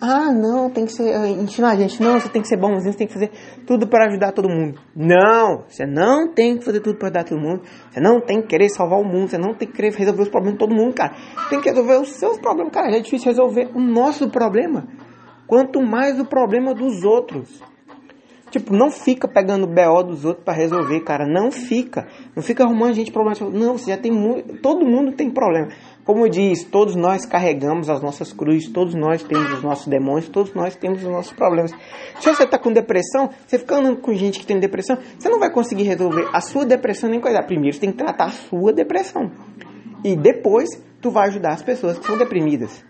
ah, 0.00 0.32
não, 0.32 0.70
tem 0.70 0.86
que 0.86 0.92
ser. 0.92 1.12
Ensinar 1.26 1.70
a 1.70 1.76
gente, 1.76 2.00
não, 2.00 2.20
você 2.20 2.28
tem 2.28 2.40
que 2.40 2.46
ser 2.46 2.56
bonzinho, 2.56 2.92
você 2.92 2.98
tem 2.98 3.06
que 3.06 3.12
fazer 3.12 3.30
tudo 3.66 3.88
para 3.88 4.06
ajudar 4.06 4.30
todo 4.32 4.48
mundo. 4.48 4.80
Não, 4.94 5.64
você 5.68 5.84
não 5.84 6.32
tem 6.32 6.56
que 6.56 6.64
fazer 6.64 6.80
tudo 6.80 6.96
para 6.98 7.08
ajudar 7.08 7.24
todo 7.24 7.40
mundo. 7.40 7.62
Você 7.90 8.00
não 8.00 8.20
tem 8.20 8.40
que 8.40 8.46
querer 8.46 8.68
salvar 8.68 9.00
o 9.00 9.04
mundo, 9.04 9.28
você 9.28 9.38
não 9.38 9.54
tem 9.54 9.66
que 9.66 9.74
querer 9.74 9.92
resolver 9.92 10.22
os 10.22 10.28
problemas 10.28 10.54
de 10.54 10.58
todo 10.58 10.74
mundo, 10.74 10.94
cara. 10.94 11.14
Tem 11.50 11.60
que 11.60 11.68
resolver 11.68 12.00
os 12.00 12.10
seus 12.10 12.38
problemas, 12.38 12.72
cara. 12.72 12.96
É 12.96 13.00
difícil 13.00 13.26
resolver 13.26 13.70
o 13.74 13.80
nosso 13.80 14.30
problema. 14.30 14.86
Quanto 15.48 15.82
mais 15.82 16.20
o 16.20 16.24
problema 16.24 16.74
dos 16.74 17.02
outros. 17.02 17.60
Tipo, 18.50 18.74
não 18.74 18.90
fica 18.90 19.28
pegando 19.28 19.64
o 19.64 19.66
BO 19.66 20.02
dos 20.04 20.24
outros 20.24 20.44
para 20.44 20.54
resolver, 20.54 21.00
cara. 21.00 21.26
Não 21.26 21.50
fica. 21.50 22.06
Não 22.36 22.42
fica 22.42 22.64
arrumando 22.64 22.94
gente 22.94 23.10
problema. 23.10 23.50
Não, 23.50 23.76
você 23.76 23.90
já 23.90 23.96
tem 23.96 24.12
muito. 24.12 24.58
Todo 24.62 24.86
mundo 24.86 25.12
tem 25.12 25.30
problema. 25.30 25.68
Como 26.08 26.26
diz, 26.26 26.64
todos 26.64 26.96
nós 26.96 27.26
carregamos 27.26 27.90
as 27.90 28.00
nossas 28.00 28.32
cruzes, 28.32 28.66
todos 28.70 28.94
nós 28.94 29.22
temos 29.22 29.52
os 29.52 29.62
nossos 29.62 29.86
demônios, 29.88 30.26
todos 30.26 30.54
nós 30.54 30.74
temos 30.74 31.04
os 31.04 31.10
nossos 31.10 31.34
problemas. 31.34 31.70
Se 32.18 32.34
você 32.34 32.44
está 32.44 32.58
com 32.58 32.72
depressão, 32.72 33.28
você 33.46 33.58
fica 33.58 33.76
andando 33.76 33.98
com 33.98 34.14
gente 34.14 34.40
que 34.40 34.46
tem 34.46 34.58
depressão, 34.58 34.96
você 35.18 35.28
não 35.28 35.38
vai 35.38 35.52
conseguir 35.52 35.82
resolver 35.82 36.26
a 36.32 36.40
sua 36.40 36.64
depressão 36.64 37.10
nem 37.10 37.20
coisa. 37.20 37.42
Primeiro 37.42 37.74
você 37.74 37.80
tem 37.80 37.90
que 37.90 37.98
tratar 37.98 38.24
a 38.24 38.30
sua 38.30 38.72
depressão. 38.72 39.30
E 40.02 40.16
depois 40.16 40.70
tu 40.98 41.10
vai 41.10 41.28
ajudar 41.28 41.52
as 41.52 41.62
pessoas 41.62 41.98
que 41.98 42.06
são 42.06 42.16
deprimidas. 42.16 42.82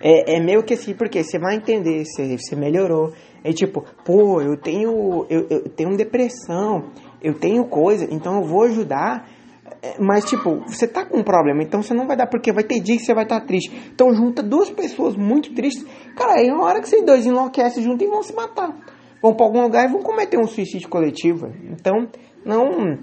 É, 0.00 0.36
é 0.36 0.40
meio 0.40 0.62
que 0.62 0.74
assim, 0.74 0.94
porque 0.94 1.24
você 1.24 1.40
vai 1.40 1.56
entender 1.56 2.04
se 2.04 2.38
você 2.38 2.54
melhorou. 2.54 3.14
É 3.42 3.52
tipo, 3.52 3.84
pô, 4.04 4.40
eu 4.40 4.56
tenho, 4.56 5.26
eu, 5.28 5.44
eu 5.50 5.68
tenho 5.70 5.96
depressão, 5.96 6.90
eu 7.20 7.34
tenho 7.34 7.64
coisa, 7.64 8.06
então 8.08 8.36
eu 8.36 8.44
vou 8.44 8.62
ajudar 8.62 9.28
mas, 9.98 10.24
tipo, 10.24 10.60
você 10.66 10.86
tá 10.86 11.04
com 11.04 11.18
um 11.18 11.22
problema, 11.22 11.62
então 11.62 11.82
você 11.82 11.94
não 11.94 12.06
vai 12.06 12.16
dar, 12.16 12.26
porque 12.26 12.52
vai 12.52 12.64
ter 12.64 12.80
dia 12.80 12.96
que 12.96 13.02
você 13.02 13.14
vai 13.14 13.24
estar 13.24 13.40
tá 13.40 13.46
triste. 13.46 13.70
Então, 13.92 14.12
junta 14.14 14.42
duas 14.42 14.70
pessoas 14.70 15.16
muito 15.16 15.54
tristes. 15.54 15.84
Cara, 16.16 16.34
aí 16.34 16.48
é 16.48 16.52
uma 16.52 16.64
hora 16.64 16.80
que 16.80 16.88
vocês 16.88 17.04
dois 17.04 17.26
enlouquecem 17.26 17.82
juntos 17.82 18.06
e 18.06 18.10
vão 18.10 18.22
se 18.22 18.34
matar. 18.34 18.74
Vão 19.22 19.34
pra 19.34 19.46
algum 19.46 19.62
lugar 19.62 19.88
e 19.88 19.92
vão 19.92 20.02
cometer 20.02 20.38
um 20.38 20.46
suicídio 20.46 20.88
coletivo. 20.88 21.48
Então, 21.70 22.08
não. 22.44 22.98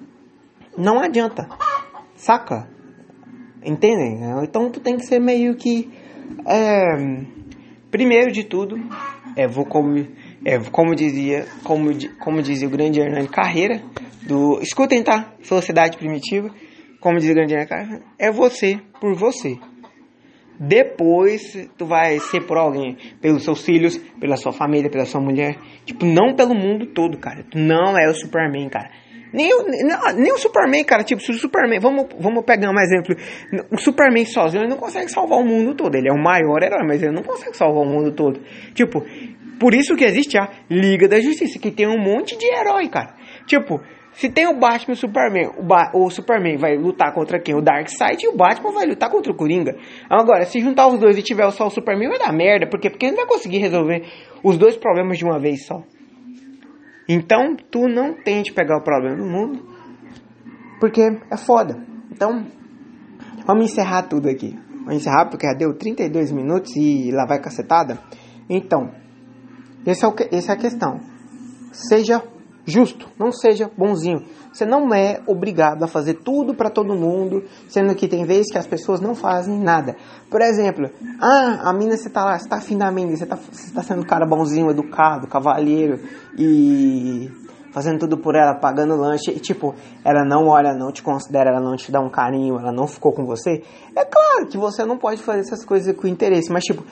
Não 0.77 0.99
adianta. 0.99 1.47
Saca? 2.15 2.67
Entendem? 3.63 4.19
Então, 4.43 4.69
tu 4.69 4.79
tem 4.79 4.95
que 4.97 5.05
ser 5.05 5.19
meio 5.19 5.55
que. 5.55 5.89
É, 6.45 6.95
primeiro 7.91 8.31
de 8.31 8.43
tudo, 8.43 8.75
é, 9.35 9.47
vou 9.47 9.65
como, 9.65 9.95
é, 10.45 10.59
como 10.71 10.95
dizia, 10.95 11.45
como, 11.63 11.89
como 12.19 12.41
dizia 12.41 12.67
o 12.67 12.71
grande 12.71 13.01
Hernani 13.01 13.27
Carreira, 13.27 13.81
do. 14.21 14.61
Escutem, 14.61 15.03
tá? 15.03 15.33
Sociedade 15.41 15.97
primitiva 15.97 16.49
como 17.05 17.19
diz 17.19 17.29
o 17.29 17.35
grande 17.35 17.53
cara, 17.67 18.01
é 18.17 18.31
você 18.31 18.79
por 18.99 19.13
você. 19.13 19.59
Depois 20.59 21.69
tu 21.77 21.85
vai 21.85 22.17
ser 22.17 22.41
por 22.47 22.57
alguém, 22.57 22.97
pelos 23.21 23.43
seus 23.43 23.63
filhos, 23.63 23.95
pela 24.19 24.35
sua 24.37 24.51
família, 24.51 24.89
pela 24.89 25.05
sua 25.05 25.21
mulher. 25.21 25.55
Tipo, 25.85 26.03
não 26.03 26.33
pelo 26.35 26.55
mundo 26.55 26.87
todo, 26.95 27.19
cara. 27.19 27.43
Tu 27.43 27.59
não 27.59 27.95
é 27.95 28.09
o 28.09 28.13
Superman, 28.15 28.67
cara. 28.69 28.89
Nem 29.31 29.53
o, 29.53 29.65
nem 30.15 30.33
o 30.33 30.37
Superman, 30.39 30.83
cara. 30.83 31.03
Tipo, 31.03 31.21
se 31.21 31.29
o 31.29 31.35
Superman. 31.35 31.79
Vamos, 31.79 32.07
vamos 32.19 32.43
pegar 32.43 32.71
um 32.71 32.79
exemplo. 32.79 33.15
O 33.71 33.77
Superman 33.77 34.25
sozinho 34.25 34.63
ele 34.63 34.69
não 34.71 34.77
consegue 34.77 35.11
salvar 35.11 35.37
o 35.37 35.45
mundo 35.45 35.75
todo. 35.75 35.93
Ele 35.93 36.09
é 36.09 36.11
o 36.11 36.17
maior 36.17 36.63
herói, 36.63 36.87
mas 36.87 37.03
ele 37.03 37.13
não 37.13 37.21
consegue 37.21 37.55
salvar 37.55 37.83
o 37.83 37.85
mundo 37.85 38.11
todo. 38.13 38.39
Tipo, 38.73 39.03
por 39.59 39.73
isso 39.73 39.95
que 39.95 40.03
existe 40.03 40.37
a 40.37 40.49
Liga 40.69 41.07
da 41.07 41.19
Justiça, 41.19 41.59
que 41.59 41.71
tem 41.71 41.87
um 41.87 41.97
monte 41.97 42.37
de 42.37 42.45
herói, 42.45 42.87
cara. 42.89 43.15
Tipo, 43.45 43.79
se 44.15 44.29
tem 44.29 44.47
o 44.47 44.57
Batman 44.57 44.93
e 44.93 44.97
o 44.97 44.99
Superman, 44.99 45.51
o, 45.57 45.63
ba 45.63 45.91
o 45.93 46.09
Superman 46.09 46.57
vai 46.57 46.77
lutar 46.77 47.13
contra 47.13 47.39
quem? 47.39 47.53
O 47.53 47.61
Darkseid 47.61 48.23
e 48.23 48.27
o 48.29 48.35
Batman 48.35 48.71
vai 48.71 48.85
lutar 48.85 49.09
contra 49.09 49.31
o 49.31 49.35
Coringa. 49.35 49.75
Agora, 50.09 50.45
se 50.45 50.59
juntar 50.61 50.87
os 50.87 50.99
dois 50.99 51.17
e 51.17 51.21
tiver 51.21 51.49
só 51.51 51.67
o 51.67 51.69
Superman, 51.69 52.09
vai 52.09 52.19
dar 52.19 52.31
merda, 52.31 52.67
porque, 52.67 52.89
porque 52.89 53.07
ele 53.07 53.15
não 53.15 53.25
vai 53.25 53.27
conseguir 53.27 53.57
resolver 53.57 54.05
os 54.41 54.57
dois 54.57 54.77
problemas 54.77 55.17
de 55.17 55.25
uma 55.25 55.37
vez 55.37 55.65
só. 55.65 55.83
Então, 57.09 57.55
tu 57.69 57.87
não 57.87 58.13
tente 58.13 58.53
pegar 58.53 58.77
o 58.77 58.83
problema 58.83 59.17
do 59.17 59.25
mundo, 59.25 59.63
porque 60.79 61.01
é 61.01 61.37
foda. 61.37 61.75
Então, 62.09 62.45
vamos 63.45 63.65
encerrar 63.65 64.03
tudo 64.03 64.29
aqui. 64.29 64.57
Vamos 64.85 65.01
encerrar 65.01 65.29
porque 65.29 65.45
já 65.45 65.53
deu 65.53 65.77
32 65.77 66.31
minutos 66.31 66.73
e 66.77 67.11
lá 67.11 67.25
vai 67.27 67.41
cacetada. 67.41 67.99
Então, 68.49 68.91
essa 69.85 70.05
é, 70.05 70.09
o, 70.09 70.15
essa 70.31 70.51
é 70.51 70.55
a 70.55 70.57
questão. 70.57 70.99
Seja 71.71 72.21
justo, 72.65 73.07
não 73.17 73.31
seja 73.31 73.69
bonzinho. 73.77 74.23
Você 74.51 74.65
não 74.65 74.93
é 74.93 75.21
obrigado 75.27 75.83
a 75.83 75.87
fazer 75.87 76.15
tudo 76.15 76.55
para 76.55 76.69
todo 76.69 76.95
mundo, 76.95 77.43
sendo 77.67 77.93
que 77.93 78.07
tem 78.07 78.25
vezes 78.25 78.51
que 78.51 78.57
as 78.57 78.65
pessoas 78.65 79.01
não 79.01 79.13
fazem 79.13 79.59
nada. 79.59 79.95
Por 80.29 80.41
exemplo, 80.41 80.89
ah, 81.21 81.69
a 81.69 81.73
mina 81.73 81.97
você 81.97 82.09
tá 82.09 82.23
lá, 82.23 82.39
você 82.39 82.47
tá 82.47 82.57
afim 82.57 82.77
da 82.77 82.89
mina, 82.91 83.15
você 83.15 83.25
tá, 83.25 83.35
você 83.35 83.73
tá 83.73 83.83
sendo 83.83 84.01
um 84.01 84.05
cara 84.05 84.25
bonzinho, 84.25 84.71
educado, 84.71 85.27
cavalheiro 85.27 85.99
e 86.37 87.29
fazendo 87.75 87.99
tudo 87.99 88.17
por 88.17 88.35
ela, 88.35 88.55
pagando 88.55 88.95
lanche, 88.95 89.31
e 89.31 89.39
tipo, 89.41 89.75
ela 90.01 90.23
não 90.23 90.47
olha, 90.47 90.73
não 90.73 90.93
te 90.93 91.03
considera, 91.03 91.49
ela 91.49 91.59
não 91.59 91.75
te 91.75 91.91
dá 91.91 91.99
um 91.99 92.09
carinho, 92.09 92.57
ela 92.57 92.71
não 92.71 92.87
ficou 92.87 93.11
com 93.11 93.25
você. 93.25 93.61
É 93.93 94.05
claro 94.05 94.47
que 94.49 94.57
você 94.57 94.85
não 94.85 94.97
pode 94.97 95.21
fazer 95.21 95.41
essas 95.41 95.65
coisas 95.65 95.93
com 95.93 96.07
interesse, 96.07 96.49
mas 96.49 96.63
tipo, 96.63 96.85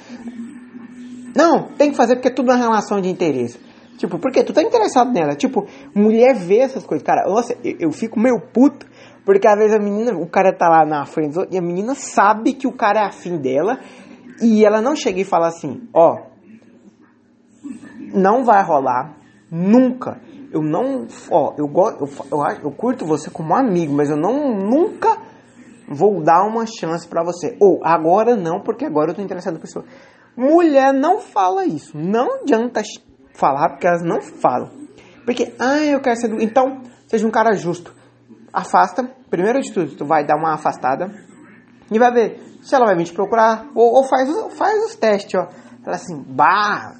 não, 1.35 1.69
tem 1.77 1.91
que 1.91 1.97
fazer 1.97 2.15
porque 2.15 2.27
é 2.27 2.31
tudo 2.31 2.51
uma 2.51 2.57
relação 2.57 3.01
de 3.01 3.09
interesse. 3.09 3.59
Tipo, 3.97 4.19
porque 4.19 4.43
tu 4.43 4.53
tá 4.53 4.61
interessado 4.61 5.11
nela. 5.11 5.35
Tipo, 5.35 5.65
mulher 5.95 6.35
vê 6.35 6.59
essas 6.59 6.85
coisas. 6.85 7.05
Cara, 7.05 7.27
nossa, 7.27 7.55
eu, 7.63 7.75
eu 7.79 7.91
fico 7.91 8.19
meio 8.19 8.39
puto. 8.39 8.85
Porque 9.25 9.47
às 9.47 9.57
vezes 9.57 9.73
a 9.73 9.79
menina, 9.79 10.13
o 10.17 10.27
cara 10.27 10.51
tá 10.51 10.67
lá 10.67 10.85
na 10.85 11.05
frente 11.05 11.37
e 11.49 11.57
a 11.57 11.61
menina 11.61 11.95
sabe 11.95 12.53
que 12.53 12.67
o 12.67 12.73
cara 12.73 13.01
é 13.01 13.05
afim 13.05 13.37
dela. 13.37 13.79
E 14.41 14.65
ela 14.65 14.81
não 14.81 14.95
chega 14.95 15.21
e 15.21 15.23
fala 15.23 15.47
assim: 15.47 15.87
Ó, 15.93 16.17
não 18.13 18.43
vai 18.43 18.61
rolar. 18.63 19.15
Nunca. 19.49 20.19
Eu 20.51 20.61
não. 20.61 21.07
Ó, 21.31 21.53
eu, 21.57 21.67
gosto, 21.67 22.03
eu, 22.03 22.09
eu, 22.31 22.57
eu 22.63 22.71
curto 22.71 23.05
você 23.05 23.29
como 23.29 23.55
amigo, 23.55 23.93
mas 23.93 24.09
eu 24.09 24.17
não 24.17 24.53
nunca 24.55 25.17
vou 25.87 26.21
dar 26.21 26.45
uma 26.45 26.65
chance 26.65 27.07
para 27.07 27.23
você. 27.23 27.55
Ou 27.61 27.79
agora 27.83 28.35
não, 28.35 28.59
porque 28.59 28.85
agora 28.85 29.11
eu 29.11 29.15
tô 29.15 29.21
interessado 29.21 29.53
na 29.53 29.59
pessoa. 29.59 29.85
Mulher 30.35 30.93
não 30.93 31.19
fala 31.19 31.65
isso. 31.65 31.97
Não 31.97 32.41
adianta 32.41 32.81
falar 33.33 33.69
porque 33.69 33.87
elas 33.87 34.03
não 34.03 34.21
falam. 34.21 34.69
Porque, 35.25 35.53
ah, 35.59 35.79
eu 35.83 36.01
quero 36.01 36.15
ser. 36.15 36.27
Do... 36.29 36.41
Então, 36.41 36.81
seja 37.07 37.25
um 37.27 37.31
cara 37.31 37.53
justo. 37.53 37.93
Afasta, 38.51 39.03
primeiro 39.29 39.61
de 39.61 39.71
tudo, 39.71 39.95
tu 39.95 40.05
vai 40.05 40.25
dar 40.25 40.35
uma 40.35 40.53
afastada 40.53 41.09
e 41.91 41.97
vai 41.97 42.11
ver 42.11 42.39
se 42.61 42.75
ela 42.75 42.85
vai 42.85 42.95
vir 42.95 43.05
te 43.05 43.13
procurar. 43.13 43.67
Ou, 43.75 43.93
ou 43.93 44.03
faz, 44.03 44.29
faz 44.55 44.83
os 44.85 44.95
testes, 44.95 45.39
ó. 45.39 45.47
Fala 45.83 45.95
assim, 45.95 46.23
bah. 46.27 46.95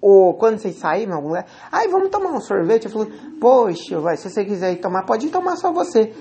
Ou 0.00 0.34
quando 0.34 0.58
vocês 0.58 0.76
saírem 0.76 1.08
em 1.08 1.12
algum 1.12 1.28
lugar, 1.28 1.46
ai, 1.70 1.86
vamos 1.88 2.10
tomar 2.10 2.32
um 2.32 2.40
sorvete. 2.40 2.86
Eu 2.86 2.90
falo, 2.90 3.06
poxa, 3.40 4.00
vai, 4.00 4.16
se 4.16 4.28
você 4.28 4.44
quiser 4.44 4.72
ir 4.72 4.80
tomar, 4.80 5.04
pode 5.04 5.26
ir 5.26 5.30
tomar 5.30 5.56
só 5.56 5.72
você. 5.72 6.12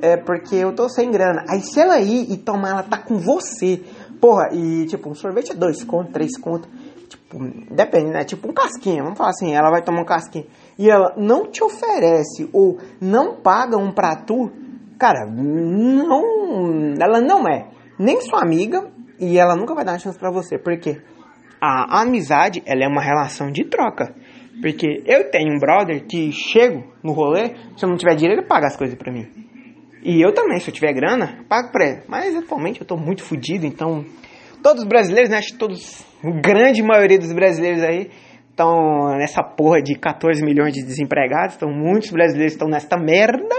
É 0.00 0.16
porque 0.16 0.56
eu 0.56 0.74
tô 0.74 0.88
sem 0.88 1.10
grana. 1.10 1.44
Aí 1.48 1.60
se 1.60 1.78
ela 1.78 1.98
ir 2.00 2.32
e 2.32 2.36
tomar, 2.38 2.70
ela 2.70 2.82
tá 2.82 2.98
com 2.98 3.18
você. 3.18 3.84
Porra, 4.20 4.48
e 4.52 4.86
tipo, 4.86 5.10
um 5.10 5.14
sorvete 5.14 5.52
é 5.52 5.54
dois 5.54 5.84
conto, 5.84 6.12
três 6.12 6.36
conto. 6.38 6.68
Tipo, 7.08 7.38
depende, 7.74 8.10
né? 8.10 8.24
Tipo 8.24 8.48
um 8.48 8.52
casquinho. 8.52 9.04
Vamos 9.04 9.18
falar 9.18 9.30
assim, 9.30 9.54
ela 9.54 9.70
vai 9.70 9.82
tomar 9.82 10.02
um 10.02 10.04
casquinho. 10.04 10.46
E 10.78 10.90
ela 10.90 11.14
não 11.16 11.50
te 11.50 11.62
oferece 11.62 12.48
ou 12.52 12.78
não 13.00 13.36
paga 13.36 13.76
um 13.76 13.92
pra 13.92 14.16
tu. 14.16 14.50
Cara, 14.98 15.26
não. 15.26 16.94
Ela 17.00 17.20
não 17.20 17.46
é. 17.48 17.68
nem 17.98 18.20
sua 18.20 18.42
amiga 18.42 18.90
e 19.18 19.38
ela 19.38 19.54
nunca 19.54 19.74
vai 19.74 19.84
dar 19.84 19.98
chance 19.98 20.18
para 20.18 20.30
você. 20.30 20.58
Porque 20.58 21.00
a 21.60 22.02
amizade, 22.02 22.62
ela 22.66 22.84
é 22.84 22.88
uma 22.88 23.02
relação 23.02 23.50
de 23.50 23.64
troca. 23.64 24.14
Porque 24.60 25.02
eu 25.04 25.30
tenho 25.30 25.54
um 25.54 25.58
brother 25.58 26.06
que 26.06 26.32
chego 26.32 26.82
no 27.02 27.12
rolê, 27.12 27.54
se 27.76 27.84
eu 27.84 27.88
não 27.88 27.96
tiver 27.96 28.14
dinheiro, 28.14 28.40
ele 28.40 28.48
paga 28.48 28.66
as 28.66 28.76
coisas 28.76 28.96
para 28.96 29.12
mim. 29.12 29.45
E 30.02 30.24
eu 30.24 30.32
também, 30.32 30.60
se 30.60 30.70
eu 30.70 30.74
tiver 30.74 30.92
grana, 30.92 31.44
pago 31.48 31.72
pra 31.72 31.86
ele. 31.86 32.02
Mas 32.08 32.36
atualmente 32.36 32.80
eu 32.80 32.86
tô 32.86 32.96
muito 32.96 33.22
fodido, 33.22 33.66
então. 33.66 34.04
Todos 34.62 34.82
os 34.82 34.88
brasileiros, 34.88 35.30
né? 35.30 35.38
Acho 35.38 35.52
que 35.52 35.58
todos. 35.58 36.04
Grande 36.42 36.82
maioria 36.82 37.18
dos 37.18 37.32
brasileiros 37.32 37.82
aí 37.82 38.10
estão 38.50 39.16
nessa 39.18 39.42
porra 39.42 39.82
de 39.82 39.94
14 39.98 40.42
milhões 40.44 40.72
de 40.72 40.82
desempregados. 40.82 41.56
Então 41.56 41.70
muitos 41.70 42.10
brasileiros 42.10 42.52
estão 42.52 42.68
nesta 42.68 42.96
merda. 42.96 43.54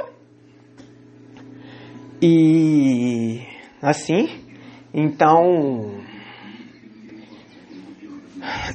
E. 2.21 3.41
Assim. 3.81 4.27
Então. 4.93 6.01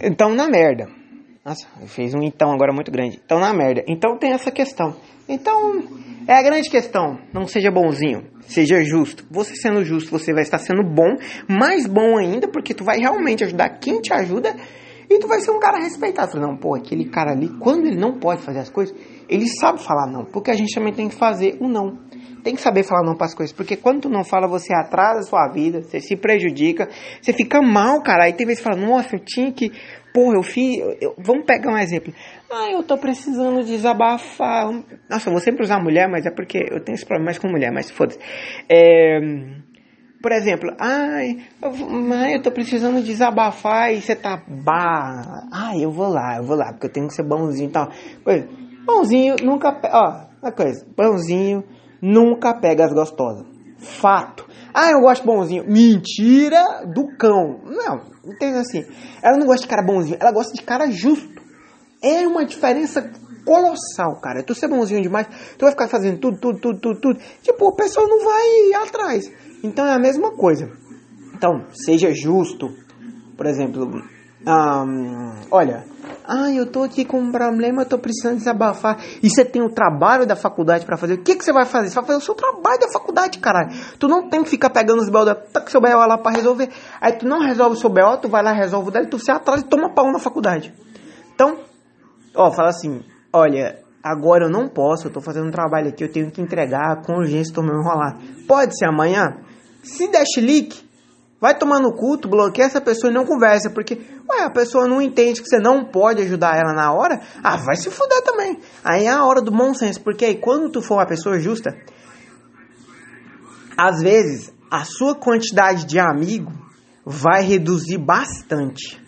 Então 0.03 0.35
na 0.35 0.49
merda. 0.49 0.89
Nossa, 1.45 1.67
fez 1.89 2.15
um 2.15 2.23
então 2.23 2.53
agora 2.53 2.73
muito 2.73 2.91
grande. 2.93 3.21
Então 3.25 3.41
na 3.41 3.53
merda. 3.53 3.85
Então 3.89 4.17
tem 4.17 4.33
essa 4.33 4.51
questão. 4.51 4.97
Então 5.29 5.83
é 6.27 6.35
a 6.35 6.43
grande 6.43 6.69
questão. 6.71 7.19
Não 7.33 7.47
seja 7.47 7.71
bonzinho, 7.71 8.25
seja 8.43 8.83
justo. 8.83 9.25
Você 9.31 9.55
sendo 9.57 9.85
justo, 9.85 10.11
você 10.11 10.33
vai 10.33 10.43
estar 10.43 10.59
sendo 10.59 10.83
bom, 10.83 11.17
mais 11.49 11.87
bom 11.87 12.19
ainda, 12.19 12.49
porque 12.49 12.75
tu 12.75 12.85
vai 12.85 12.99
realmente 12.99 13.45
ajudar 13.45 13.79
quem 13.81 14.01
te 14.01 14.13
ajuda 14.13 14.55
e 15.11 15.19
tu 15.19 15.27
vai 15.29 15.41
ser 15.41 15.51
um 15.51 15.59
cara 15.59 15.79
respeitado. 15.79 16.41
Não, 16.41 16.57
pô, 16.57 16.75
aquele 16.75 17.09
cara 17.11 17.33
ali, 17.33 17.49
quando 17.59 17.87
ele 17.87 17.99
não 17.99 18.19
pode 18.19 18.43
fazer 18.43 18.61
as 18.61 18.71
coisas, 18.71 18.97
ele 19.29 19.47
sabe 19.47 19.83
falar 19.83 20.11
não, 20.11 20.25
porque 20.25 20.51
a 20.51 20.55
gente 20.55 20.75
também 20.75 20.93
tem 20.93 21.09
que 21.09 21.15
fazer 21.15 21.57
o 21.61 21.69
não. 21.69 21.99
Tem 22.43 22.57
que 22.57 22.61
saber 22.61 22.83
falar 22.83 23.05
não 23.05 23.15
para 23.15 23.27
as 23.27 23.35
coisas, 23.35 23.55
porque 23.55 23.77
quando 23.77 24.03
tu 24.03 24.09
não 24.09 24.25
fala, 24.25 24.49
você 24.49 24.75
atrasa 24.75 25.21
a 25.21 25.23
sua 25.23 25.49
vida, 25.49 25.83
você 25.83 26.01
se 26.01 26.17
prejudica, 26.17 26.89
você 27.21 27.33
fica 27.33 27.63
mal, 27.63 28.03
cara. 28.03 28.25
Aí 28.25 28.33
tem 28.33 28.47
vezes 28.47 28.63
que 28.63 28.69
fala, 28.69 28.81
nossa, 28.81 29.15
eu 29.15 29.21
tinha 29.21 29.53
que. 29.53 29.71
Porra, 30.13 30.37
eu 30.37 30.43
fiz. 30.43 30.79
Eu... 31.01 31.15
Vamos 31.19 31.45
pegar 31.47 31.73
um 31.73 31.79
exemplo. 31.79 32.13
Ah, 32.55 32.71
eu 32.71 32.83
tô 32.83 32.99
precisando 32.99 33.65
desabafar. 33.65 34.71
Nossa, 35.09 35.31
eu 35.31 35.33
vou 35.33 35.41
sempre 35.41 35.63
usar 35.63 35.83
mulher, 35.83 36.07
mas 36.07 36.27
é 36.27 36.31
porque 36.31 36.59
eu 36.71 36.85
tenho 36.85 36.95
esse 36.95 37.07
problema 37.07 37.25
mais 37.25 37.39
com 37.39 37.49
mulher, 37.49 37.73
mas 37.73 37.91
foda-se. 37.91 38.19
É. 38.69 39.19
Por 40.21 40.31
exemplo, 40.33 40.71
ai, 40.79 41.39
mãe, 41.91 42.35
eu 42.35 42.43
tô 42.43 42.53
precisando 42.53 43.03
desabafar 43.03 43.95
e 43.95 44.03
você 44.03 44.15
tá 44.15 44.43
bah. 44.47 45.49
Ai, 45.51 45.83
eu 45.83 45.91
vou 45.91 46.09
lá, 46.09 46.37
eu 46.37 46.45
vou 46.45 46.55
lá, 46.55 46.73
porque 46.73 46.89
eu 46.89 46.93
tenho 46.93 47.09
que 47.09 47.15
ser 47.15 47.27
bonzinho 47.27 47.71
e 47.71 47.73
tal. 47.73 47.89
Coisa. 48.23 48.47
Bonzinho 48.85 49.37
nunca. 49.43 49.81
Ó, 49.91 50.27
uma 50.43 50.53
coisa. 50.53 50.87
Bonzinho 50.95 51.65
nunca 52.03 52.53
pega 52.61 52.85
as 52.85 52.93
gostosas. 52.93 53.47
Fato. 53.79 54.47
Ah, 54.75 54.91
eu 54.91 55.01
gosto 55.01 55.25
bonzinho. 55.25 55.65
Mentira 55.67 56.85
do 56.87 57.17
cão. 57.17 57.61
Não, 57.65 58.03
entende 58.31 58.59
assim. 58.59 58.85
Ela 59.23 59.39
não 59.39 59.47
gosta 59.47 59.63
de 59.63 59.69
cara 59.69 59.83
bonzinho, 59.83 60.19
ela 60.21 60.33
gosta 60.33 60.53
de 60.53 60.63
cara 60.63 60.91
justo. 60.91 61.42
É 62.03 62.27
uma 62.27 62.45
diferença 62.45 63.11
colossal, 63.45 64.21
cara. 64.21 64.43
Tu 64.43 64.55
ser 64.55 64.69
bonzinho 64.69 65.03
demais, 65.03 65.27
tu 65.59 65.63
vai 65.63 65.71
ficar 65.71 65.89
fazendo 65.89 66.19
tudo, 66.19 66.39
tudo, 66.39 66.61
tudo, 66.61 66.81
tudo, 66.81 67.01
tudo. 67.01 67.21
Tipo, 67.43 67.67
o 67.67 67.77
pessoal 67.77 68.09
não 68.09 68.25
vai 68.25 68.83
atrás. 68.83 69.31
Então 69.63 69.87
é 69.87 69.93
a 69.93 69.99
mesma 69.99 70.33
coisa. 70.33 70.71
Então, 71.35 71.67
seja 71.73 72.13
justo. 72.13 72.69
Por 73.37 73.47
exemplo, 73.47 73.89
um, 74.47 75.35
olha, 75.51 75.85
ah, 76.27 76.51
eu 76.51 76.67
tô 76.67 76.83
aqui 76.83 77.05
com 77.05 77.19
um 77.19 77.31
problema, 77.31 77.83
eu 77.83 77.87
tô 77.87 77.99
precisando 77.99 78.39
desabafar. 78.39 78.99
E 79.23 79.31
você 79.31 79.45
tem 79.45 79.63
o 79.63 79.73
trabalho 79.73 80.27
da 80.27 80.37
faculdade 80.37 80.85
para 80.85 80.97
fazer. 80.97 81.15
O 81.15 81.23
que, 81.23 81.37
que 81.37 81.45
você 81.45 81.53
vai 81.53 81.65
fazer? 81.65 81.89
Você 81.89 81.95
vai 81.95 82.05
fazer 82.05 82.19
o 82.19 82.23
seu 82.23 82.35
trabalho 82.35 82.81
da 82.81 82.89
faculdade, 82.93 83.39
caralho. 83.39 83.71
Tu 83.99 84.09
não 84.09 84.29
tem 84.29 84.43
que 84.43 84.51
ficar 84.51 84.71
pegando 84.71 85.01
os 85.01 85.09
B.O. 85.09 85.35
tá 85.35 85.61
com 85.61 85.69
seu 85.69 85.81
B.O. 85.81 86.07
lá 86.07 86.19
pra 86.19 86.33
resolver. 86.33 86.71
Aí 87.01 87.13
tu 87.13 87.27
não 87.27 87.41
resolve 87.41 87.77
o 87.77 87.79
seu 87.79 87.91
B.O., 87.91 88.17
tu 88.17 88.29
vai 88.29 88.43
lá, 88.43 88.53
resolve 88.53 88.89
o 88.89 88.91
dele, 88.93 89.07
tu 89.07 89.19
se 89.19 89.31
atrasa 89.31 89.65
e 89.65 89.69
toma 89.69 89.95
pau 89.95 90.11
na 90.11 90.19
faculdade. 90.19 90.75
Então, 91.35 91.59
ó, 92.35 92.51
fala 92.53 92.71
assim, 92.71 93.03
olha, 93.33 93.79
agora 94.03 94.47
eu 94.47 94.51
não 94.51 94.69
posso, 94.69 95.07
eu 95.07 95.13
tô 95.13 95.21
fazendo 95.21 95.49
um 95.49 95.51
trabalho 95.51 95.89
aqui, 95.89 96.05
eu 96.05 96.13
tenho 96.13 96.31
que 96.31 96.41
entregar 96.41 97.03
com 97.03 97.15
urgência, 97.15 97.55
tô 97.55 97.63
me 97.63 97.71
enrolar. 97.71 98.19
Pode 98.47 98.77
ser 98.77 98.87
amanhã? 98.87 99.39
Se 99.83 100.11
der 100.11 100.25
chilique, 100.27 100.89
vai 101.41 101.57
tomar 101.57 101.81
no 101.81 101.93
culto, 101.93 102.29
bloqueia 102.29 102.67
essa 102.67 102.81
pessoa 102.81 103.11
e 103.11 103.15
não 103.15 103.25
conversa, 103.25 103.71
porque 103.71 103.95
ué, 104.31 104.45
a 104.45 104.51
pessoa 104.51 104.87
não 104.87 105.03
entende 105.03 105.43
que 105.43 105.49
você 105.49 105.59
não 105.59 105.85
pode 105.85 106.23
ajudar 106.23 106.57
ela 106.57 106.73
na 106.73 106.93
hora, 106.93 107.21
ah, 107.43 107.57
vai 107.57 107.77
se 107.77 107.91
fuder 107.91 108.23
também. 108.23 108.61
Aí 108.85 109.07
é 109.07 109.11
a 109.11 109.25
hora 109.25 109.43
do 109.43 109.51
bom 109.51 109.75
senso, 109.75 110.01
porque 110.01 110.25
aí 110.25 110.37
quando 110.37 110.71
tu 110.71 110.81
for 110.81 110.95
uma 110.95 111.07
pessoa 111.07 111.39
justa, 111.41 111.77
às 113.77 114.01
vezes 114.01 114.53
a 114.71 114.85
sua 114.85 115.15
quantidade 115.15 115.85
de 115.85 115.99
amigo 115.99 116.53
vai 117.05 117.43
reduzir 117.43 117.99
bastante. 117.99 119.02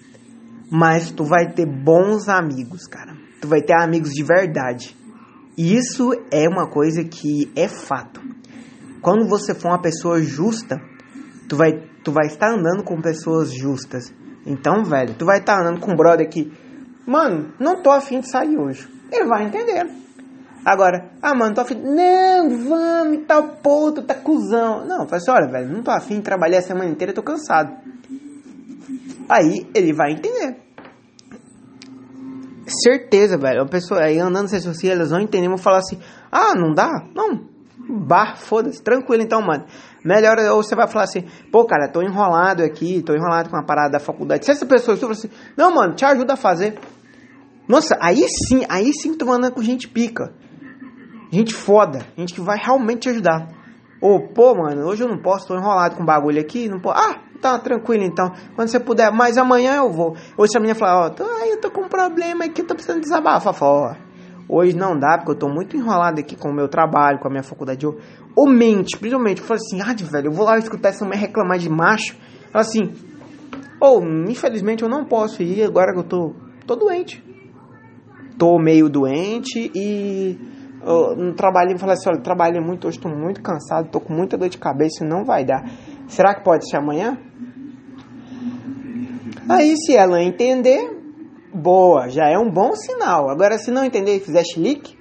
Mas 0.77 1.13
tu 1.13 1.23
vai 1.23 1.53
ter 1.53 1.67
bons 1.67 2.29
amigos, 2.29 2.89
cara. 2.89 3.15
Tu 3.41 3.47
vai 3.47 3.63
ter 3.63 3.81
amigos 3.81 4.11
de 4.11 4.25
verdade. 4.25 4.97
E 5.57 5.73
isso 5.77 6.11
é 6.33 6.49
uma 6.49 6.69
coisa 6.69 7.05
que 7.05 7.49
é 7.55 7.69
fato. 7.69 8.21
Quando 9.01 9.29
você 9.29 9.55
for 9.55 9.69
uma 9.69 9.81
pessoa 9.81 10.21
justa, 10.21 10.77
tu 11.49 11.55
vai, 11.57 11.71
tu 12.03 12.11
vai 12.11 12.27
estar 12.27 12.51
andando 12.51 12.83
com 12.83 13.01
pessoas 13.01 13.55
justas. 13.55 14.13
Então, 14.45 14.83
velho, 14.83 15.15
tu 15.15 15.25
vai 15.25 15.39
estar 15.39 15.61
andando 15.61 15.79
com 15.79 15.93
um 15.93 15.97
brother 15.97 16.29
que, 16.29 16.53
mano, 17.07 17.53
não 17.61 17.81
tô 17.81 17.93
afim 17.93 18.19
de 18.19 18.29
sair 18.29 18.59
hoje. 18.59 18.89
Ele 19.13 19.29
vai 19.29 19.45
entender. 19.45 19.89
Agora, 20.65 21.09
ah, 21.23 21.37
mano, 21.37 21.55
tô 21.55 21.61
afim. 21.61 21.81
Não, 21.81 22.49
vamos 22.69 23.19
e 23.19 23.19
tal, 23.19 23.47
pô, 23.63 23.93
tá 23.93 24.17
cuzão. 24.17 24.85
Não, 24.85 25.07
fala 25.07 25.19
assim, 25.19 25.31
olha, 25.31 25.53
velho, 25.53 25.73
não 25.73 25.85
tô 25.85 25.93
afim 25.93 26.17
de 26.17 26.23
trabalhar 26.23 26.59
a 26.59 26.63
semana 26.63 26.91
inteira, 26.91 27.13
tô 27.13 27.23
cansado. 27.23 27.77
Aí 29.29 29.71
ele 29.73 29.93
vai 29.93 30.11
entender. 30.11 30.64
Certeza, 32.67 33.37
velho. 33.37 33.63
A 33.63 33.67
pessoa 33.67 34.01
aí 34.01 34.19
andando 34.19 34.49
redes 34.49 34.65
sociais, 34.65 34.99
elas 34.99 35.11
vão 35.11 35.21
entender, 35.21 35.49
vão 35.49 35.59
falar 35.59 35.79
assim: 35.79 35.99
ah, 36.31 36.55
não 36.55 36.73
dá? 36.73 36.91
Não. 37.15 37.53
Bar, 37.87 38.39
foda-se, 38.39 38.83
tranquilo 38.83 39.23
então, 39.23 39.43
mano. 39.43 39.65
Melhor, 40.05 40.39
ou 40.53 40.63
você 40.63 40.75
vai 40.75 40.87
falar 40.89 41.05
assim, 41.05 41.25
pô, 41.51 41.65
cara, 41.67 41.89
tô 41.89 42.01
enrolado 42.03 42.63
aqui, 42.63 43.03
tô 43.03 43.15
enrolado 43.15 43.51
com 43.51 43.57
a 43.57 43.63
parada 43.63 43.93
da 43.93 43.99
faculdade. 43.99 44.45
Se 44.45 44.51
essa 44.51 44.65
pessoa 44.65 44.97
fala 44.97 45.13
assim, 45.13 45.29
não, 45.57 45.75
mano, 45.75 45.95
te 45.95 46.05
ajuda 46.05 46.35
a 46.35 46.37
fazer. 46.37 46.79
Nossa, 47.69 47.97
aí 48.01 48.25
sim, 48.49 48.65
aí 48.69 48.93
sim 48.93 49.17
tu 49.17 49.31
andando 49.31 49.55
com 49.55 49.63
gente 49.63 49.89
pica. 49.89 50.33
Gente 51.31 51.53
foda, 51.55 52.07
gente 52.17 52.33
que 52.33 52.41
vai 52.41 52.59
realmente 52.59 53.01
te 53.01 53.09
ajudar. 53.11 53.49
Ou, 54.01 54.29
pô, 54.29 54.55
mano, 54.55 54.87
hoje 54.87 55.03
eu 55.03 55.09
não 55.09 55.21
posso, 55.21 55.49
tô 55.49 55.57
enrolado 55.57 55.97
com 55.97 56.05
bagulho 56.05 56.41
aqui, 56.41 56.69
não 56.69 56.81
posso. 56.81 56.99
Ah, 56.99 57.24
tá 57.53 57.59
tranquilo 57.59 58.03
então. 58.05 58.33
Quando 58.55 58.69
você 58.69 58.81
puder, 58.81 59.13
mas 59.13 59.37
amanhã 59.37 59.77
eu 59.77 59.91
vou. 59.91 60.17
Ou 60.37 60.47
se 60.49 60.57
a 60.57 60.61
menina 60.61 60.79
falar, 60.79 61.07
ó, 61.07 61.25
ai, 61.41 61.53
eu 61.53 61.61
tô 61.61 61.71
com 61.71 61.83
um 61.83 61.89
problema 61.89 62.47
aqui, 62.47 62.63
eu 62.63 62.67
tô 62.67 62.75
precisando 62.75 63.01
desabafar. 63.01 63.53
Fala, 63.53 63.73
ó, 63.73 63.95
hoje 64.49 64.75
não 64.77 64.99
dá, 64.99 65.19
porque 65.19 65.33
eu 65.33 65.39
tô 65.39 65.49
muito 65.49 65.77
enrolado 65.77 66.21
aqui 66.21 66.37
com 66.37 66.49
o 66.49 66.55
meu 66.55 66.69
trabalho, 66.69 67.19
com 67.19 67.29
a 67.29 67.31
minha 67.31 67.43
faculdade. 67.43 67.87
Ou, 67.87 68.49
mente, 68.49 68.97
principalmente, 68.99 69.41
fala 69.43 69.61
assim, 69.61 69.81
ah, 69.81 69.95
velho, 69.95 70.29
eu 70.29 70.33
vou 70.33 70.47
lá 70.47 70.59
escutar 70.59 70.89
essa 70.89 71.05
mulher 71.05 71.19
reclamar 71.19 71.59
de 71.59 71.69
macho. 71.69 72.17
Fala 72.51 72.65
assim, 72.65 72.93
ou, 73.81 74.01
oh, 74.01 74.31
infelizmente 74.31 74.83
eu 74.83 74.89
não 74.89 75.05
posso 75.05 75.43
ir 75.43 75.63
agora 75.63 75.93
que 75.93 75.99
eu 75.99 76.05
tô, 76.05 76.35
tô 76.67 76.77
doente. 76.77 77.23
Tô 78.39 78.59
meio 78.59 78.89
doente 78.89 79.71
e 79.75 80.39
eu, 80.85 81.17
no 81.17 81.35
trabalho, 81.35 81.79
fala 81.79 81.93
assim, 81.93 82.09
olha, 82.09 82.21
trabalhei 82.21 82.61
muito 82.61 82.87
hoje, 82.87 82.99
tô 82.99 83.09
muito 83.09 83.41
cansado, 83.43 83.91
tô 83.91 84.01
com 84.01 84.13
muita 84.13 84.37
dor 84.37 84.49
de 84.49 84.59
cabeça, 84.59 85.05
não 85.05 85.25
vai 85.25 85.45
dar. 85.45 85.65
Será 86.09 86.35
que 86.35 86.45
pode 86.45 86.69
ser 86.69 86.77
amanhã? 86.77 87.19
Aí, 89.49 89.77
se 89.77 89.97
ela 89.97 90.23
entender, 90.23 90.81
boa, 91.53 92.09
já 92.09 92.29
é 92.29 92.39
um 92.39 92.51
bom 92.51 92.73
sinal. 92.73 93.29
Agora, 93.29 93.59
se 93.59 93.71
não 93.71 93.85
entender 93.85 94.17
e 94.17 94.21
fizer 94.21 94.43
chilique, 94.45 94.99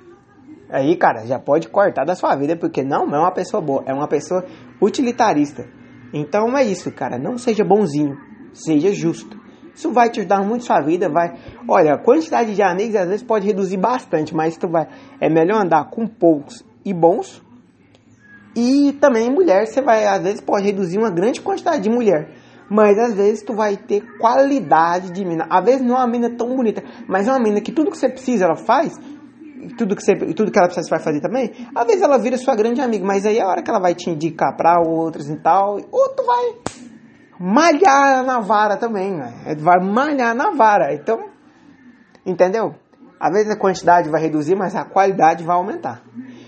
aí, 0.69 0.95
cara, 0.97 1.25
já 1.25 1.39
pode 1.39 1.69
cortar 1.69 2.05
da 2.05 2.15
sua 2.15 2.35
vida, 2.35 2.55
porque 2.55 2.83
não 2.83 3.03
é 3.15 3.19
uma 3.19 3.31
pessoa 3.31 3.61
boa, 3.61 3.83
é 3.85 3.93
uma 3.93 4.07
pessoa 4.07 4.45
utilitarista. 4.81 5.65
Então 6.13 6.55
é 6.57 6.63
isso, 6.63 6.91
cara, 6.91 7.17
não 7.17 7.37
seja 7.37 7.63
bonzinho, 7.63 8.17
seja 8.53 8.93
justo. 8.93 9.41
Isso 9.73 9.91
vai 9.91 10.09
te 10.09 10.19
ajudar 10.19 10.43
muito 10.43 10.65
sua 10.65 10.79
vida, 10.81 11.09
vai. 11.09 11.33
Olha, 11.67 11.95
a 11.95 11.97
quantidade 11.97 12.53
de 12.53 12.61
amigos 12.61 12.95
às 12.95 13.07
vezes 13.07 13.23
pode 13.23 13.47
reduzir 13.47 13.77
bastante, 13.77 14.35
mas 14.35 14.55
tu 14.55 14.67
vai. 14.67 14.87
É 15.19 15.27
melhor 15.27 15.63
andar 15.63 15.89
com 15.89 16.05
poucos 16.05 16.63
e 16.85 16.93
bons. 16.93 17.41
E 18.55 18.93
também 18.93 19.31
mulher, 19.31 19.65
você 19.65 19.81
vai, 19.81 20.05
às 20.05 20.21
vezes 20.21 20.41
pode 20.41 20.65
reduzir 20.65 20.97
uma 20.97 21.09
grande 21.09 21.41
quantidade 21.41 21.81
de 21.81 21.89
mulher. 21.89 22.29
Mas 22.69 22.97
às 22.97 23.13
vezes 23.13 23.43
tu 23.43 23.53
vai 23.53 23.75
ter 23.75 24.01
qualidade 24.17 25.11
de 25.11 25.25
mina. 25.25 25.45
Às 25.49 25.65
vezes 25.65 25.81
não 25.81 25.95
é 25.95 25.99
uma 25.99 26.07
mina 26.07 26.29
tão 26.29 26.55
bonita, 26.55 26.83
mas 27.07 27.27
é 27.27 27.31
uma 27.31 27.39
mina 27.39 27.61
que 27.61 27.71
tudo 27.71 27.91
que 27.91 27.97
você 27.97 28.09
precisa 28.09 28.45
ela 28.45 28.55
faz. 28.55 28.93
Tudo 29.77 29.95
que, 29.95 30.03
você, 30.03 30.13
tudo 30.33 30.51
que 30.51 30.59
ela 30.59 30.67
precisa 30.67 30.87
você 30.87 30.89
vai 30.89 30.99
fazer 30.99 31.21
também. 31.21 31.51
Às 31.73 31.85
vezes 31.85 32.01
ela 32.01 32.17
vira 32.17 32.37
sua 32.37 32.55
grande 32.55 32.81
amiga, 32.81 33.05
mas 33.05 33.25
aí 33.25 33.37
é 33.37 33.41
a 33.41 33.47
hora 33.47 33.61
que 33.61 33.69
ela 33.69 33.79
vai 33.79 33.95
te 33.95 34.09
indicar 34.09 34.55
pra 34.55 34.81
outras 34.81 35.29
e 35.29 35.37
tal. 35.37 35.77
Ou 35.91 36.09
tu 36.09 36.23
vai 36.25 36.55
malhar 37.39 38.23
na 38.23 38.39
vara 38.39 38.77
também, 38.77 39.15
né? 39.15 39.55
Vai 39.59 39.79
malhar 39.79 40.35
na 40.35 40.51
vara. 40.51 40.93
Então, 40.93 41.29
entendeu? 42.25 42.75
Às 43.19 43.31
vezes 43.31 43.51
a 43.51 43.57
quantidade 43.57 44.09
vai 44.09 44.21
reduzir, 44.21 44.55
mas 44.55 44.75
a 44.75 44.83
qualidade 44.83 45.43
vai 45.43 45.55
aumentar. 45.55 46.01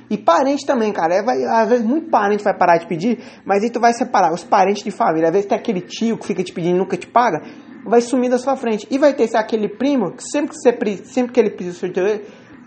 E 0.09 0.17
parente 0.17 0.65
também, 0.65 0.91
cara. 0.91 1.15
É, 1.15 1.23
vai, 1.23 1.43
às 1.43 1.69
vezes 1.69 1.85
muito 1.85 2.09
parente 2.09 2.43
vai 2.43 2.55
parar 2.55 2.77
de 2.77 2.87
pedir, 2.87 3.19
mas 3.45 3.63
aí 3.63 3.69
tu 3.69 3.79
vai 3.79 3.93
separar 3.93 4.33
os 4.33 4.43
parentes 4.43 4.83
de 4.83 4.91
família. 4.91 5.27
Às 5.27 5.33
vezes 5.33 5.47
tem 5.47 5.57
aquele 5.57 5.81
tio 5.81 6.17
que 6.17 6.27
fica 6.27 6.43
te 6.43 6.53
pedindo 6.53 6.75
e 6.75 6.79
nunca 6.79 6.97
te 6.97 7.07
paga, 7.07 7.41
vai 7.85 8.01
sumir 8.01 8.29
da 8.29 8.37
sua 8.37 8.55
frente. 8.55 8.87
E 8.89 8.97
vai 8.97 9.13
ter 9.13 9.29
aquele 9.35 9.67
primo 9.67 10.11
que 10.11 10.23
sempre 10.23 10.49
que, 10.49 10.55
você, 10.57 11.03
sempre 11.05 11.31
que 11.31 11.39
ele 11.39 11.51
precisa 11.51 11.87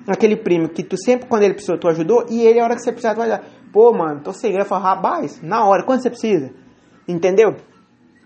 aquele 0.08 0.36
primo 0.36 0.68
que 0.68 0.82
tu 0.82 0.96
sempre, 0.96 1.28
quando 1.28 1.42
ele 1.42 1.54
precisou, 1.54 1.78
tu 1.78 1.88
ajudou, 1.88 2.24
e 2.30 2.40
ele, 2.40 2.58
a 2.58 2.64
hora 2.64 2.74
que 2.74 2.82
você 2.82 2.90
precisar, 2.90 3.14
tu 3.14 3.18
vai 3.18 3.28
dar. 3.28 3.44
Pô, 3.72 3.92
mano, 3.92 4.20
tô 4.22 4.32
sem 4.32 4.52
grana. 4.52 4.78
Rapaz, 4.78 5.40
na 5.42 5.64
hora, 5.66 5.84
quando 5.84 6.02
você 6.02 6.10
precisa? 6.10 6.50
Entendeu? 7.06 7.56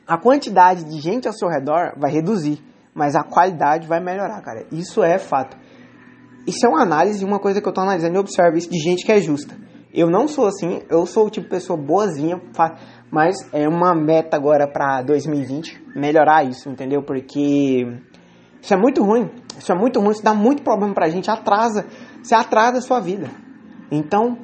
A 0.07 0.17
quantidade 0.17 0.85
de 0.85 1.01
gente 1.01 1.27
ao 1.27 1.35
seu 1.35 1.49
redor 1.49 1.95
vai 1.97 2.11
reduzir, 2.11 2.63
mas 2.95 3.15
a 3.15 3.23
qualidade 3.23 3.87
vai 3.87 4.01
melhorar, 4.01 4.41
cara. 4.41 4.65
Isso 4.71 5.03
é 5.03 5.19
fato. 5.19 5.57
Isso 6.47 6.67
é 6.67 6.69
uma 6.69 6.83
análise, 6.83 7.25
uma 7.25 7.39
coisa 7.39 7.61
que 7.61 7.69
eu 7.69 7.73
tô 7.73 7.81
analisando 7.81 8.17
e 8.17 8.19
observo 8.19 8.57
isso 8.57 8.71
de 8.71 8.79
gente 8.79 9.05
que 9.05 9.13
é 9.13 9.21
justa. 9.21 9.57
Eu 9.95 10.09
não 10.09 10.27
sou 10.27 10.47
assim, 10.47 10.81
eu 10.89 11.05
sou 11.05 11.27
o 11.27 11.31
tipo 11.31 11.45
de 11.45 11.51
pessoa 11.51 11.79
boazinha, 11.79 12.41
mas 13.11 13.37
é 13.53 13.69
uma 13.69 13.95
meta 13.95 14.37
agora 14.37 14.67
para 14.67 15.03
2020 15.03 15.83
melhorar 15.95 16.45
isso, 16.45 16.69
entendeu? 16.71 17.03
Porque 17.03 17.87
isso 18.61 18.73
é 18.73 18.77
muito 18.77 19.03
ruim. 19.03 19.31
Isso 19.59 19.71
é 19.71 19.75
muito 19.75 20.01
ruim, 20.01 20.13
isso 20.13 20.25
dá 20.25 20.33
muito 20.33 20.63
problema 20.63 20.95
pra 20.95 21.09
gente, 21.09 21.31
atrasa, 21.31 21.87
você 22.23 22.35
atrasa 22.35 22.79
a 22.79 22.81
sua 22.81 23.01
vida. 23.01 23.31
Então, 23.91 24.39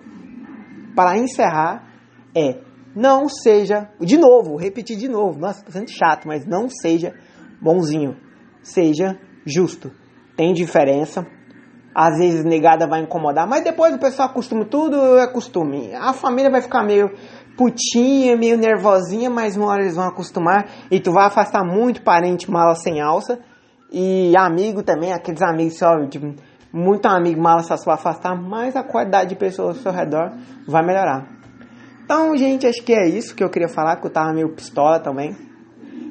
para 0.95 1.17
encerrar, 1.17 1.89
é 2.37 2.61
não 2.95 3.29
seja, 3.29 3.89
de 4.01 4.19
novo, 4.19 4.57
repetir 4.57 4.97
de 4.97 5.09
novo, 5.09 5.39
nossa, 5.39 5.65
tô 5.65 5.71
sendo 5.71 5.91
chato, 5.91 6.27
mas 6.27 6.45
não 6.47 6.69
seja 6.69 7.15
bonzinho, 7.61 8.17
seja 8.63 9.19
justo. 9.47 9.91
Tem 10.37 10.53
diferença, 10.53 11.27
às 12.01 12.17
vezes 12.17 12.45
negada 12.45 12.87
vai 12.87 13.01
incomodar, 13.01 13.45
mas 13.45 13.65
depois 13.65 13.93
o 13.93 13.99
pessoal 13.99 14.29
acostuma, 14.29 14.65
tudo 14.65 15.19
é 15.19 15.27
costume. 15.27 15.93
A 15.97 16.13
família 16.13 16.49
vai 16.49 16.63
ficar 16.63 16.85
meio 16.85 17.11
putinha, 17.57 18.37
meio 18.37 18.57
nervosinha, 18.57 19.29
mas 19.29 19.57
uma 19.57 19.67
hora 19.67 19.83
eles 19.83 19.97
vão 19.97 20.07
acostumar 20.07 20.69
e 20.93 21.01
tu 21.01 21.11
vai 21.11 21.27
afastar 21.27 21.65
muito 21.65 22.03
parente 22.03 22.49
mala 22.49 22.77
sem 22.77 23.01
alça 23.01 23.41
e 23.91 24.33
amigo 24.37 24.85
também, 24.85 25.13
aqueles 25.13 25.43
amigos 25.43 25.77
só, 25.77 26.07
tipo, 26.07 26.37
muito 26.73 27.05
amigo 27.07 27.43
mala 27.43 27.65
só 27.65 27.75
vai 27.85 27.97
afastar, 27.97 28.41
mas 28.41 28.77
a 28.77 28.85
qualidade 28.85 29.31
de 29.31 29.35
pessoas 29.35 29.79
ao 29.79 29.83
seu 29.83 29.91
redor 29.91 30.31
vai 30.69 30.87
melhorar. 30.87 31.27
Então, 32.05 32.37
gente, 32.37 32.65
acho 32.65 32.81
que 32.85 32.93
é 32.93 33.09
isso 33.09 33.35
que 33.35 33.43
eu 33.43 33.51
queria 33.51 33.69
falar, 33.69 33.97
que 33.97 34.07
eu 34.07 34.11
tava 34.13 34.33
meio 34.33 34.55
pistola 34.55 35.01
também. 35.01 35.37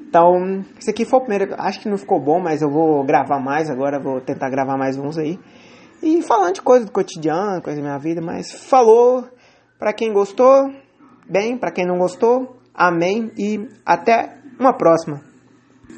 Então, 0.10 0.66
esse 0.78 0.90
aqui 0.90 1.06
foi 1.06 1.20
o 1.20 1.22
primeiro, 1.24 1.56
acho 1.58 1.80
que 1.80 1.88
não 1.88 1.98
ficou 1.98 2.20
bom, 2.20 2.42
mas 2.42 2.62
eu 2.62 2.70
vou 2.70 3.06
gravar 3.06 3.40
mais 3.40 3.70
agora, 3.70 4.02
vou 4.02 4.20
tentar 4.20 4.50
gravar 4.50 4.78
mais 4.78 4.98
uns 4.98 5.18
aí. 5.18 5.40
E 6.02 6.22
falando 6.22 6.56
de 6.56 6.62
coisa 6.62 6.86
do 6.86 6.92
cotidiano, 6.92 7.62
coisa 7.62 7.82
da 7.82 7.88
minha 7.88 8.00
vida, 8.00 8.22
mas 8.22 8.52
falou 8.52 9.28
para 9.80 9.94
quem 9.94 10.14
gostou, 10.14 10.72
bem, 11.30 11.58
para 11.58 11.72
quem 11.72 11.86
não 11.86 11.98
gostou, 11.98 12.58
amém 12.74 13.32
e 13.38 13.68
até 13.86 14.38
uma 14.60 14.74
próxima. 14.74 15.27